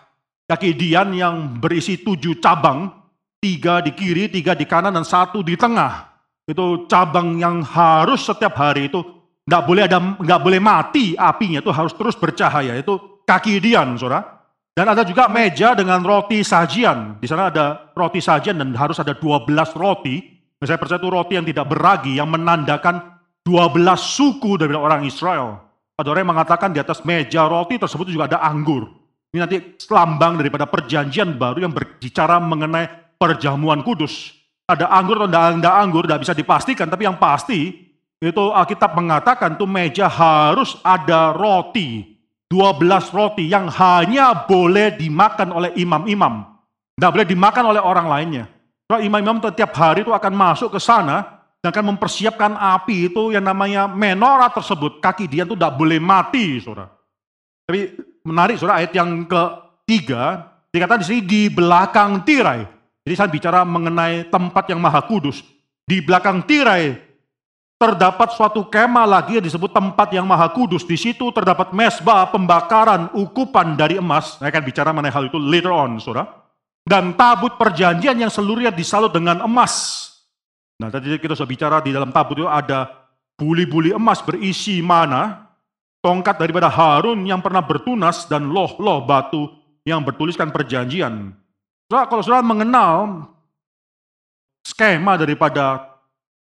Kaki 0.50 0.74
Dian 0.74 1.14
yang 1.14 1.62
berisi 1.62 2.02
tujuh 2.02 2.42
cabang, 2.42 2.90
tiga 3.38 3.86
di 3.86 3.94
kiri, 3.94 4.34
tiga 4.34 4.58
di 4.58 4.66
kanan, 4.66 4.98
dan 4.98 5.06
satu 5.06 5.46
di 5.46 5.54
tengah. 5.54 6.10
Itu 6.50 6.90
cabang 6.90 7.38
yang 7.38 7.62
harus 7.62 8.26
setiap 8.26 8.58
hari 8.58 8.90
itu 8.90 9.06
nggak 9.50 9.64
boleh 9.66 9.84
ada 9.90 9.98
nggak 9.98 10.42
boleh 10.46 10.62
mati 10.62 11.18
apinya 11.18 11.58
itu 11.58 11.74
harus 11.74 11.98
terus 11.98 12.14
bercahaya 12.14 12.78
itu 12.78 13.26
kaki 13.26 13.58
Dian, 13.58 13.98
saudara. 13.98 14.38
Dan 14.74 14.86
ada 14.96 15.04
juga 15.04 15.28
meja 15.28 15.76
dengan 15.76 16.00
roti 16.06 16.40
sajian. 16.40 17.20
Di 17.20 17.28
sana 17.28 17.52
ada 17.52 17.92
roti 17.98 18.24
sajian 18.24 18.56
dan 18.62 18.72
harus 18.78 18.96
ada 19.02 19.12
12 19.12 19.50
roti. 19.76 20.40
Saya 20.62 20.80
percaya 20.80 21.02
itu 21.02 21.10
roti 21.12 21.34
yang 21.36 21.44
tidak 21.44 21.68
beragi, 21.68 22.16
yang 22.16 22.32
menandakan 22.32 23.20
12 23.44 23.76
suku 24.00 24.56
dari 24.56 24.72
orang 24.72 25.04
Israel. 25.04 25.60
Ada 26.00 26.08
orang 26.16 26.22
yang 26.24 26.32
mengatakan 26.32 26.70
di 26.72 26.80
atas 26.80 27.04
meja 27.04 27.44
roti 27.44 27.76
tersebut 27.76 28.08
juga 28.08 28.32
ada 28.32 28.40
anggur. 28.40 28.88
Ini 29.36 29.40
nanti 29.44 29.58
lambang 29.92 30.40
daripada 30.40 30.64
perjanjian 30.64 31.36
baru 31.36 31.68
yang 31.68 31.74
berbicara 31.76 32.40
mengenai 32.40 33.18
perjamuan 33.20 33.84
kudus. 33.84 34.32
Ada 34.64 34.88
anggur 34.96 35.20
atau 35.20 35.28
tidak 35.28 35.76
anggur, 35.76 36.04
tidak 36.08 36.22
bisa 36.24 36.34
dipastikan, 36.38 36.88
tapi 36.88 37.04
yang 37.04 37.20
pasti 37.20 37.89
itu 38.20 38.52
Alkitab 38.52 39.00
mengatakan 39.00 39.56
tuh 39.56 39.68
meja 39.68 40.12
harus 40.12 40.76
ada 40.84 41.32
roti. 41.32 42.20
12 42.50 43.14
roti 43.14 43.46
yang 43.46 43.70
hanya 43.70 44.34
boleh 44.34 44.98
dimakan 44.98 45.54
oleh 45.54 45.72
imam-imam. 45.78 46.50
Tidak 46.98 47.12
boleh 47.14 47.28
dimakan 47.30 47.66
oleh 47.72 47.80
orang 47.80 48.08
lainnya. 48.10 48.46
Kalau 48.90 49.00
imam-imam 49.06 49.38
setiap 49.40 49.72
hari 49.78 50.02
itu 50.02 50.10
akan 50.10 50.34
masuk 50.34 50.74
ke 50.74 50.82
sana 50.82 51.46
dan 51.62 51.70
akan 51.70 51.96
mempersiapkan 51.96 52.58
api 52.58 53.14
itu 53.14 53.32
yang 53.32 53.46
namanya 53.46 53.86
menorah 53.86 54.50
tersebut. 54.50 54.98
Kaki 54.98 55.30
dia 55.30 55.46
itu 55.46 55.54
tidak 55.54 55.78
boleh 55.78 56.02
mati, 56.02 56.58
saudara. 56.60 56.90
Tapi 57.70 58.02
menarik 58.26 58.58
saudara 58.58 58.82
ayat 58.82 58.98
yang 58.98 59.30
ketiga, 59.30 60.50
dikatakan 60.74 61.00
di 61.00 61.08
sini 61.08 61.22
di 61.22 61.42
belakang 61.54 62.26
tirai. 62.26 62.66
Di 62.66 63.14
Jadi 63.14 63.14
saya 63.16 63.30
bicara 63.30 63.62
mengenai 63.62 64.28
tempat 64.28 64.74
yang 64.74 64.82
maha 64.82 65.06
kudus. 65.06 65.46
Di 65.86 66.02
belakang 66.02 66.44
tirai 66.50 67.09
terdapat 67.80 68.36
suatu 68.36 68.68
kemah 68.68 69.08
lagi 69.08 69.40
yang 69.40 69.46
disebut 69.48 69.72
tempat 69.72 70.12
yang 70.12 70.28
maha 70.28 70.52
kudus. 70.52 70.84
Di 70.84 71.00
situ 71.00 71.32
terdapat 71.32 71.72
mesbah 71.72 72.28
pembakaran 72.28 73.08
ukupan 73.16 73.80
dari 73.80 73.96
emas. 73.96 74.36
Saya 74.36 74.52
akan 74.52 74.64
bicara 74.68 74.92
mengenai 74.92 75.16
hal 75.16 75.32
itu 75.32 75.40
later 75.40 75.72
on, 75.72 75.96
saudara. 76.04 76.28
Dan 76.84 77.16
tabut 77.16 77.56
perjanjian 77.56 78.20
yang 78.20 78.28
seluruhnya 78.28 78.76
disalut 78.76 79.16
dengan 79.16 79.40
emas. 79.48 80.06
Nah 80.84 80.92
tadi 80.92 81.16
kita 81.16 81.40
sudah 81.40 81.48
bicara 81.48 81.78
di 81.80 81.96
dalam 81.96 82.12
tabut 82.12 82.44
itu 82.44 82.50
ada 82.52 82.92
buli-buli 83.40 83.96
emas 83.96 84.20
berisi 84.20 84.84
mana, 84.84 85.48
tongkat 86.04 86.36
daripada 86.36 86.68
Harun 86.68 87.24
yang 87.24 87.40
pernah 87.40 87.64
bertunas, 87.64 88.28
dan 88.28 88.52
loh-loh 88.52 89.08
batu 89.08 89.48
yang 89.88 90.04
bertuliskan 90.04 90.52
perjanjian. 90.52 91.32
Saudara, 91.88 92.06
kalau 92.12 92.22
saudara 92.24 92.44
mengenal 92.44 93.28
skema 94.68 95.16
daripada 95.16 95.96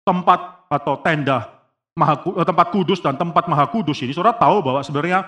tempat 0.03 0.60
atau 0.71 0.95
tenda 1.03 1.51
maha, 1.99 2.15
eh, 2.23 2.47
tempat 2.47 2.67
kudus 2.71 3.03
dan 3.03 3.19
tempat 3.19 3.51
maha 3.51 3.67
kudus 3.67 3.99
ini, 4.01 4.15
saudara 4.15 4.39
tahu 4.39 4.63
bahwa 4.63 4.81
sebenarnya 4.87 5.27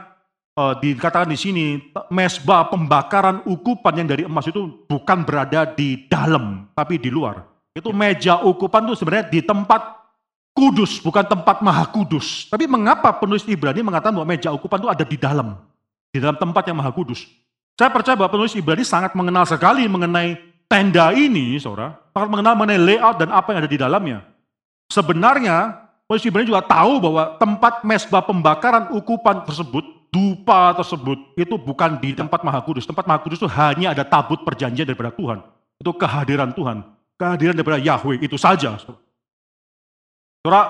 uh, 0.57 0.79
dikatakan 0.79 1.29
di 1.29 1.39
sini 1.39 1.65
mesbah 2.09 2.71
pembakaran 2.71 3.43
ukupan 3.45 3.93
yang 3.99 4.09
dari 4.09 4.23
emas 4.25 4.47
itu 4.49 4.87
bukan 4.87 5.27
berada 5.27 5.67
di 5.67 6.07
dalam, 6.07 6.71
tapi 6.73 6.97
di 6.97 7.11
luar. 7.11 7.43
Itu 7.75 7.91
meja 7.91 8.41
ukupan 8.41 8.87
itu 8.87 9.03
sebenarnya 9.03 9.27
di 9.33 9.41
tempat 9.43 10.01
kudus, 10.53 11.01
bukan 11.01 11.25
tempat 11.25 11.65
maha 11.65 11.89
kudus. 11.89 12.47
Tapi 12.49 12.69
mengapa 12.69 13.11
penulis 13.17 13.43
Ibrani 13.49 13.81
mengatakan 13.81 14.13
bahwa 14.13 14.29
meja 14.29 14.53
ukupan 14.53 14.79
itu 14.85 14.91
ada 14.93 15.05
di 15.05 15.17
dalam, 15.17 15.57
di 16.13 16.19
dalam 16.21 16.37
tempat 16.37 16.69
yang 16.69 16.79
maha 16.79 16.93
kudus? 16.93 17.25
Saya 17.73 17.89
percaya 17.89 18.15
bahwa 18.15 18.31
penulis 18.31 18.53
Ibrani 18.53 18.85
sangat 18.85 19.17
mengenal 19.17 19.49
sekali 19.49 19.89
mengenai 19.89 20.37
tenda 20.69 21.17
ini, 21.17 21.57
saudara. 21.57 21.97
Sangat 22.13 22.29
mengenal 22.29 22.53
mengenai 22.61 22.81
layout 22.81 23.17
dan 23.17 23.33
apa 23.33 23.49
yang 23.57 23.61
ada 23.65 23.71
di 23.73 23.81
dalamnya. 23.81 24.32
Sebenarnya, 24.93 25.89
penulis 26.05 26.29
Ibrani 26.29 26.53
juga 26.53 26.61
tahu 26.61 27.01
bahwa 27.01 27.41
tempat 27.41 27.81
mesbah 27.81 28.21
pembakaran 28.21 28.93
ukupan 28.93 29.49
tersebut, 29.49 29.81
dupa 30.13 30.77
tersebut, 30.77 31.33
itu 31.41 31.57
bukan 31.57 31.97
di 31.97 32.13
tempat 32.13 32.45
maha 32.45 32.61
kudus. 32.61 32.85
Tempat 32.85 33.09
maha 33.09 33.25
kudus 33.25 33.41
itu 33.41 33.49
hanya 33.49 33.97
ada 33.97 34.05
tabut 34.05 34.45
perjanjian 34.45 34.85
daripada 34.85 35.09
Tuhan. 35.17 35.41
Itu 35.81 35.97
kehadiran 35.97 36.53
Tuhan. 36.53 36.85
Kehadiran 37.17 37.57
daripada 37.57 37.81
Yahweh, 37.81 38.21
itu 38.21 38.37
saja. 38.37 38.77
Saudara, 38.77 40.61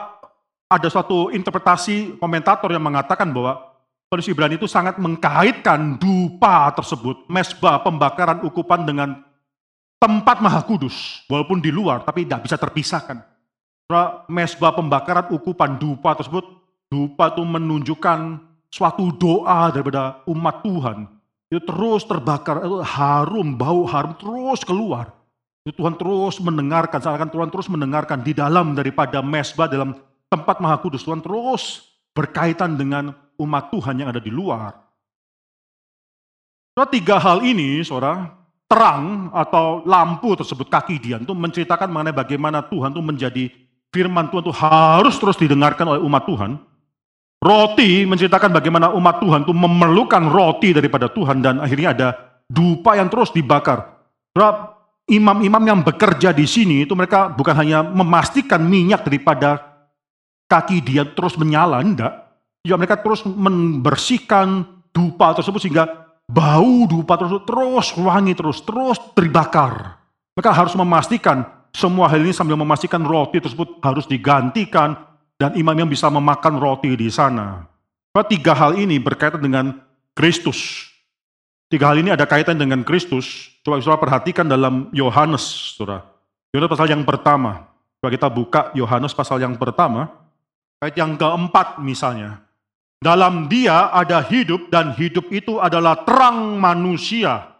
ada 0.70 0.86
suatu 0.86 1.34
interpretasi 1.34 2.22
komentator 2.22 2.70
yang 2.70 2.86
mengatakan 2.86 3.26
bahwa 3.34 3.72
Penulis 4.12 4.28
Ibrani 4.28 4.60
itu 4.60 4.68
sangat 4.68 5.00
mengkaitkan 5.00 5.96
dupa 5.96 6.68
tersebut, 6.76 7.24
mesbah 7.32 7.80
pembakaran 7.80 8.44
ukupan 8.44 8.84
dengan 8.84 9.24
tempat 9.96 10.36
maha 10.44 10.60
kudus, 10.60 11.24
walaupun 11.32 11.64
di 11.64 11.72
luar, 11.72 12.04
tapi 12.04 12.28
tidak 12.28 12.44
bisa 12.44 12.60
terpisahkan. 12.60 13.31
Mesbah 14.28 14.72
pembakaran 14.74 15.30
ukupan 15.32 15.76
dupa 15.76 16.16
tersebut, 16.16 16.44
dupa 16.92 17.32
itu 17.32 17.42
menunjukkan 17.42 18.18
suatu 18.72 19.12
doa 19.16 19.68
daripada 19.68 20.24
umat 20.28 20.64
Tuhan. 20.64 21.08
Itu 21.52 21.60
terus 21.68 22.08
terbakar, 22.08 22.64
itu 22.64 22.80
harum, 22.80 23.56
bau 23.56 23.84
harum 23.84 24.16
terus 24.16 24.64
keluar. 24.64 25.12
Itu 25.62 25.84
Tuhan 25.84 25.94
terus 26.00 26.40
mendengarkan, 26.40 26.98
seakan 26.98 27.28
Tuhan 27.28 27.48
terus 27.52 27.68
mendengarkan 27.68 28.24
di 28.24 28.32
dalam 28.32 28.72
daripada 28.72 29.20
mesbah 29.20 29.68
dalam 29.68 29.94
tempat 30.32 30.58
maha 30.58 30.80
kudus. 30.80 31.04
Tuhan 31.04 31.20
terus 31.20 31.92
berkaitan 32.16 32.74
dengan 32.74 33.12
umat 33.36 33.68
Tuhan 33.68 34.00
yang 34.00 34.08
ada 34.10 34.18
di 34.18 34.32
luar. 34.32 34.74
So, 36.72 36.88
tiga 36.88 37.20
hal 37.20 37.44
ini, 37.44 37.84
saudara, 37.84 38.32
terang 38.64 39.28
atau 39.36 39.84
lampu 39.84 40.32
tersebut 40.32 40.72
kaki 40.72 40.96
dia 40.96 41.20
itu 41.20 41.36
menceritakan 41.36 41.92
mengenai 41.92 42.16
bagaimana 42.16 42.64
Tuhan 42.64 42.96
itu 42.96 43.02
menjadi 43.04 43.44
firman 43.92 44.32
Tuhan 44.32 44.42
itu 44.42 44.54
harus 44.56 45.14
terus 45.20 45.36
didengarkan 45.36 45.84
oleh 45.84 46.00
umat 46.02 46.24
Tuhan. 46.24 46.56
Roti 47.42 48.06
menceritakan 48.08 48.54
bagaimana 48.54 48.94
umat 48.96 49.20
Tuhan 49.20 49.44
itu 49.44 49.52
memerlukan 49.52 50.30
roti 50.30 50.72
daripada 50.72 51.10
Tuhan 51.10 51.42
dan 51.42 51.60
akhirnya 51.60 51.90
ada 51.92 52.08
dupa 52.48 52.96
yang 52.96 53.12
terus 53.12 53.30
dibakar. 53.34 54.00
Imam-imam 55.10 55.60
yang 55.66 55.80
bekerja 55.82 56.30
di 56.30 56.46
sini 56.46 56.86
itu 56.86 56.94
mereka 56.94 57.28
bukan 57.28 57.52
hanya 57.58 57.82
memastikan 57.82 58.62
minyak 58.62 59.02
daripada 59.02 59.58
kaki 60.46 60.78
dia 60.80 61.02
terus 61.02 61.34
menyala, 61.34 61.82
enggak. 61.82 62.30
Ya 62.62 62.78
mereka 62.78 62.94
terus 63.02 63.26
membersihkan 63.26 64.62
dupa 64.94 65.34
tersebut 65.34 65.58
sehingga 65.58 65.90
bau 66.30 66.86
dupa 66.86 67.18
tersebut 67.18 67.42
terus 67.42 67.86
wangi 67.98 68.38
terus, 68.38 68.62
terus 68.62 69.02
terbakar. 69.18 69.98
Mereka 70.38 70.50
harus 70.54 70.78
memastikan 70.78 71.44
semua 71.72 72.06
hal 72.08 72.20
ini 72.20 72.36
sambil 72.36 72.54
memastikan 72.60 73.00
roti 73.00 73.40
tersebut 73.40 73.80
harus 73.80 74.04
digantikan 74.04 74.96
dan 75.40 75.56
imam 75.56 75.74
yang 75.74 75.88
bisa 75.88 76.12
memakan 76.12 76.60
roti 76.60 76.92
di 76.92 77.08
sana. 77.08 77.64
Tiga 78.28 78.52
hal 78.52 78.76
ini 78.76 79.00
berkaitan 79.00 79.40
dengan 79.40 79.80
Kristus. 80.12 80.92
Tiga 81.72 81.88
hal 81.88 82.04
ini 82.04 82.12
ada 82.12 82.28
kaitan 82.28 82.60
dengan 82.60 82.84
Kristus. 82.84 83.48
Coba 83.64 83.80
saudara 83.80 84.04
perhatikan 84.04 84.44
dalam 84.44 84.92
Yohanes. 84.92 85.72
Yohanes 86.52 86.68
pasal 86.68 86.92
yang 86.92 87.00
pertama. 87.08 87.72
Coba 87.96 88.12
kita 88.12 88.28
buka 88.28 88.60
Yohanes 88.76 89.16
pasal 89.16 89.40
yang 89.40 89.56
pertama. 89.56 90.12
Ayat 90.84 91.00
yang 91.00 91.16
keempat 91.16 91.80
misalnya. 91.80 92.44
Dalam 93.00 93.48
dia 93.48 93.88
ada 93.88 94.20
hidup 94.20 94.68
dan 94.68 94.92
hidup 94.92 95.32
itu 95.32 95.56
adalah 95.56 96.04
terang 96.04 96.60
manusia. 96.60 97.51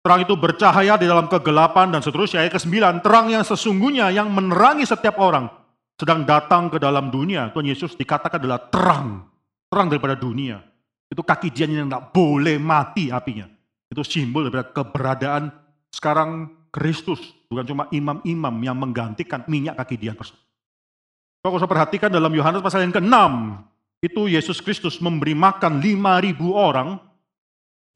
Terang 0.00 0.24
itu 0.24 0.32
bercahaya 0.32 0.96
di 0.96 1.04
dalam 1.04 1.28
kegelapan 1.28 1.92
dan 1.92 2.00
seterusnya. 2.00 2.40
Ayat 2.40 2.56
ke-9, 2.56 3.04
terang 3.04 3.28
yang 3.28 3.44
sesungguhnya 3.44 4.08
yang 4.08 4.32
menerangi 4.32 4.88
setiap 4.88 5.20
orang 5.20 5.52
sedang 6.00 6.24
datang 6.24 6.72
ke 6.72 6.80
dalam 6.80 7.12
dunia. 7.12 7.52
Tuhan 7.52 7.68
Yesus 7.68 7.92
dikatakan 8.00 8.40
adalah 8.40 8.64
terang. 8.72 9.28
Terang 9.68 9.92
daripada 9.92 10.16
dunia. 10.16 10.64
Itu 11.12 11.20
kaki 11.20 11.52
dia 11.52 11.68
yang 11.68 11.92
tidak 11.92 12.16
boleh 12.16 12.56
mati 12.56 13.12
apinya. 13.12 13.44
Itu 13.92 14.00
simbol 14.00 14.48
daripada 14.48 14.72
keberadaan 14.72 15.52
sekarang 15.92 16.48
Kristus. 16.72 17.20
Bukan 17.52 17.66
cuma 17.68 17.84
imam-imam 17.92 18.54
yang 18.64 18.78
menggantikan 18.80 19.44
minyak 19.50 19.76
kaki 19.76 20.00
dia 20.00 20.16
tersebut. 20.16 20.40
Kalau 21.44 21.56
saya 21.60 21.68
perhatikan 21.68 22.08
dalam 22.08 22.32
Yohanes 22.32 22.64
pasal 22.64 22.84
yang 22.84 22.92
ke-6, 22.92 23.16
itu 24.00 24.32
Yesus 24.32 24.64
Kristus 24.64 24.96
memberi 25.00 25.36
makan 25.36 25.80
5.000 25.80 26.36
orang, 26.52 26.96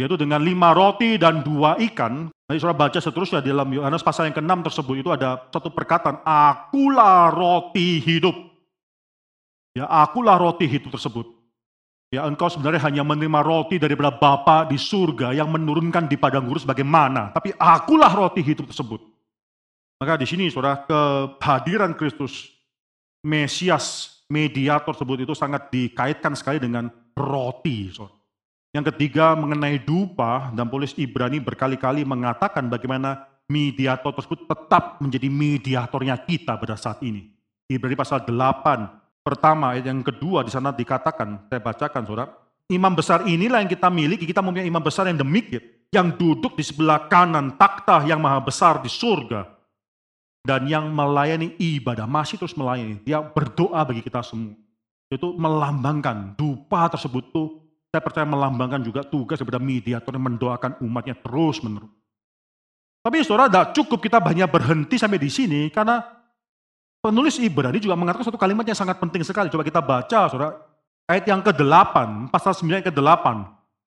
yaitu 0.04 0.20
dengan 0.20 0.44
lima 0.44 0.76
roti 0.76 1.16
dan 1.16 1.40
dua 1.40 1.80
ikan. 1.80 2.28
Nanti 2.28 2.60
saudara 2.60 2.76
baca 2.76 3.00
seterusnya 3.00 3.40
di 3.40 3.48
dalam 3.48 3.72
Yohanes 3.72 4.04
pasal 4.04 4.28
yang 4.28 4.36
ke-6 4.36 4.68
tersebut 4.68 5.00
itu 5.00 5.08
ada 5.08 5.48
satu 5.48 5.72
perkataan, 5.72 6.20
akulah 6.20 7.32
roti 7.32 8.04
hidup. 8.04 8.36
Ya, 9.72 9.88
akulah 9.88 10.36
roti 10.36 10.68
hidup 10.68 10.92
tersebut. 10.92 11.24
Ya, 12.12 12.28
engkau 12.28 12.52
sebenarnya 12.52 12.84
hanya 12.84 13.00
menerima 13.00 13.40
roti 13.40 13.80
daripada 13.80 14.12
Bapa 14.12 14.68
di 14.68 14.76
surga 14.76 15.32
yang 15.32 15.48
menurunkan 15.48 16.04
di 16.04 16.20
padang 16.20 16.44
gurun 16.44 16.68
bagaimana, 16.68 17.32
tapi 17.32 17.56
akulah 17.56 18.12
roti 18.12 18.44
hidup 18.44 18.68
tersebut. 18.68 19.00
Maka 19.96 20.20
di 20.20 20.28
sini 20.28 20.52
saudara 20.52 20.84
kehadiran 20.84 21.96
Kristus 21.96 22.52
Mesias 23.24 24.20
mediator 24.28 24.92
tersebut 24.92 25.24
itu 25.24 25.32
sangat 25.32 25.72
dikaitkan 25.72 26.36
sekali 26.36 26.60
dengan 26.60 26.92
roti. 27.16 27.88
Yang 28.74 28.90
ketiga 28.90 29.38
mengenai 29.38 29.78
dupa 29.78 30.50
dan 30.50 30.66
polis 30.66 30.98
Ibrani 30.98 31.38
berkali-kali 31.38 32.02
mengatakan 32.02 32.66
bagaimana 32.66 33.30
mediator 33.46 34.10
tersebut 34.10 34.50
tetap 34.50 34.98
menjadi 34.98 35.30
mediatornya 35.30 36.18
kita 36.18 36.58
pada 36.58 36.74
saat 36.74 36.98
ini. 37.06 37.30
Ibrani 37.70 37.94
pasal 37.94 38.26
8 38.26 38.34
pertama 39.22 39.78
ayat 39.78 39.88
yang 39.88 40.02
kedua 40.02 40.42
di 40.42 40.50
sana 40.50 40.74
dikatakan, 40.74 41.46
saya 41.46 41.62
bacakan 41.62 42.02
saudara, 42.02 42.34
imam 42.66 42.92
besar 42.92 43.22
inilah 43.24 43.62
yang 43.62 43.70
kita 43.70 43.88
miliki, 43.88 44.26
kita 44.26 44.42
mempunyai 44.42 44.66
imam 44.66 44.82
besar 44.82 45.06
yang 45.06 45.22
demikian, 45.22 45.62
yang 45.94 46.10
duduk 46.12 46.58
di 46.58 46.66
sebelah 46.66 47.06
kanan 47.06 47.56
takhta 47.56 48.04
yang 48.04 48.20
maha 48.20 48.42
besar 48.42 48.84
di 48.84 48.90
surga, 48.90 49.48
dan 50.44 50.68
yang 50.68 50.92
melayani 50.92 51.56
ibadah, 51.56 52.04
masih 52.04 52.36
terus 52.36 52.52
melayani. 52.52 53.00
Dia 53.00 53.24
berdoa 53.24 53.80
bagi 53.80 54.04
kita 54.04 54.20
semua. 54.20 54.52
Itu 55.08 55.32
melambangkan, 55.40 56.36
dupa 56.36 56.92
tersebut 56.92 57.32
tuh, 57.32 57.63
saya 57.94 58.02
percaya 58.02 58.26
melambangkan 58.26 58.82
juga 58.82 59.06
tugas 59.06 59.38
daripada 59.38 59.62
mediator 59.62 60.10
yang 60.10 60.26
mendoakan 60.34 60.82
umatnya 60.82 61.14
terus 61.14 61.62
menerus. 61.62 61.94
Tapi 63.06 63.22
saudara, 63.22 63.46
tidak 63.46 63.66
cukup 63.78 64.02
kita 64.02 64.18
banyak 64.18 64.50
berhenti 64.50 64.98
sampai 64.98 65.22
di 65.22 65.30
sini, 65.30 65.70
karena 65.70 66.02
penulis 66.98 67.38
Ibrani 67.38 67.78
juga 67.78 67.94
mengatakan 67.94 68.26
satu 68.26 68.40
kalimat 68.40 68.66
yang 68.66 68.74
sangat 68.74 68.98
penting 68.98 69.22
sekali. 69.22 69.46
Coba 69.46 69.62
kita 69.62 69.78
baca, 69.78 70.26
saudara. 70.26 70.58
Ayat 71.06 71.28
yang 71.28 71.44
ke-8, 71.44 71.94
pasal 72.34 72.56
9 72.56 72.80
ayat 72.80 72.90
ke-8. 72.90 73.26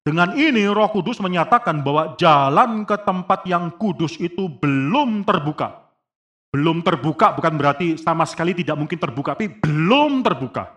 Dengan 0.07 0.31
ini 0.39 0.63
roh 0.71 0.87
kudus 0.87 1.19
menyatakan 1.19 1.83
bahwa 1.83 2.15
jalan 2.15 2.87
ke 2.87 2.95
tempat 3.03 3.43
yang 3.43 3.73
kudus 3.75 4.15
itu 4.21 4.47
belum 4.47 5.27
terbuka 5.27 5.87
belum 6.57 6.79
terbuka 6.81 7.35
bukan 7.35 7.53
berarti 7.59 7.99
sama 7.99 8.23
sekali 8.23 8.55
tidak 8.55 8.79
mungkin 8.79 8.97
terbuka, 8.97 9.35
tapi 9.35 9.51
belum 9.51 10.23
terbuka. 10.23 10.76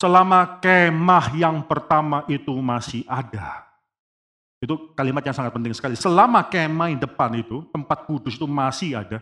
Selama 0.00 0.56
kemah 0.64 1.36
yang 1.36 1.60
pertama 1.68 2.24
itu 2.24 2.56
masih 2.56 3.04
ada. 3.04 3.68
Itu 4.56 4.96
kalimat 4.96 5.20
yang 5.20 5.36
sangat 5.36 5.52
penting 5.52 5.76
sekali. 5.76 5.92
Selama 5.92 6.40
kemah 6.48 6.88
yang 6.88 7.04
depan 7.04 7.28
itu, 7.36 7.68
tempat 7.68 8.08
kudus 8.08 8.40
itu 8.40 8.48
masih 8.48 8.96
ada, 8.96 9.20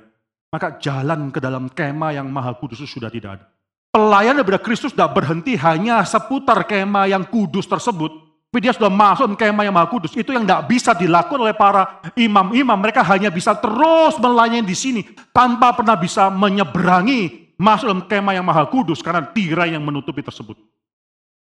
maka 0.55 0.79
jalan 0.79 1.35
ke 1.35 1.43
dalam 1.43 1.67
kemah 1.67 2.15
yang 2.15 2.31
maha 2.31 2.55
kudus 2.55 2.79
itu 2.79 2.95
sudah 2.95 3.11
tidak 3.11 3.43
ada. 3.43 3.45
Pelayan 3.91 4.39
daripada 4.39 4.63
Kristus 4.63 4.95
tidak 4.95 5.19
berhenti 5.19 5.59
hanya 5.59 6.07
seputar 6.07 6.63
kemah 6.63 7.11
yang 7.11 7.27
kudus 7.27 7.67
tersebut, 7.67 8.15
tapi 8.47 8.63
dia 8.63 8.71
sudah 8.71 8.87
masuk 8.87 9.35
ke 9.35 9.51
kemah 9.51 9.67
yang 9.67 9.75
maha 9.75 9.91
kudus. 9.91 10.15
Itu 10.15 10.31
yang 10.31 10.47
tidak 10.47 10.71
bisa 10.71 10.95
dilakukan 10.95 11.43
oleh 11.43 11.59
para 11.59 11.99
imam-imam. 12.15 12.79
Mereka 12.79 13.03
hanya 13.03 13.35
bisa 13.35 13.51
terus 13.59 14.15
melayani 14.23 14.63
di 14.63 14.79
sini, 14.79 15.03
tanpa 15.35 15.75
pernah 15.75 15.99
bisa 15.99 16.31
menyeberangi 16.31 17.48
masuk 17.59 17.91
dalam 17.91 18.03
kemah 18.07 18.39
yang 18.39 18.47
maha 18.47 18.65
kudus, 18.71 19.03
karena 19.03 19.27
tirai 19.35 19.75
yang 19.75 19.83
menutupi 19.83 20.23
tersebut. 20.23 20.57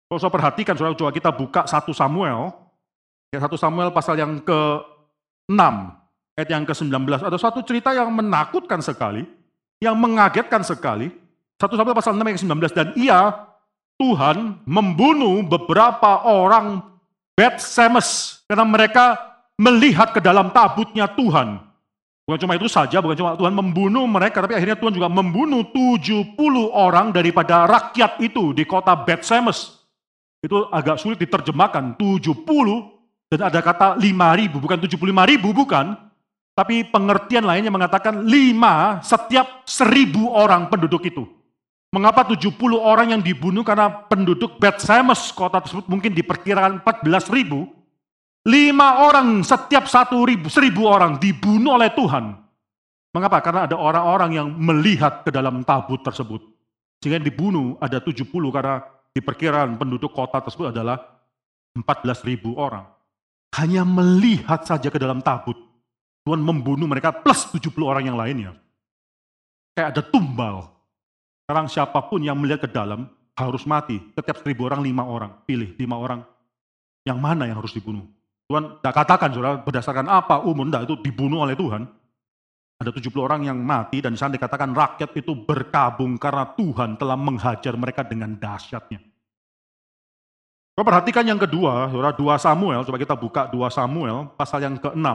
Kalau 0.09 0.19
saya 0.19 0.33
perhatikan, 0.33 0.73
saudara, 0.73 0.97
coba 0.97 1.13
kita 1.13 1.29
buka 1.29 1.69
satu 1.69 1.93
Samuel, 1.93 2.51
Ya, 3.27 3.43
1 3.43 3.59
Samuel 3.59 3.91
pasal 3.91 4.15
yang 4.15 4.39
ke-6, 4.39 5.59
ayat 6.39 6.47
yang 6.47 6.63
ke-19. 6.63 6.95
Ada 7.27 7.35
satu 7.35 7.59
cerita 7.59 7.91
yang 7.91 8.07
menakutkan 8.15 8.79
sekali, 8.79 9.27
yang 9.83 9.99
mengagetkan 9.99 10.63
sekali. 10.63 11.11
1 11.59 11.75
Samuel 11.75 11.97
pasal 11.97 12.15
6 12.15 12.23
ayat 12.23 12.35
ke-19. 12.39 12.55
Dan 12.71 12.87
ia, 12.95 13.35
Tuhan, 13.99 14.63
membunuh 14.63 15.43
beberapa 15.43 16.23
orang 16.23 16.79
Bet 17.35 17.59
Semes. 17.59 18.39
Karena 18.47 18.63
mereka 18.63 19.19
melihat 19.59 20.15
ke 20.15 20.23
dalam 20.23 20.55
tabutnya 20.55 21.11
Tuhan. 21.11 21.66
Bukan 22.27 22.43
cuma 22.43 22.59
itu 22.59 22.67
saja, 22.67 22.99
bukan 22.99 23.15
cuma 23.15 23.39
Tuhan 23.39 23.55
membunuh 23.55 24.03
mereka, 24.03 24.43
tapi 24.43 24.51
akhirnya 24.51 24.75
Tuhan 24.75 24.91
juga 24.91 25.07
membunuh 25.07 25.63
70 25.71 26.35
orang 26.75 27.15
daripada 27.15 27.63
rakyat 27.63 28.19
itu 28.19 28.51
di 28.51 28.67
kota 28.67 28.91
Bet 28.99 29.23
Semes. 29.23 29.79
Itu 30.43 30.67
agak 30.67 30.99
sulit 30.99 31.23
diterjemahkan, 31.23 31.95
70 31.95 32.35
dan 33.31 33.47
ada 33.47 33.63
kata 33.63 33.95
5 33.95 34.03
ribu, 34.43 34.59
bukan 34.59 34.75
75 34.75 35.23
ribu, 35.23 35.55
bukan. 35.55 35.95
Tapi 36.51 36.83
pengertian 36.91 37.47
lainnya 37.47 37.71
mengatakan 37.71 38.19
5 38.19 39.07
setiap 39.07 39.63
seribu 39.63 40.27
orang 40.27 40.67
penduduk 40.67 41.07
itu. 41.07 41.23
Mengapa 41.95 42.27
70 42.27 42.51
orang 42.75 43.15
yang 43.15 43.23
dibunuh 43.23 43.63
karena 43.63 43.87
penduduk 43.87 44.59
Beth 44.59 44.83
Semes, 44.83 45.31
kota 45.31 45.63
tersebut 45.63 45.87
mungkin 45.87 46.11
diperkirakan 46.11 46.83
14 46.83 47.31
ribu. 47.31 47.71
5 48.47 48.79
orang 48.79 49.43
setiap 49.43 49.91
satu 49.91 50.23
ribu, 50.23 50.47
seribu 50.47 50.87
orang 50.87 51.19
dibunuh 51.19 51.75
oleh 51.75 51.91
Tuhan. 51.91 52.31
Mengapa? 53.11 53.43
Karena 53.43 53.67
ada 53.67 53.75
orang-orang 53.75 54.39
yang 54.39 54.47
melihat 54.55 55.27
ke 55.27 55.35
dalam 55.35 55.67
tabut 55.67 55.99
tersebut. 55.99 56.39
Sehingga 57.03 57.19
dibunuh 57.19 57.75
ada 57.83 57.99
70 57.99 58.23
karena 58.47 58.87
diperkirakan 59.11 59.75
penduduk 59.75 60.15
kota 60.15 60.39
tersebut 60.39 60.71
adalah 60.71 60.95
14 61.75 62.23
ribu 62.23 62.55
orang. 62.55 62.87
Hanya 63.59 63.83
melihat 63.83 64.63
saja 64.63 64.87
ke 64.87 64.95
dalam 64.95 65.19
tabut. 65.19 65.59
Tuhan 66.23 66.39
membunuh 66.39 66.87
mereka 66.87 67.11
plus 67.11 67.51
70 67.51 67.67
orang 67.83 68.07
yang 68.07 68.15
lainnya. 68.15 68.51
Kayak 69.75 69.91
ada 69.91 70.01
tumbal. 70.07 70.71
Sekarang 71.43 71.67
siapa 71.67 71.99
pun 72.07 72.23
yang 72.23 72.39
melihat 72.39 72.63
ke 72.63 72.69
dalam 72.71 73.11
harus 73.35 73.67
mati. 73.67 73.99
Setiap 74.15 74.39
seribu 74.39 74.71
orang, 74.71 74.79
lima 74.83 75.03
orang. 75.03 75.35
Pilih 75.43 75.75
lima 75.75 75.99
orang. 75.99 76.23
Yang 77.03 77.19
mana 77.19 77.43
yang 77.47 77.59
harus 77.59 77.75
dibunuh? 77.75 78.16
Tuhan 78.47 78.79
tidak 78.79 78.95
katakan, 78.95 79.29
saudara, 79.35 79.59
berdasarkan 79.59 80.07
apa 80.07 80.39
umum, 80.47 80.71
itu 80.71 80.95
dibunuh 81.03 81.43
oleh 81.43 81.55
Tuhan. 81.59 81.83
Ada 82.77 82.93
70 82.93 83.11
orang 83.19 83.41
yang 83.43 83.57
mati 83.57 83.99
dan 83.99 84.13
di 84.13 84.19
sana 84.21 84.37
dikatakan 84.37 84.71
rakyat 84.71 85.09
itu 85.17 85.33
berkabung 85.33 86.15
karena 86.15 86.45
Tuhan 86.53 86.95
telah 86.95 87.17
menghajar 87.17 87.73
mereka 87.73 88.05
dengan 88.05 88.37
dahsyatnya. 88.37 89.01
Coba 90.77 90.93
perhatikan 90.93 91.25
yang 91.25 91.41
kedua, 91.41 91.89
saudara, 91.89 92.13
2 92.13 92.37
Samuel, 92.37 92.85
coba 92.85 92.97
kita 93.01 93.17
buka 93.17 93.49
2 93.49 93.65
Samuel, 93.73 94.29
pasal 94.37 94.61
yang 94.61 94.77
ke-6. 94.77 95.07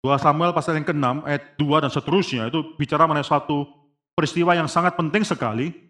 2 0.00 0.24
Samuel 0.24 0.50
pasal 0.56 0.80
yang 0.80 0.88
ke-6, 0.88 1.06
ayat 1.28 1.42
2 1.60 1.82
dan 1.84 1.90
seterusnya, 1.92 2.42
itu 2.48 2.64
bicara 2.80 3.04
mengenai 3.04 3.28
suatu 3.28 3.68
peristiwa 4.16 4.56
yang 4.56 4.64
sangat 4.64 4.96
penting 4.96 5.20
sekali. 5.20 5.87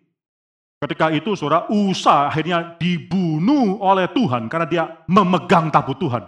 Ketika 0.79 1.11
itu, 1.11 1.35
saudara, 1.35 1.67
Usa 1.75 2.31
akhirnya 2.31 2.79
dibunuh 2.79 3.83
oleh 3.83 4.07
Tuhan 4.15 4.47
karena 4.47 4.67
dia 4.67 4.85
memegang 5.11 5.75
tabut 5.75 5.99
Tuhan. 5.99 6.23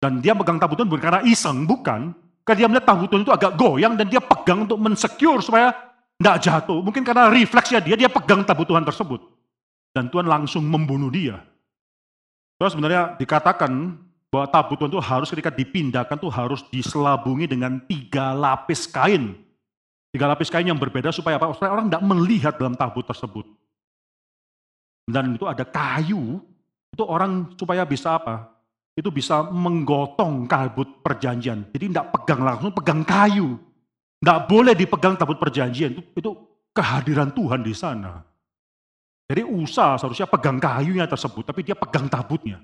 Dan 0.00 0.24
dia 0.24 0.32
memegang 0.32 0.56
tabut 0.56 0.80
Tuhan 0.80 0.88
bukan 0.88 1.04
karena 1.04 1.20
iseng, 1.28 1.68
bukan. 1.68 2.16
Karena 2.48 2.58
dia 2.64 2.68
melihat 2.72 2.86
tabut 2.88 3.12
Tuhan 3.12 3.28
itu 3.28 3.34
agak 3.34 3.52
goyang 3.60 3.92
dan 3.92 4.08
dia 4.08 4.24
pegang 4.24 4.64
untuk 4.64 4.80
mensecure 4.80 5.44
supaya 5.44 5.76
tidak 6.16 6.36
jatuh. 6.40 6.80
Mungkin 6.80 7.04
karena 7.04 7.28
refleksnya 7.28 7.84
dia, 7.84 7.92
dia 7.92 8.08
pegang 8.08 8.40
tabut 8.40 8.64
Tuhan 8.64 8.88
tersebut 8.88 9.20
dan 9.92 10.08
Tuhan 10.08 10.24
langsung 10.24 10.64
membunuh 10.64 11.12
dia. 11.12 11.42
Terus 12.58 12.74
sebenarnya 12.74 13.20
dikatakan 13.20 13.70
bahwa 14.28 14.46
tabut 14.50 14.76
Tuhan 14.78 14.90
itu 14.92 15.02
harus 15.02 15.28
ketika 15.30 15.50
dipindahkan 15.52 16.16
tuh 16.18 16.32
harus 16.32 16.64
diselabungi 16.68 17.50
dengan 17.50 17.82
tiga 17.84 18.32
lapis 18.32 18.88
kain. 18.88 19.36
Tiga 20.18 20.34
lapis 20.34 20.50
kain 20.50 20.66
yang 20.66 20.82
berbeda 20.82 21.14
supaya 21.14 21.38
apa? 21.38 21.54
Supaya 21.54 21.78
orang 21.78 21.86
tidak 21.86 22.02
melihat 22.02 22.58
dalam 22.58 22.74
tabut 22.74 23.06
tersebut. 23.06 23.46
Dan 25.06 25.38
itu 25.38 25.46
ada 25.46 25.62
kayu, 25.62 26.42
itu 26.90 27.06
orang 27.06 27.54
supaya 27.54 27.86
bisa 27.86 28.18
apa? 28.18 28.50
Itu 28.98 29.14
bisa 29.14 29.46
menggotong 29.46 30.50
tabut 30.50 31.06
perjanjian. 31.06 31.70
Jadi 31.70 31.94
tidak 31.94 32.10
pegang 32.18 32.42
langsung, 32.42 32.74
pegang 32.74 33.06
kayu. 33.06 33.62
Tidak 34.18 34.40
boleh 34.50 34.74
dipegang 34.74 35.14
tabut 35.14 35.38
perjanjian. 35.38 35.94
Itu, 35.94 36.02
itu 36.18 36.30
kehadiran 36.74 37.30
Tuhan 37.30 37.62
di 37.62 37.70
sana. 37.70 38.18
Jadi 39.30 39.46
Usa 39.46 40.02
seharusnya 40.02 40.26
pegang 40.26 40.58
kayunya 40.58 41.06
tersebut, 41.06 41.46
tapi 41.46 41.62
dia 41.62 41.78
pegang 41.78 42.10
tabutnya. 42.10 42.58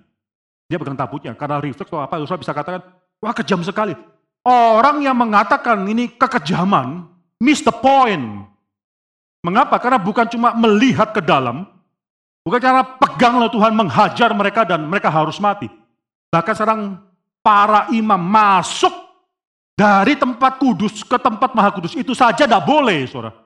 Dia 0.67 0.83
pegang 0.83 0.99
tabutnya, 0.99 1.39
karena 1.39 1.63
refleks 1.63 1.87
atau 1.87 2.03
apa, 2.03 2.19
Usa 2.19 2.35
bisa 2.35 2.51
katakan, 2.51 2.83
wah 3.23 3.31
kejam 3.31 3.63
sekali. 3.63 3.95
Orang 4.43 5.07
yang 5.07 5.15
mengatakan 5.15 5.87
ini 5.87 6.19
kekejaman, 6.19 7.14
miss 7.43 7.64
the 7.64 7.74
point. 7.74 8.47
Mengapa? 9.45 9.76
Karena 9.76 10.01
bukan 10.01 10.24
cuma 10.32 10.57
melihat 10.57 11.12
ke 11.12 11.20
dalam, 11.20 11.68
bukan 12.41 12.61
karena 12.61 12.85
pegang 12.97 13.37
oleh 13.37 13.53
Tuhan 13.53 13.76
menghajar 13.76 14.32
mereka 14.32 14.64
dan 14.64 14.89
mereka 14.89 15.12
harus 15.12 15.37
mati. 15.37 15.68
Bahkan 16.32 16.55
sekarang 16.57 16.80
para 17.45 17.93
imam 17.93 18.16
masuk 18.16 18.91
dari 19.76 20.16
tempat 20.16 20.57
kudus 20.57 21.05
ke 21.05 21.20
tempat 21.20 21.53
maha 21.53 21.76
kudus, 21.76 21.93
itu 21.93 22.16
saja 22.16 22.49
tidak 22.49 22.64
boleh, 22.64 23.05
saudara. 23.05 23.37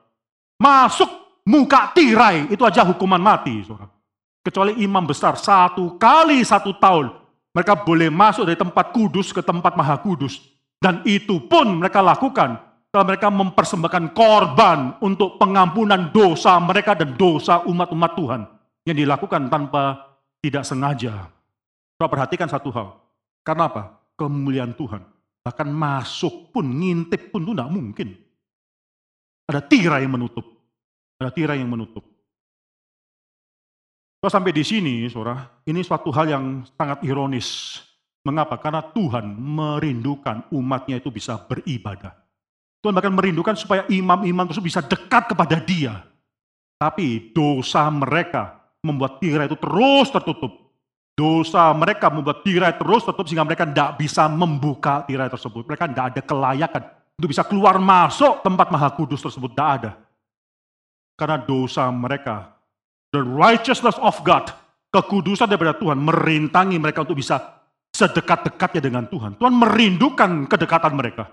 Masuk 0.55 1.09
muka 1.43 1.91
tirai, 1.91 2.47
itu 2.47 2.63
aja 2.63 2.85
hukuman 2.87 3.19
mati. 3.19 3.59
Saudara. 3.67 3.91
Kecuali 4.39 4.79
imam 4.79 5.03
besar, 5.03 5.35
satu 5.35 5.99
kali 5.99 6.39
satu 6.47 6.71
tahun, 6.79 7.11
mereka 7.51 7.75
boleh 7.75 8.07
masuk 8.07 8.47
dari 8.47 8.55
tempat 8.55 8.95
kudus 8.95 9.35
ke 9.35 9.43
tempat 9.43 9.75
maha 9.75 9.99
kudus. 9.99 10.39
Dan 10.79 11.03
itu 11.03 11.43
pun 11.43 11.75
mereka 11.75 11.99
lakukan 11.99 12.68
setelah 12.89 13.05
mereka 13.13 13.29
mempersembahkan 13.29 14.17
korban 14.17 14.97
untuk 14.97 15.37
pengampunan 15.37 16.09
dosa 16.09 16.57
mereka 16.57 16.97
dan 16.97 17.13
dosa 17.13 17.61
umat-umat 17.69 18.11
Tuhan. 18.17 18.41
Yang 18.81 19.05
dilakukan 19.05 19.45
tanpa 19.53 20.17
tidak 20.41 20.65
sengaja. 20.65 21.29
Coba 21.93 22.09
perhatikan 22.09 22.49
satu 22.49 22.73
hal. 22.73 22.97
Karena 23.45 23.69
apa? 23.69 23.93
Kemuliaan 24.17 24.73
Tuhan. 24.73 25.05
Bahkan 25.45 25.69
masuk 25.69 26.49
pun, 26.49 26.65
ngintip 26.65 27.29
pun 27.29 27.45
itu 27.45 27.53
tidak 27.53 27.69
mungkin. 27.69 28.09
Ada 29.45 29.61
tirai 29.61 30.09
yang 30.09 30.17
menutup. 30.17 30.49
Ada 31.21 31.29
tirai 31.29 31.61
yang 31.61 31.69
menutup. 31.69 32.01
Kalau 34.17 34.33
sampai 34.33 34.49
di 34.49 34.65
sini, 34.65 35.05
saudara, 35.05 35.61
ini 35.69 35.85
suatu 35.85 36.09
hal 36.09 36.25
yang 36.25 36.65
sangat 36.73 37.05
ironis. 37.05 37.79
Mengapa? 38.25 38.57
Karena 38.57 38.81
Tuhan 38.81 39.29
merindukan 39.37 40.49
umatnya 40.49 40.97
itu 40.97 41.13
bisa 41.13 41.37
beribadah. 41.37 42.18
Tuhan 42.79 42.95
bahkan 42.95 43.11
merindukan 43.11 43.55
supaya 43.59 43.83
imam-imam 43.91 44.47
tersebut 44.47 44.67
bisa 44.71 44.81
dekat 44.83 45.35
kepada 45.35 45.59
dia. 45.59 46.03
Tapi 46.79 47.35
dosa 47.35 47.91
mereka 47.91 48.55
membuat 48.79 49.19
tirai 49.19 49.51
itu 49.51 49.59
terus 49.59 50.07
tertutup. 50.07 50.71
Dosa 51.11 51.75
mereka 51.75 52.07
membuat 52.07 52.47
tirai 52.47 52.71
terus 52.79 53.03
tertutup 53.03 53.27
sehingga 53.27 53.43
mereka 53.43 53.67
tidak 53.67 53.99
bisa 53.99 54.31
membuka 54.31 55.03
tirai 55.03 55.27
tersebut. 55.27 55.67
Mereka 55.67 55.91
tidak 55.91 56.05
ada 56.15 56.21
kelayakan 56.23 56.83
untuk 57.19 57.29
bisa 57.35 57.43
keluar 57.43 57.75
masuk 57.75 58.39
tempat 58.39 58.71
maha 58.71 58.87
kudus 58.95 59.19
tersebut. 59.19 59.51
Tidak 59.51 59.69
ada 59.75 59.91
karena 61.19 61.35
dosa 61.43 61.91
mereka. 61.91 62.55
The 63.11 63.19
righteousness 63.19 63.99
of 63.99 64.15
God, 64.23 64.47
kekudusan 64.95 65.51
daripada 65.51 65.75
Tuhan 65.75 65.99
merintangi 65.99 66.79
mereka 66.79 67.03
untuk 67.03 67.19
bisa 67.19 67.59
sedekat-dekatnya 67.91 68.79
dengan 68.79 69.03
Tuhan. 69.11 69.35
Tuhan 69.35 69.51
merindukan 69.51 70.47
kedekatan 70.47 70.95
mereka. 70.95 71.27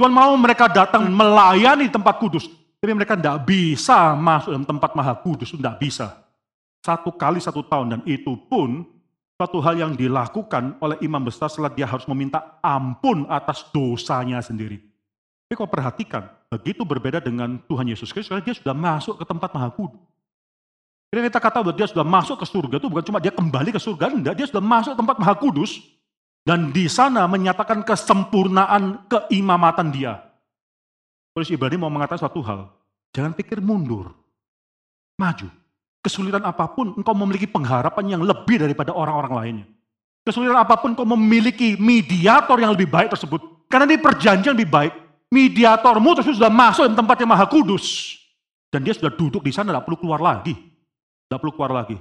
Tuhan 0.00 0.16
mau 0.16 0.32
mereka 0.32 0.64
datang 0.64 1.12
melayani 1.12 1.92
tempat 1.92 2.16
kudus, 2.16 2.48
tapi 2.80 2.96
mereka 2.96 3.20
tidak 3.20 3.44
bisa 3.44 4.16
masuk 4.16 4.56
dalam 4.56 4.64
tempat 4.64 4.96
maha 4.96 5.12
kudus, 5.12 5.52
tidak 5.52 5.76
bisa. 5.76 6.24
Satu 6.80 7.12
kali 7.12 7.36
satu 7.36 7.60
tahun, 7.60 7.86
dan 7.92 8.00
itu 8.08 8.32
pun 8.48 8.80
satu 9.36 9.60
hal 9.60 9.76
yang 9.76 9.92
dilakukan 9.92 10.80
oleh 10.80 10.96
imam 11.04 11.20
besar 11.20 11.52
setelah 11.52 11.68
dia 11.68 11.84
harus 11.84 12.08
meminta 12.08 12.56
ampun 12.64 13.28
atas 13.28 13.68
dosanya 13.76 14.40
sendiri. 14.40 14.80
Tapi 15.44 15.52
kalau 15.60 15.68
perhatikan, 15.68 16.32
begitu 16.48 16.80
berbeda 16.80 17.20
dengan 17.20 17.60
Tuhan 17.68 17.84
Yesus 17.84 18.08
Kristus, 18.08 18.32
karena 18.32 18.40
dia 18.40 18.56
sudah 18.56 18.72
masuk 18.72 19.20
ke 19.20 19.28
tempat 19.28 19.52
maha 19.52 19.68
kudus. 19.68 20.00
Jadi 21.12 21.28
kita 21.28 21.40
kata 21.44 21.60
bahwa 21.60 21.76
dia 21.76 21.88
sudah 21.92 22.06
masuk 22.08 22.40
ke 22.40 22.48
surga 22.48 22.80
itu 22.80 22.88
bukan 22.88 23.04
cuma 23.04 23.20
dia 23.20 23.36
kembali 23.36 23.68
ke 23.68 23.80
surga, 23.84 24.08
enggak, 24.16 24.32
dia 24.32 24.48
sudah 24.48 24.64
masuk 24.64 24.96
ke 24.96 24.98
tempat 25.04 25.16
maha 25.20 25.36
kudus. 25.36 25.76
Dan 26.50 26.74
di 26.74 26.90
sana 26.90 27.30
menyatakan 27.30 27.86
kesempurnaan 27.86 29.06
keimamatan 29.06 29.94
dia. 29.94 30.18
Tulis 31.30 31.46
Ibrani 31.46 31.78
mau 31.78 31.86
mengatakan 31.86 32.26
suatu 32.26 32.42
hal. 32.42 32.66
Jangan 33.14 33.38
pikir 33.38 33.62
mundur. 33.62 34.10
Maju. 35.14 35.46
Kesulitan 36.02 36.42
apa 36.42 36.66
pun, 36.66 36.98
engkau 36.98 37.14
memiliki 37.14 37.46
pengharapan 37.46 38.18
yang 38.18 38.26
lebih 38.26 38.66
daripada 38.66 38.90
orang-orang 38.90 39.32
lainnya. 39.38 39.66
Kesulitan 40.26 40.58
apa 40.58 40.74
pun, 40.74 40.90
engkau 40.90 41.06
memiliki 41.06 41.78
mediator 41.78 42.58
yang 42.58 42.74
lebih 42.74 42.90
baik 42.90 43.14
tersebut. 43.14 43.70
Karena 43.70 43.86
ini 43.86 44.02
perjanjian 44.02 44.50
lebih 44.50 44.74
baik. 44.74 44.92
Mediatormu 45.30 46.18
tersebut 46.18 46.34
sudah 46.34 46.50
masuk 46.50 46.82
dalam 46.82 46.98
tempat 46.98 47.14
yang 47.22 47.30
maha 47.30 47.46
kudus. 47.46 48.18
Dan 48.74 48.82
dia 48.82 48.90
sudah 48.90 49.14
duduk 49.14 49.46
di 49.46 49.54
sana, 49.54 49.70
tidak 49.70 49.86
perlu 49.86 50.02
keluar 50.02 50.18
lagi. 50.18 50.58
Tidak 50.58 51.38
perlu 51.38 51.54
keluar 51.54 51.78
lagi. 51.78 51.94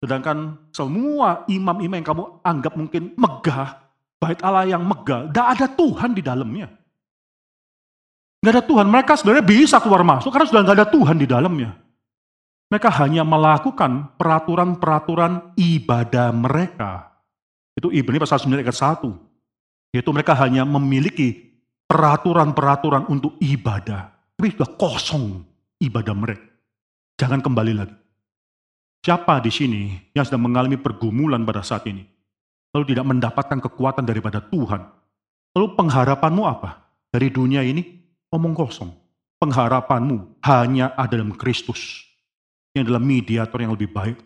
Sedangkan 0.00 0.56
semua 0.72 1.44
imam-imam 1.44 2.00
yang 2.00 2.08
kamu 2.08 2.24
anggap 2.40 2.72
mungkin 2.72 3.12
megah, 3.20 3.76
bait 4.16 4.40
Allah 4.40 4.64
yang 4.64 4.80
megah, 4.80 5.28
tidak 5.28 5.46
ada 5.56 5.66
Tuhan 5.68 6.10
di 6.16 6.22
dalamnya. 6.24 6.68
Nggak 8.40 8.52
ada 8.56 8.64
Tuhan. 8.64 8.86
Mereka 8.88 9.12
sebenarnya 9.20 9.44
bisa 9.44 9.76
keluar 9.84 10.00
masuk 10.00 10.32
karena 10.32 10.48
sudah 10.48 10.62
nggak 10.64 10.78
ada 10.80 10.88
Tuhan 10.88 11.16
di 11.20 11.28
dalamnya. 11.28 11.76
Mereka 12.72 12.88
hanya 13.04 13.22
melakukan 13.26 14.16
peraturan-peraturan 14.16 15.52
ibadah 15.60 16.32
mereka. 16.32 17.12
Itu 17.76 17.92
Ibrani 17.92 18.22
pasal 18.22 18.40
9 18.40 18.56
ayat 18.56 18.72
1. 19.04 19.92
Yaitu 19.92 20.10
mereka 20.14 20.32
hanya 20.38 20.64
memiliki 20.64 21.50
peraturan-peraturan 21.84 23.10
untuk 23.10 23.36
ibadah. 23.42 24.14
Tapi 24.38 24.54
sudah 24.56 24.70
kosong 24.78 25.44
ibadah 25.82 26.14
mereka. 26.16 26.46
Jangan 27.20 27.44
kembali 27.44 27.72
lagi. 27.76 27.99
Siapa 29.00 29.40
di 29.40 29.48
sini 29.48 29.96
yang 30.12 30.28
sedang 30.28 30.44
mengalami 30.44 30.76
pergumulan 30.76 31.40
pada 31.48 31.64
saat 31.64 31.88
ini? 31.88 32.04
Lalu 32.76 32.92
tidak 32.92 33.06
mendapatkan 33.08 33.58
kekuatan 33.64 34.04
daripada 34.04 34.44
Tuhan. 34.44 34.84
Lalu 35.56 35.66
pengharapanmu 35.72 36.42
apa? 36.44 36.84
Dari 37.08 37.32
dunia 37.32 37.64
ini, 37.64 37.80
omong 38.28 38.52
kosong. 38.52 38.92
Pengharapanmu 39.40 40.44
hanya 40.44 40.92
ada 41.00 41.16
dalam 41.16 41.32
Kristus 41.32 42.04
yang 42.76 42.84
adalah 42.86 43.00
mediator 43.00 43.56
yang 43.56 43.72
lebih 43.72 43.88
baik. 43.88 44.20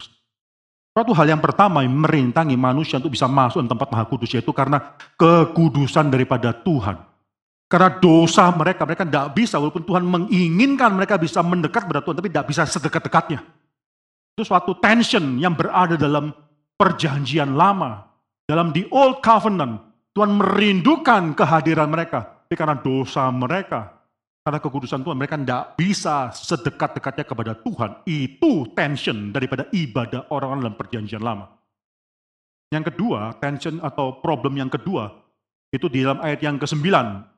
Suatu 0.90 1.14
hal 1.14 1.26
yang 1.30 1.42
pertama 1.42 1.86
yang 1.86 1.94
merintangi 1.94 2.58
manusia 2.58 2.98
untuk 2.98 3.14
bisa 3.14 3.30
masuk 3.30 3.62
ke 3.62 3.70
tempat 3.70 3.88
maha 3.94 4.04
kudus 4.10 4.30
yaitu 4.34 4.50
karena 4.50 4.98
kekudusan 5.14 6.10
daripada 6.10 6.50
Tuhan. 6.50 6.98
Karena 7.70 7.90
dosa 7.94 8.50
mereka, 8.50 8.82
mereka 8.82 9.06
tidak 9.06 9.38
bisa 9.38 9.58
walaupun 9.62 9.86
Tuhan 9.86 10.02
menginginkan 10.02 10.90
mereka 10.94 11.14
bisa 11.14 11.42
mendekat 11.46 11.86
kepada 11.86 12.02
Tuhan 12.02 12.16
tapi 12.18 12.30
tidak 12.30 12.46
bisa 12.50 12.62
sedekat-dekatnya. 12.66 13.42
Itu 14.34 14.42
suatu 14.42 14.74
tension 14.82 15.38
yang 15.38 15.54
berada 15.54 15.94
dalam 15.94 16.34
perjanjian 16.74 17.54
lama. 17.54 18.02
Dalam 18.44 18.74
the 18.74 18.84
old 18.90 19.22
covenant, 19.22 19.80
Tuhan 20.10 20.36
merindukan 20.36 21.38
kehadiran 21.38 21.88
mereka. 21.88 22.44
Tapi 22.44 22.54
karena 22.58 22.76
dosa 22.76 23.30
mereka, 23.32 23.94
karena 24.44 24.60
kekudusan 24.60 25.00
Tuhan, 25.00 25.16
mereka 25.16 25.40
tidak 25.40 25.72
bisa 25.80 26.28
sedekat-dekatnya 26.36 27.24
kepada 27.24 27.52
Tuhan. 27.56 28.04
Itu 28.04 28.68
tension 28.76 29.32
daripada 29.32 29.64
ibadah 29.72 30.28
orang-orang 30.28 30.68
dalam 30.68 30.76
perjanjian 30.76 31.24
lama. 31.24 31.48
Yang 32.68 32.92
kedua, 32.92 33.32
tension 33.40 33.80
atau 33.80 34.20
problem 34.20 34.60
yang 34.60 34.68
kedua, 34.68 35.08
itu 35.72 35.88
di 35.88 36.04
dalam 36.04 36.20
ayat 36.20 36.44
yang 36.44 36.60
ke-9. 36.60 36.86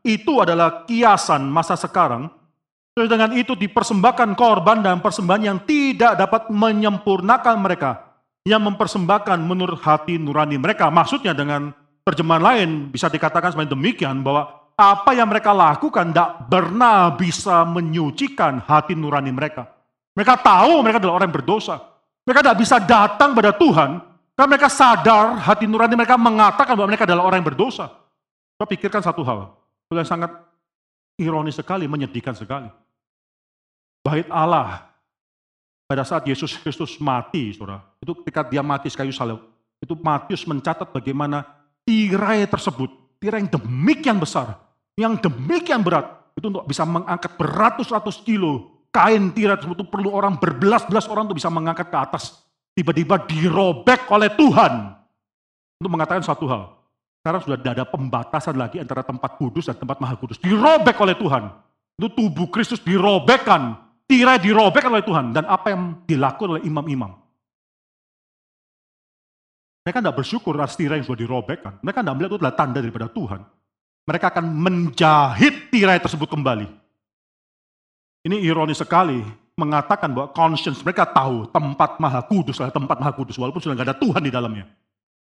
Itu 0.03 0.43
adalah 0.43 0.83
kiasan 0.85 1.47
masa 1.47 1.79
sekarang. 1.79 2.27
Terus 2.97 3.13
dengan 3.13 3.29
itu 3.37 3.53
dipersembahkan 3.53 4.33
korban 4.33 4.81
dan 4.81 5.05
persembahan 5.05 5.43
yang 5.45 5.59
tidak 5.69 6.17
dapat 6.17 6.49
menyempurnakan 6.49 7.61
mereka. 7.61 8.17
Yang 8.49 8.73
mempersembahkan 8.73 9.37
menurut 9.37 9.77
hati 9.85 10.17
nurani 10.17 10.57
mereka. 10.57 10.89
Maksudnya 10.89 11.37
dengan 11.37 11.77
terjemahan 12.09 12.41
lain 12.41 12.69
bisa 12.89 13.13
dikatakan 13.13 13.53
seperti 13.53 13.77
demikian 13.77 14.25
bahwa 14.25 14.49
apa 14.81 15.13
yang 15.13 15.29
mereka 15.29 15.53
lakukan 15.53 16.09
tidak 16.09 16.49
pernah 16.49 17.13
bisa 17.13 17.69
menyucikan 17.69 18.65
hati 18.65 18.97
nurani 18.97 19.29
mereka. 19.29 19.69
Mereka 20.17 20.41
tahu 20.41 20.81
mereka 20.81 20.97
adalah 20.97 21.21
orang 21.21 21.29
yang 21.29 21.37
berdosa. 21.45 21.77
Mereka 22.25 22.41
tidak 22.41 22.59
bisa 22.65 22.77
datang 22.81 23.37
pada 23.37 23.53
Tuhan 23.53 24.01
karena 24.33 24.49
mereka 24.49 24.73
sadar 24.73 25.37
hati 25.37 25.69
nurani 25.69 26.01
mereka 26.01 26.17
mengatakan 26.17 26.73
bahwa 26.73 26.89
mereka 26.89 27.05
adalah 27.05 27.29
orang 27.29 27.45
yang 27.45 27.49
berdosa. 27.53 27.93
Coba 28.57 28.65
pikirkan 28.73 29.05
satu 29.05 29.21
hal, 29.21 29.53
yang 29.93 30.09
sangat 30.09 30.33
ironis 31.21 31.61
sekali, 31.61 31.85
menyedihkan 31.85 32.33
sekali. 32.33 32.73
Bait 34.07 34.31
Allah 34.31 34.87
pada 35.91 36.07
saat 36.07 36.23
Yesus 36.31 36.55
Kristus 36.63 36.95
mati, 37.03 37.51
saudara, 37.51 37.83
itu 37.99 38.15
ketika 38.23 38.47
dia 38.47 38.63
mati 38.63 38.87
kayu 38.95 39.11
salib, 39.11 39.43
itu 39.83 39.99
Matius 39.99 40.47
mencatat 40.47 40.95
bagaimana 40.95 41.43
tirai 41.83 42.47
tersebut, 42.47 42.87
tirai 43.19 43.43
yang 43.43 43.51
demikian 43.51 44.23
besar, 44.23 44.63
yang 44.95 45.19
demikian 45.19 45.83
berat 45.83 46.23
itu 46.39 46.47
untuk 46.47 46.71
bisa 46.71 46.87
mengangkat 46.87 47.35
beratus-ratus 47.35 48.23
kilo 48.23 48.77
kain 48.95 49.35
tirai 49.35 49.59
tersebut 49.59 49.83
itu 49.83 49.89
perlu 49.91 50.15
orang 50.15 50.39
berbelas-belas 50.39 51.11
orang 51.11 51.27
untuk 51.27 51.43
bisa 51.43 51.51
mengangkat 51.51 51.91
ke 51.91 51.99
atas. 51.99 52.47
Tiba-tiba 52.77 53.27
dirobek 53.27 54.07
oleh 54.13 54.31
Tuhan 54.37 54.73
untuk 55.81 55.91
mengatakan 55.91 56.23
satu 56.23 56.45
hal. 56.47 56.77
Sekarang 57.21 57.41
sudah 57.43 57.59
tidak 57.59 57.73
ada 57.81 57.87
pembatasan 57.89 58.55
lagi 58.55 58.79
antara 58.79 59.03
tempat 59.03 59.35
kudus 59.35 59.67
dan 59.67 59.77
tempat 59.81 59.99
maha 59.99 60.15
kudus. 60.15 60.39
Dirobek 60.39 60.95
oleh 61.03 61.17
Tuhan. 61.19 61.51
Itu 61.97 62.13
tubuh 62.13 62.53
Kristus 62.53 62.79
dirobekkan. 62.85 63.86
Tirai 64.07 64.39
dirobekkan 64.39 64.91
oleh 64.95 65.07
Tuhan. 65.07 65.35
Dan 65.35 65.45
apa 65.51 65.75
yang 65.75 66.07
dilakukan 66.07 66.59
oleh 66.59 66.63
imam-imam. 66.65 67.13
Mereka 69.87 70.03
tidak 70.03 70.19
bersyukur 70.19 70.59
atas 70.59 70.75
tirai 70.75 70.99
yang 70.99 71.07
sudah 71.07 71.21
dirobekkan. 71.21 71.79
Mereka 71.83 72.03
tidak 72.03 72.15
melihat 72.19 72.31
itu 72.35 72.39
adalah 72.43 72.57
tanda 72.59 72.79
daripada 72.83 73.07
Tuhan 73.11 73.41
mereka 74.07 74.31
akan 74.31 74.47
menjahit 74.47 75.69
tirai 75.69 75.99
tersebut 75.99 76.31
kembali. 76.31 76.71
Ini 78.23 78.39
ironis 78.39 78.79
sekali, 78.79 79.19
mengatakan 79.59 80.15
bahwa 80.15 80.31
conscience 80.31 80.79
mereka 80.87 81.07
tahu 81.11 81.51
tempat 81.51 81.99
maha 81.99 82.23
kudus 82.23 82.59
adalah 82.63 82.75
tempat 82.75 82.97
maha 83.03 83.13
kudus, 83.15 83.35
walaupun 83.35 83.59
sudah 83.59 83.75
tidak 83.75 83.87
ada 83.91 83.99
Tuhan 83.99 84.23
di 84.23 84.31
dalamnya. 84.31 84.67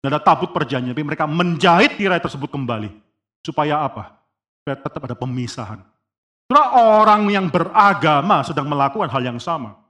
Tidak 0.01 0.13
ada 0.13 0.21
tabut 0.21 0.53
perjanjian, 0.53 0.93
tapi 0.93 1.05
mereka 1.05 1.25
menjahit 1.25 1.97
tirai 1.97 2.21
tersebut 2.21 2.53
kembali. 2.53 2.93
Supaya 3.41 3.89
apa? 3.89 4.21
Supaya 4.61 4.77
tetap 4.77 5.01
ada 5.01 5.17
pemisahan. 5.17 5.81
Karena 6.45 6.65
orang 6.77 7.25
yang 7.33 7.47
beragama 7.49 8.45
sedang 8.45 8.69
melakukan 8.69 9.09
hal 9.09 9.23
yang 9.25 9.41
sama. 9.41 9.81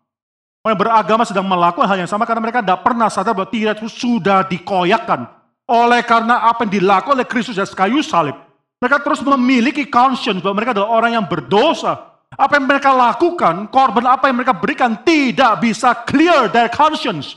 Orang 0.63 0.79
yang 0.79 0.83
beragama 0.87 1.23
sedang 1.27 1.45
melakukan 1.45 1.85
hal 1.91 1.99
yang 1.99 2.11
sama 2.11 2.25
karena 2.25 2.41
mereka 2.41 2.63
tidak 2.63 2.81
pernah 2.87 3.09
sadar 3.11 3.35
bahwa 3.35 3.51
itu 3.53 3.91
sudah 3.91 4.47
dikoyakkan. 4.47 5.27
Oleh 5.67 6.01
karena 6.07 6.47
apa 6.47 6.65
yang 6.65 6.81
dilakukan 6.81 7.21
oleh 7.21 7.29
Kristus 7.29 7.59
dan 7.59 7.67
kayu 7.69 8.01
salib. 8.01 8.39
Mereka 8.79 9.03
terus 9.03 9.21
memiliki 9.25 9.89
conscience 9.89 10.45
bahwa 10.45 10.63
mereka 10.63 10.77
adalah 10.77 10.91
orang 10.93 11.11
yang 11.19 11.27
berdosa. 11.27 12.17
Apa 12.35 12.59
yang 12.59 12.67
mereka 12.67 12.91
lakukan, 12.97 13.71
korban 13.71 14.05
apa 14.11 14.29
yang 14.31 14.37
mereka 14.39 14.55
berikan 14.55 14.99
tidak 15.07 15.63
bisa 15.63 15.93
clear 16.07 16.51
their 16.51 16.71
conscience. 16.71 17.35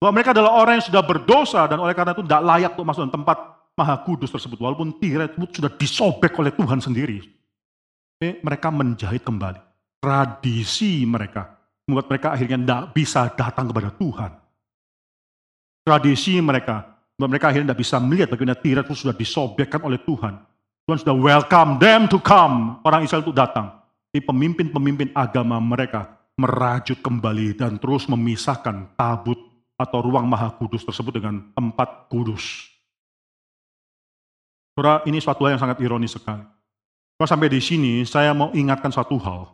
Bahwa 0.00 0.16
mereka 0.16 0.32
adalah 0.36 0.52
orang 0.56 0.80
yang 0.80 0.86
sudah 0.86 1.02
berdosa 1.04 1.66
dan 1.68 1.80
oleh 1.80 1.92
karena 1.92 2.12
itu 2.12 2.24
tidak 2.24 2.42
layak 2.44 2.70
untuk 2.76 2.86
masuk 2.86 3.00
dalam 3.06 3.14
tempat 3.20 3.38
maha 3.76 3.96
kudus 4.04 4.30
tersebut. 4.30 4.56
Walaupun 4.60 4.96
tirai 5.00 5.28
tersebut 5.30 5.50
sudah 5.58 5.70
disobek 5.74 6.32
oleh 6.36 6.52
Tuhan 6.52 6.80
sendiri. 6.80 7.39
Tapi 8.20 8.36
mereka 8.44 8.68
menjahit 8.68 9.24
kembali. 9.24 9.56
Tradisi 9.96 11.08
mereka 11.08 11.56
membuat 11.88 12.12
mereka 12.12 12.36
akhirnya 12.36 12.60
tidak 12.60 12.82
bisa 12.92 13.32
datang 13.32 13.72
kepada 13.72 13.88
Tuhan. 13.96 14.30
Tradisi 15.88 16.36
mereka 16.44 17.00
membuat 17.16 17.30
mereka 17.32 17.46
akhirnya 17.48 17.72
tidak 17.72 17.80
bisa 17.80 17.96
melihat 17.96 18.28
bagaimana 18.28 18.60
tirai 18.60 18.84
itu 18.84 18.92
sudah 18.92 19.16
disobekkan 19.16 19.80
oleh 19.80 19.96
Tuhan. 20.04 20.36
Tuhan 20.84 20.98
sudah 21.00 21.16
welcome 21.16 21.80
them 21.80 22.04
to 22.12 22.20
come. 22.20 22.76
Orang 22.84 23.08
Israel 23.08 23.24
itu 23.24 23.32
datang. 23.32 23.72
Di 24.12 24.20
pemimpin-pemimpin 24.20 25.16
agama 25.16 25.56
mereka 25.56 26.12
merajut 26.36 27.00
kembali 27.00 27.56
dan 27.56 27.80
terus 27.80 28.04
memisahkan 28.04 29.00
tabut 29.00 29.40
atau 29.80 29.98
ruang 30.04 30.28
maha 30.28 30.52
kudus 30.60 30.84
tersebut 30.84 31.16
dengan 31.16 31.40
tempat 31.56 32.12
kudus. 32.12 32.68
Saudara, 34.76 35.00
ini 35.08 35.24
suatu 35.24 35.48
hal 35.48 35.56
yang 35.56 35.62
sangat 35.64 35.80
ironis 35.80 36.12
sekali. 36.12 36.59
Kalau 37.20 37.28
sampai 37.28 37.52
di 37.52 37.60
sini, 37.60 38.00
saya 38.08 38.32
mau 38.32 38.48
ingatkan 38.56 38.88
satu 38.88 39.20
hal. 39.20 39.52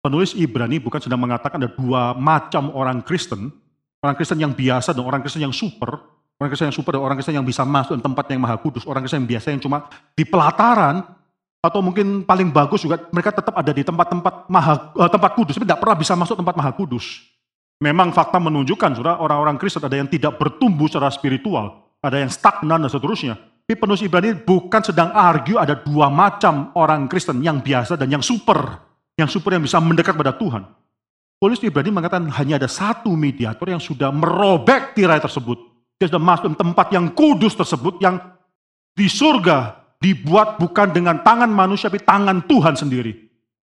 Penulis 0.00 0.32
Ibrani 0.32 0.80
bukan 0.80 0.96
sedang 0.96 1.20
mengatakan 1.20 1.60
ada 1.60 1.68
dua 1.68 2.16
macam 2.16 2.72
orang 2.72 3.04
Kristen, 3.04 3.52
orang 4.00 4.16
Kristen 4.16 4.40
yang 4.40 4.56
biasa 4.56 4.96
dan 4.96 5.04
orang 5.04 5.20
Kristen 5.20 5.44
yang 5.44 5.52
super, 5.52 6.00
Orang 6.42 6.50
Kristen 6.50 6.74
yang 6.74 6.78
super 6.80 6.98
orang 6.98 7.14
Kristen 7.14 7.38
yang 7.38 7.46
bisa 7.46 7.62
masuk 7.62 7.94
di 7.94 8.02
tempat 8.02 8.26
yang 8.26 8.42
maha 8.42 8.58
kudus. 8.58 8.82
Orang 8.82 9.06
Kristen 9.06 9.22
yang 9.22 9.30
biasa 9.30 9.54
yang 9.54 9.62
cuma 9.62 9.86
di 10.18 10.26
pelataran, 10.26 11.06
atau 11.62 11.78
mungkin 11.78 12.26
paling 12.26 12.50
bagus 12.50 12.82
juga 12.82 12.98
mereka 13.14 13.30
tetap 13.30 13.54
ada 13.54 13.70
di 13.70 13.86
tempat-tempat 13.86 14.50
maha 14.50 14.90
uh, 14.98 15.06
tempat 15.06 15.38
kudus, 15.38 15.54
tapi 15.54 15.70
tidak 15.70 15.78
pernah 15.78 15.94
bisa 15.94 16.18
masuk 16.18 16.34
tempat 16.34 16.58
maha 16.58 16.74
kudus. 16.74 17.22
Memang 17.78 18.10
fakta 18.10 18.42
menunjukkan, 18.42 18.98
sudah 18.98 19.22
orang-orang 19.22 19.54
Kristen 19.54 19.86
ada 19.86 19.94
yang 19.94 20.10
tidak 20.10 20.34
bertumbuh 20.34 20.90
secara 20.90 21.14
spiritual, 21.14 21.94
ada 22.02 22.18
yang 22.18 22.30
stagnan 22.30 22.82
dan 22.82 22.90
seterusnya. 22.90 23.38
Tapi 23.62 23.78
penulis 23.78 24.02
Ibrani 24.02 24.34
bukan 24.36 24.82
sedang 24.82 25.14
argue 25.14 25.56
ada 25.56 25.78
dua 25.78 26.10
macam 26.10 26.74
orang 26.74 27.06
Kristen, 27.06 27.40
yang 27.40 27.62
biasa 27.62 27.94
dan 27.94 28.10
yang 28.10 28.20
super. 28.20 28.58
Yang 29.14 29.38
super 29.38 29.54
yang 29.54 29.62
bisa 29.62 29.78
mendekat 29.78 30.18
pada 30.18 30.34
Tuhan. 30.34 30.66
Penulis 31.38 31.62
Ibrani 31.62 31.90
mengatakan 31.90 32.26
hanya 32.38 32.58
ada 32.58 32.68
satu 32.70 33.14
mediator 33.14 33.66
yang 33.66 33.82
sudah 33.82 34.10
merobek 34.10 34.94
tirai 34.94 35.18
tersebut. 35.18 35.58
Dia 35.98 36.10
sudah 36.10 36.22
masuk 36.22 36.58
tempat 36.58 36.90
yang 36.90 37.14
kudus 37.14 37.54
tersebut 37.54 38.02
yang 38.02 38.18
di 38.92 39.06
surga 39.06 39.78
dibuat 40.02 40.58
bukan 40.58 40.90
dengan 40.90 41.22
tangan 41.22 41.48
manusia, 41.48 41.86
tapi 41.86 42.02
tangan 42.02 42.42
Tuhan 42.46 42.74
sendiri. 42.74 43.14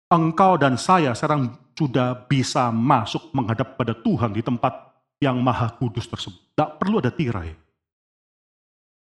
Engkau 0.09 0.57
dan 0.57 0.79
saya 0.81 1.13
sekarang 1.13 1.53
sudah 1.77 2.27
bisa 2.27 2.71
masuk 2.73 3.35
menghadap 3.37 3.77
pada 3.77 3.93
Tuhan 3.93 4.33
di 4.33 4.41
tempat 4.41 4.73
yang 5.21 5.39
maha 5.43 5.75
kudus 5.77 6.07
tersebut. 6.07 6.39
Tidak 6.55 6.71
perlu 6.79 7.03
ada 7.03 7.11
tirai. 7.13 7.68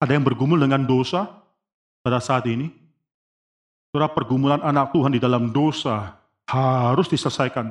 Ada 0.03 0.19
yang 0.19 0.27
bergumul 0.27 0.59
dengan 0.59 0.83
dosa 0.83 1.31
pada 2.03 2.19
saat 2.19 2.43
ini. 2.51 2.67
Surah 3.95 4.11
pergumulan 4.11 4.59
anak 4.59 4.91
Tuhan 4.91 5.15
di 5.15 5.23
dalam 5.23 5.55
dosa 5.55 6.19
harus 6.51 7.07
diselesaikan. 7.07 7.71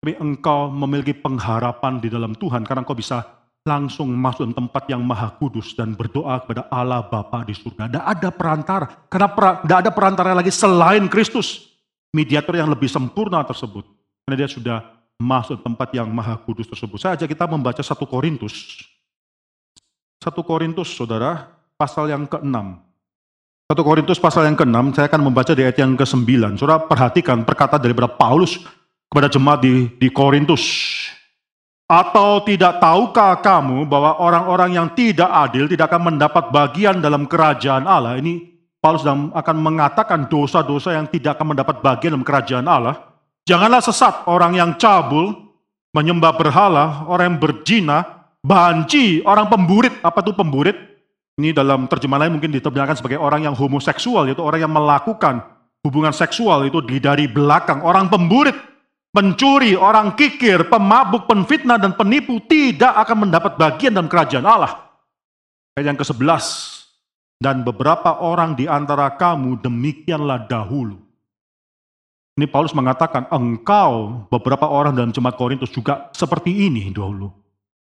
Tapi 0.00 0.16
engkau 0.16 0.72
memiliki 0.72 1.12
pengharapan 1.12 2.00
di 2.00 2.08
dalam 2.08 2.32
Tuhan 2.32 2.64
karena 2.64 2.80
engkau 2.80 2.96
bisa 2.96 3.28
langsung 3.66 4.08
masuk 4.14 4.54
ke 4.54 4.56
tempat 4.56 4.82
yang 4.86 5.02
maha 5.02 5.34
kudus 5.36 5.74
dan 5.74 5.92
berdoa 5.92 6.38
kepada 6.46 6.70
Allah 6.70 7.02
Bapa 7.02 7.42
di 7.42 7.52
surga. 7.52 7.90
Tidak 7.90 8.06
ada 8.06 8.28
perantara, 8.30 8.86
karena 9.10 9.28
tidak 9.66 9.78
ada 9.82 9.90
perantara 9.90 10.30
lagi 10.38 10.54
selain 10.54 11.10
Kristus, 11.10 11.74
mediator 12.14 12.54
yang 12.54 12.70
lebih 12.70 12.86
sempurna 12.86 13.42
tersebut. 13.42 13.82
Karena 14.22 14.34
dia 14.38 14.48
sudah 14.48 14.78
masuk 15.18 15.66
tempat 15.66 15.90
yang 15.90 16.06
maha 16.06 16.38
kudus 16.38 16.70
tersebut. 16.70 17.02
Saya 17.02 17.18
ajak 17.18 17.34
kita 17.34 17.50
membaca 17.50 17.82
satu 17.82 18.06
Korintus. 18.06 18.86
Satu 20.22 20.46
Korintus, 20.46 20.94
saudara, 20.94 21.55
pasal 21.76 22.08
yang 22.08 22.24
ke-6. 22.24 22.56
Satu 23.66 23.82
Korintus 23.84 24.18
pasal 24.18 24.48
yang 24.48 24.56
ke-6, 24.56 24.96
saya 24.96 25.06
akan 25.12 25.22
membaca 25.28 25.52
di 25.52 25.62
ayat 25.62 25.76
yang 25.78 25.92
ke-9. 25.94 26.56
Saudara 26.56 26.82
perhatikan 26.82 27.44
perkataan 27.44 27.82
daripada 27.84 28.08
Paulus 28.08 28.64
kepada 29.06 29.28
jemaat 29.28 29.60
di, 29.62 29.92
di 30.00 30.08
Korintus 30.10 30.64
atau 31.86 32.42
tidak 32.42 32.82
tahukah 32.82 33.38
kamu 33.38 33.86
bahwa 33.86 34.18
orang-orang 34.18 34.74
yang 34.74 34.88
tidak 34.96 35.30
adil 35.30 35.70
tidak 35.70 35.86
akan 35.86 36.14
mendapat 36.14 36.50
bagian 36.50 36.98
dalam 36.98 37.28
kerajaan 37.28 37.86
Allah? 37.86 38.18
Ini 38.18 38.42
Paulus 38.78 39.02
akan 39.06 39.56
mengatakan 39.58 40.30
dosa-dosa 40.30 40.94
yang 40.94 41.10
tidak 41.10 41.38
akan 41.38 41.54
mendapat 41.54 41.82
bagian 41.82 42.14
dalam 42.14 42.26
kerajaan 42.26 42.66
Allah. 42.70 43.18
Janganlah 43.46 43.82
sesat 43.82 44.26
orang 44.30 44.58
yang 44.58 44.74
cabul, 44.78 45.34
menyembah 45.90 46.34
berhala, 46.38 47.02
orang 47.10 47.34
yang 47.34 47.38
berzina, 47.42 48.30
banci, 48.46 49.26
orang 49.26 49.50
pemburit. 49.50 49.94
Apa 50.06 50.22
itu 50.22 50.34
pemburit? 50.34 50.95
Ini 51.36 51.52
dalam 51.52 51.84
terjemahan 51.84 52.26
lain 52.26 52.40
mungkin 52.40 52.48
diterjemahkan 52.48 52.96
sebagai 52.96 53.20
orang 53.20 53.44
yang 53.44 53.52
homoseksual, 53.52 54.24
yaitu 54.24 54.40
orang 54.40 54.64
yang 54.64 54.72
melakukan 54.72 55.44
hubungan 55.84 56.12
seksual 56.16 56.64
itu 56.64 56.80
dari 56.80 57.28
belakang. 57.28 57.84
Orang 57.84 58.08
pemburit 58.08 58.56
pencuri, 59.12 59.76
orang 59.76 60.16
kikir, 60.16 60.64
pemabuk, 60.72 61.28
penfitnah, 61.28 61.76
dan 61.76 61.92
penipu 61.92 62.40
tidak 62.48 62.96
akan 63.04 63.28
mendapat 63.28 63.60
bagian 63.60 63.92
dalam 63.92 64.08
kerajaan 64.08 64.48
Allah. 64.48 64.96
Ayat 65.76 65.92
yang 65.92 65.98
ke-11, 66.00 66.44
dan 67.36 67.60
beberapa 67.60 68.16
orang 68.24 68.56
di 68.56 68.64
antara 68.64 69.12
kamu 69.12 69.60
demikianlah 69.60 70.48
dahulu. 70.48 70.96
Ini 72.36 72.48
Paulus 72.52 72.76
mengatakan, 72.76 73.28
engkau 73.32 74.24
beberapa 74.28 74.68
orang 74.68 74.92
dalam 74.92 75.12
jemaat 75.12 75.40
Korintus 75.40 75.72
juga 75.72 76.12
seperti 76.12 76.68
ini 76.68 76.92
dahulu. 76.92 77.32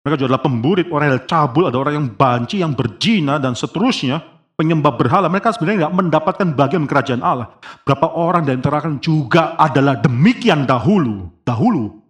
Mereka 0.02 0.18
juga 0.18 0.34
adalah 0.34 0.42
pemburit, 0.42 0.86
orang 0.90 1.14
yang 1.14 1.24
cabul, 1.30 1.70
ada 1.70 1.78
orang 1.78 1.94
yang 1.94 2.08
banci, 2.10 2.58
yang 2.58 2.74
berzina, 2.74 3.38
dan 3.38 3.54
seterusnya 3.54 4.18
penyembah 4.58 4.94
berhala, 4.94 5.30
mereka 5.30 5.54
sebenarnya 5.54 5.86
tidak 5.86 5.96
mendapatkan 5.98 6.48
bagian 6.54 6.84
kerajaan 6.86 7.22
Allah. 7.22 7.54
Berapa 7.86 8.10
orang 8.14 8.42
dan 8.46 8.58
terakan 8.58 8.98
juga 8.98 9.54
adalah 9.54 9.98
demikian 9.98 10.66
dahulu. 10.66 11.30
Dahulu. 11.46 12.02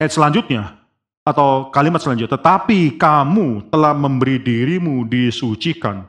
Ayat 0.00 0.12
selanjutnya, 0.14 0.78
atau 1.28 1.68
kalimat 1.68 2.00
selanjutnya, 2.00 2.40
tetapi 2.40 2.96
kamu 2.96 3.68
telah 3.68 3.92
memberi 3.92 4.40
dirimu 4.40 5.04
disucikan, 5.04 6.08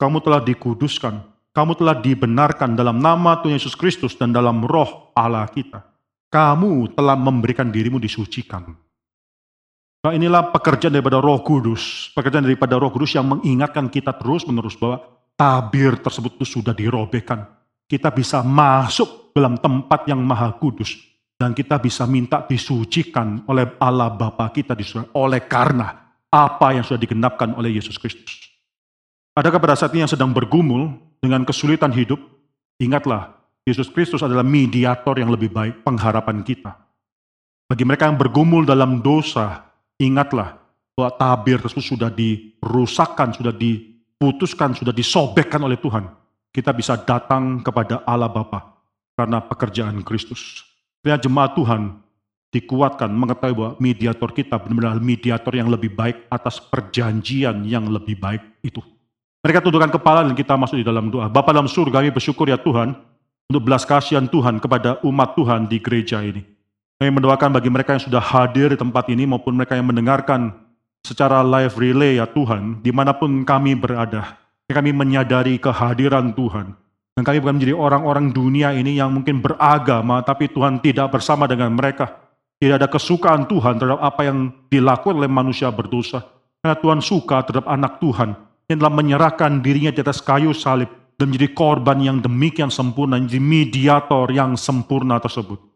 kamu 0.00 0.24
telah 0.24 0.40
dikuduskan, 0.40 1.20
kamu 1.52 1.72
telah 1.76 1.96
dibenarkan 2.00 2.72
dalam 2.72 2.98
nama 3.00 3.36
Tuhan 3.44 3.60
Yesus 3.60 3.76
Kristus 3.76 4.16
dan 4.16 4.32
dalam 4.32 4.64
roh 4.64 5.12
Allah 5.12 5.44
kita. 5.52 5.84
Kamu 6.32 6.96
telah 6.96 7.14
memberikan 7.14 7.70
dirimu 7.70 8.02
disucikan. 8.02 8.83
Nah 10.04 10.12
inilah 10.12 10.52
pekerjaan 10.52 10.92
daripada 10.92 11.16
roh 11.16 11.40
kudus. 11.40 12.12
Pekerjaan 12.12 12.44
daripada 12.44 12.76
roh 12.76 12.92
kudus 12.92 13.16
yang 13.16 13.24
mengingatkan 13.24 13.88
kita 13.88 14.12
terus 14.12 14.44
menerus 14.44 14.76
bahwa 14.76 15.00
tabir 15.32 15.96
tersebut 15.96 16.36
itu 16.36 16.60
sudah 16.60 16.76
dirobekkan. 16.76 17.48
Kita 17.88 18.12
bisa 18.12 18.44
masuk 18.44 19.32
dalam 19.32 19.56
tempat 19.56 20.04
yang 20.04 20.20
maha 20.20 20.52
kudus. 20.60 20.92
Dan 21.40 21.56
kita 21.56 21.80
bisa 21.80 22.04
minta 22.04 22.44
disucikan 22.44 23.48
oleh 23.48 23.80
Allah 23.80 24.12
Bapa 24.12 24.52
kita 24.52 24.76
di 24.76 24.84
surga. 24.84 25.08
Oleh 25.16 25.48
karena 25.48 26.04
apa 26.28 26.76
yang 26.76 26.84
sudah 26.84 27.00
digenapkan 27.00 27.56
oleh 27.56 27.72
Yesus 27.72 27.96
Kristus. 27.96 28.44
Adakah 29.34 29.58
pada 29.58 29.74
saat 29.74 29.90
ini 29.96 30.04
yang 30.04 30.12
sedang 30.12 30.30
bergumul 30.30 30.94
dengan 31.18 31.42
kesulitan 31.48 31.90
hidup? 31.90 32.20
Ingatlah, 32.78 33.34
Yesus 33.64 33.88
Kristus 33.88 34.22
adalah 34.22 34.44
mediator 34.44 35.16
yang 35.16 35.32
lebih 35.32 35.50
baik 35.50 35.82
pengharapan 35.82 36.44
kita. 36.44 36.76
Bagi 37.66 37.82
mereka 37.82 38.06
yang 38.06 38.20
bergumul 38.20 38.62
dalam 38.62 39.02
dosa, 39.02 39.73
Ingatlah 39.98 40.58
bahwa 40.94 41.10
tabir 41.14 41.58
tersebut 41.62 41.84
sudah 41.84 42.10
dirusakkan, 42.10 43.34
sudah 43.34 43.54
diputuskan, 43.54 44.74
sudah 44.74 44.94
disobekkan 44.94 45.62
oleh 45.62 45.78
Tuhan. 45.78 46.06
Kita 46.54 46.70
bisa 46.70 46.94
datang 46.94 47.62
kepada 47.62 48.02
Allah 48.06 48.30
Bapa 48.30 48.78
karena 49.18 49.42
pekerjaan 49.42 50.02
Kristus. 50.06 50.62
Lihat 51.02 51.26
jemaat 51.26 51.58
Tuhan 51.58 51.98
dikuatkan 52.54 53.10
mengetahui 53.10 53.54
bahwa 53.58 53.72
mediator 53.82 54.30
kita 54.30 54.54
benar-benar 54.62 55.02
mediator 55.02 55.50
yang 55.50 55.66
lebih 55.66 55.90
baik 55.90 56.30
atas 56.30 56.62
perjanjian 56.62 57.66
yang 57.66 57.90
lebih 57.90 58.14
baik 58.14 58.42
itu. 58.62 58.78
Mereka 59.42 59.60
tundukkan 59.60 59.90
kepala 59.90 60.22
dan 60.22 60.38
kita 60.38 60.54
masuk 60.54 60.78
di 60.78 60.86
dalam 60.86 61.10
doa. 61.10 61.26
Bapak 61.26 61.50
dalam 61.50 61.66
surga 61.66 62.00
kami 62.00 62.14
bersyukur 62.14 62.46
ya 62.46 62.56
Tuhan 62.56 62.94
untuk 63.50 63.62
belas 63.66 63.82
kasihan 63.82 64.24
Tuhan 64.30 64.62
kepada 64.62 65.02
umat 65.02 65.34
Tuhan 65.34 65.66
di 65.66 65.82
gereja 65.82 66.22
ini. 66.22 66.53
Kami 67.02 67.10
mendoakan 67.10 67.50
bagi 67.50 67.70
mereka 67.70 67.98
yang 67.98 68.04
sudah 68.06 68.22
hadir 68.22 68.70
di 68.70 68.78
tempat 68.78 69.10
ini 69.10 69.26
maupun 69.26 69.58
mereka 69.58 69.74
yang 69.74 69.90
mendengarkan 69.90 70.54
secara 71.02 71.42
live 71.42 71.74
relay 71.74 72.22
ya 72.22 72.26
Tuhan, 72.30 72.80
di 72.80 72.94
mana 72.94 73.12
pun 73.12 73.42
kami 73.42 73.74
berada. 73.74 74.38
Kami 74.70 74.94
menyadari 74.94 75.60
kehadiran 75.60 76.32
Tuhan. 76.32 76.72
Dan 77.14 77.22
kami 77.22 77.38
bukan 77.38 77.54
menjadi 77.60 77.74
orang-orang 77.76 78.34
dunia 78.34 78.74
ini 78.74 78.98
yang 78.98 79.12
mungkin 79.12 79.38
beragama, 79.38 80.24
tapi 80.26 80.50
Tuhan 80.50 80.82
tidak 80.82 81.14
bersama 81.14 81.46
dengan 81.46 81.70
mereka. 81.70 82.10
Tidak 82.58 82.80
ada 82.80 82.88
kesukaan 82.88 83.46
Tuhan 83.46 83.76
terhadap 83.78 84.00
apa 84.00 84.24
yang 84.24 84.50
dilakukan 84.70 85.18
oleh 85.20 85.30
manusia 85.30 85.68
berdosa. 85.70 86.24
Karena 86.62 86.80
Tuhan 86.80 87.00
suka 87.04 87.44
terhadap 87.44 87.68
anak 87.68 88.00
Tuhan 88.00 88.34
yang 88.70 88.78
telah 88.80 88.94
menyerahkan 88.94 89.60
dirinya 89.60 89.92
di 89.92 90.00
atas 90.00 90.24
kayu 90.24 90.56
salib 90.56 90.88
dan 91.20 91.28
menjadi 91.28 91.52
korban 91.52 92.00
yang 92.00 92.18
demikian 92.24 92.72
sempurna, 92.72 93.20
menjadi 93.20 93.42
mediator 93.42 94.26
yang 94.32 94.56
sempurna 94.56 95.20
tersebut. 95.20 95.73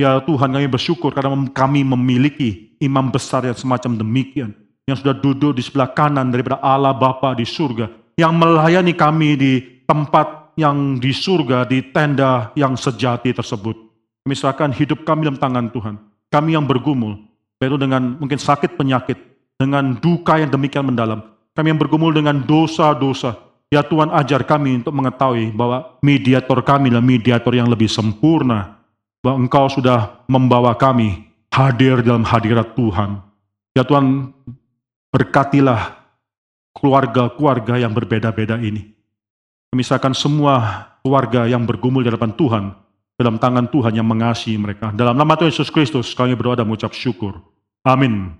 Ya 0.00 0.16
Tuhan 0.24 0.48
kami 0.48 0.64
bersyukur 0.64 1.12
karena 1.12 1.36
kami 1.52 1.84
memiliki 1.84 2.72
imam 2.80 3.12
besar 3.12 3.44
yang 3.44 3.52
semacam 3.52 4.00
demikian. 4.00 4.56
Yang 4.88 5.04
sudah 5.04 5.12
duduk 5.20 5.52
di 5.52 5.60
sebelah 5.60 5.92
kanan 5.92 6.32
daripada 6.32 6.56
Allah 6.64 6.96
Bapa 6.96 7.36
di 7.36 7.44
surga. 7.44 8.16
Yang 8.16 8.32
melayani 8.32 8.96
kami 8.96 9.36
di 9.36 9.52
tempat 9.84 10.56
yang 10.56 10.96
di 10.96 11.12
surga, 11.12 11.68
di 11.68 11.84
tenda 11.92 12.48
yang 12.56 12.80
sejati 12.80 13.36
tersebut. 13.36 13.76
Misalkan 14.24 14.72
hidup 14.72 15.04
kami 15.04 15.28
dalam 15.28 15.36
tangan 15.36 15.68
Tuhan. 15.68 16.00
Kami 16.32 16.56
yang 16.56 16.64
bergumul, 16.64 17.20
yaitu 17.60 17.76
dengan 17.76 18.16
mungkin 18.16 18.40
sakit 18.40 18.80
penyakit, 18.80 19.20
dengan 19.60 20.00
duka 20.00 20.40
yang 20.40 20.48
demikian 20.48 20.88
mendalam. 20.88 21.20
Kami 21.52 21.76
yang 21.76 21.80
bergumul 21.80 22.16
dengan 22.16 22.40
dosa-dosa. 22.40 23.36
Ya 23.68 23.84
Tuhan 23.84 24.08
ajar 24.16 24.48
kami 24.48 24.80
untuk 24.80 24.96
mengetahui 24.96 25.52
bahwa 25.52 26.00
mediator 26.00 26.64
kami 26.64 26.88
adalah 26.88 27.04
mediator 27.04 27.52
yang 27.52 27.68
lebih 27.68 27.86
sempurna, 27.86 28.79
bahwa 29.20 29.46
Engkau 29.46 29.68
sudah 29.68 30.24
membawa 30.26 30.72
kami 30.76 31.28
hadir 31.52 32.00
dalam 32.00 32.24
hadirat 32.24 32.72
Tuhan. 32.72 33.20
Ya 33.76 33.84
Tuhan, 33.84 34.32
berkatilah 35.12 36.00
keluarga-keluarga 36.74 37.76
yang 37.78 37.92
berbeda-beda 37.92 38.56
ini. 38.58 38.96
Misalkan 39.70 40.16
semua 40.16 40.88
keluarga 41.04 41.46
yang 41.46 41.62
bergumul 41.62 42.02
di 42.02 42.10
hadapan 42.10 42.34
Tuhan, 42.34 42.64
dalam 43.20 43.36
tangan 43.36 43.68
Tuhan 43.68 43.92
yang 43.94 44.08
mengasihi 44.08 44.56
mereka. 44.56 44.90
Dalam 44.96 45.14
nama 45.14 45.36
Tuhan 45.36 45.52
Yesus 45.52 45.68
Kristus, 45.68 46.16
kami 46.16 46.32
berdoa 46.32 46.56
dan 46.56 46.66
mengucap 46.66 46.96
syukur. 46.96 47.38
Amin. 47.84 48.39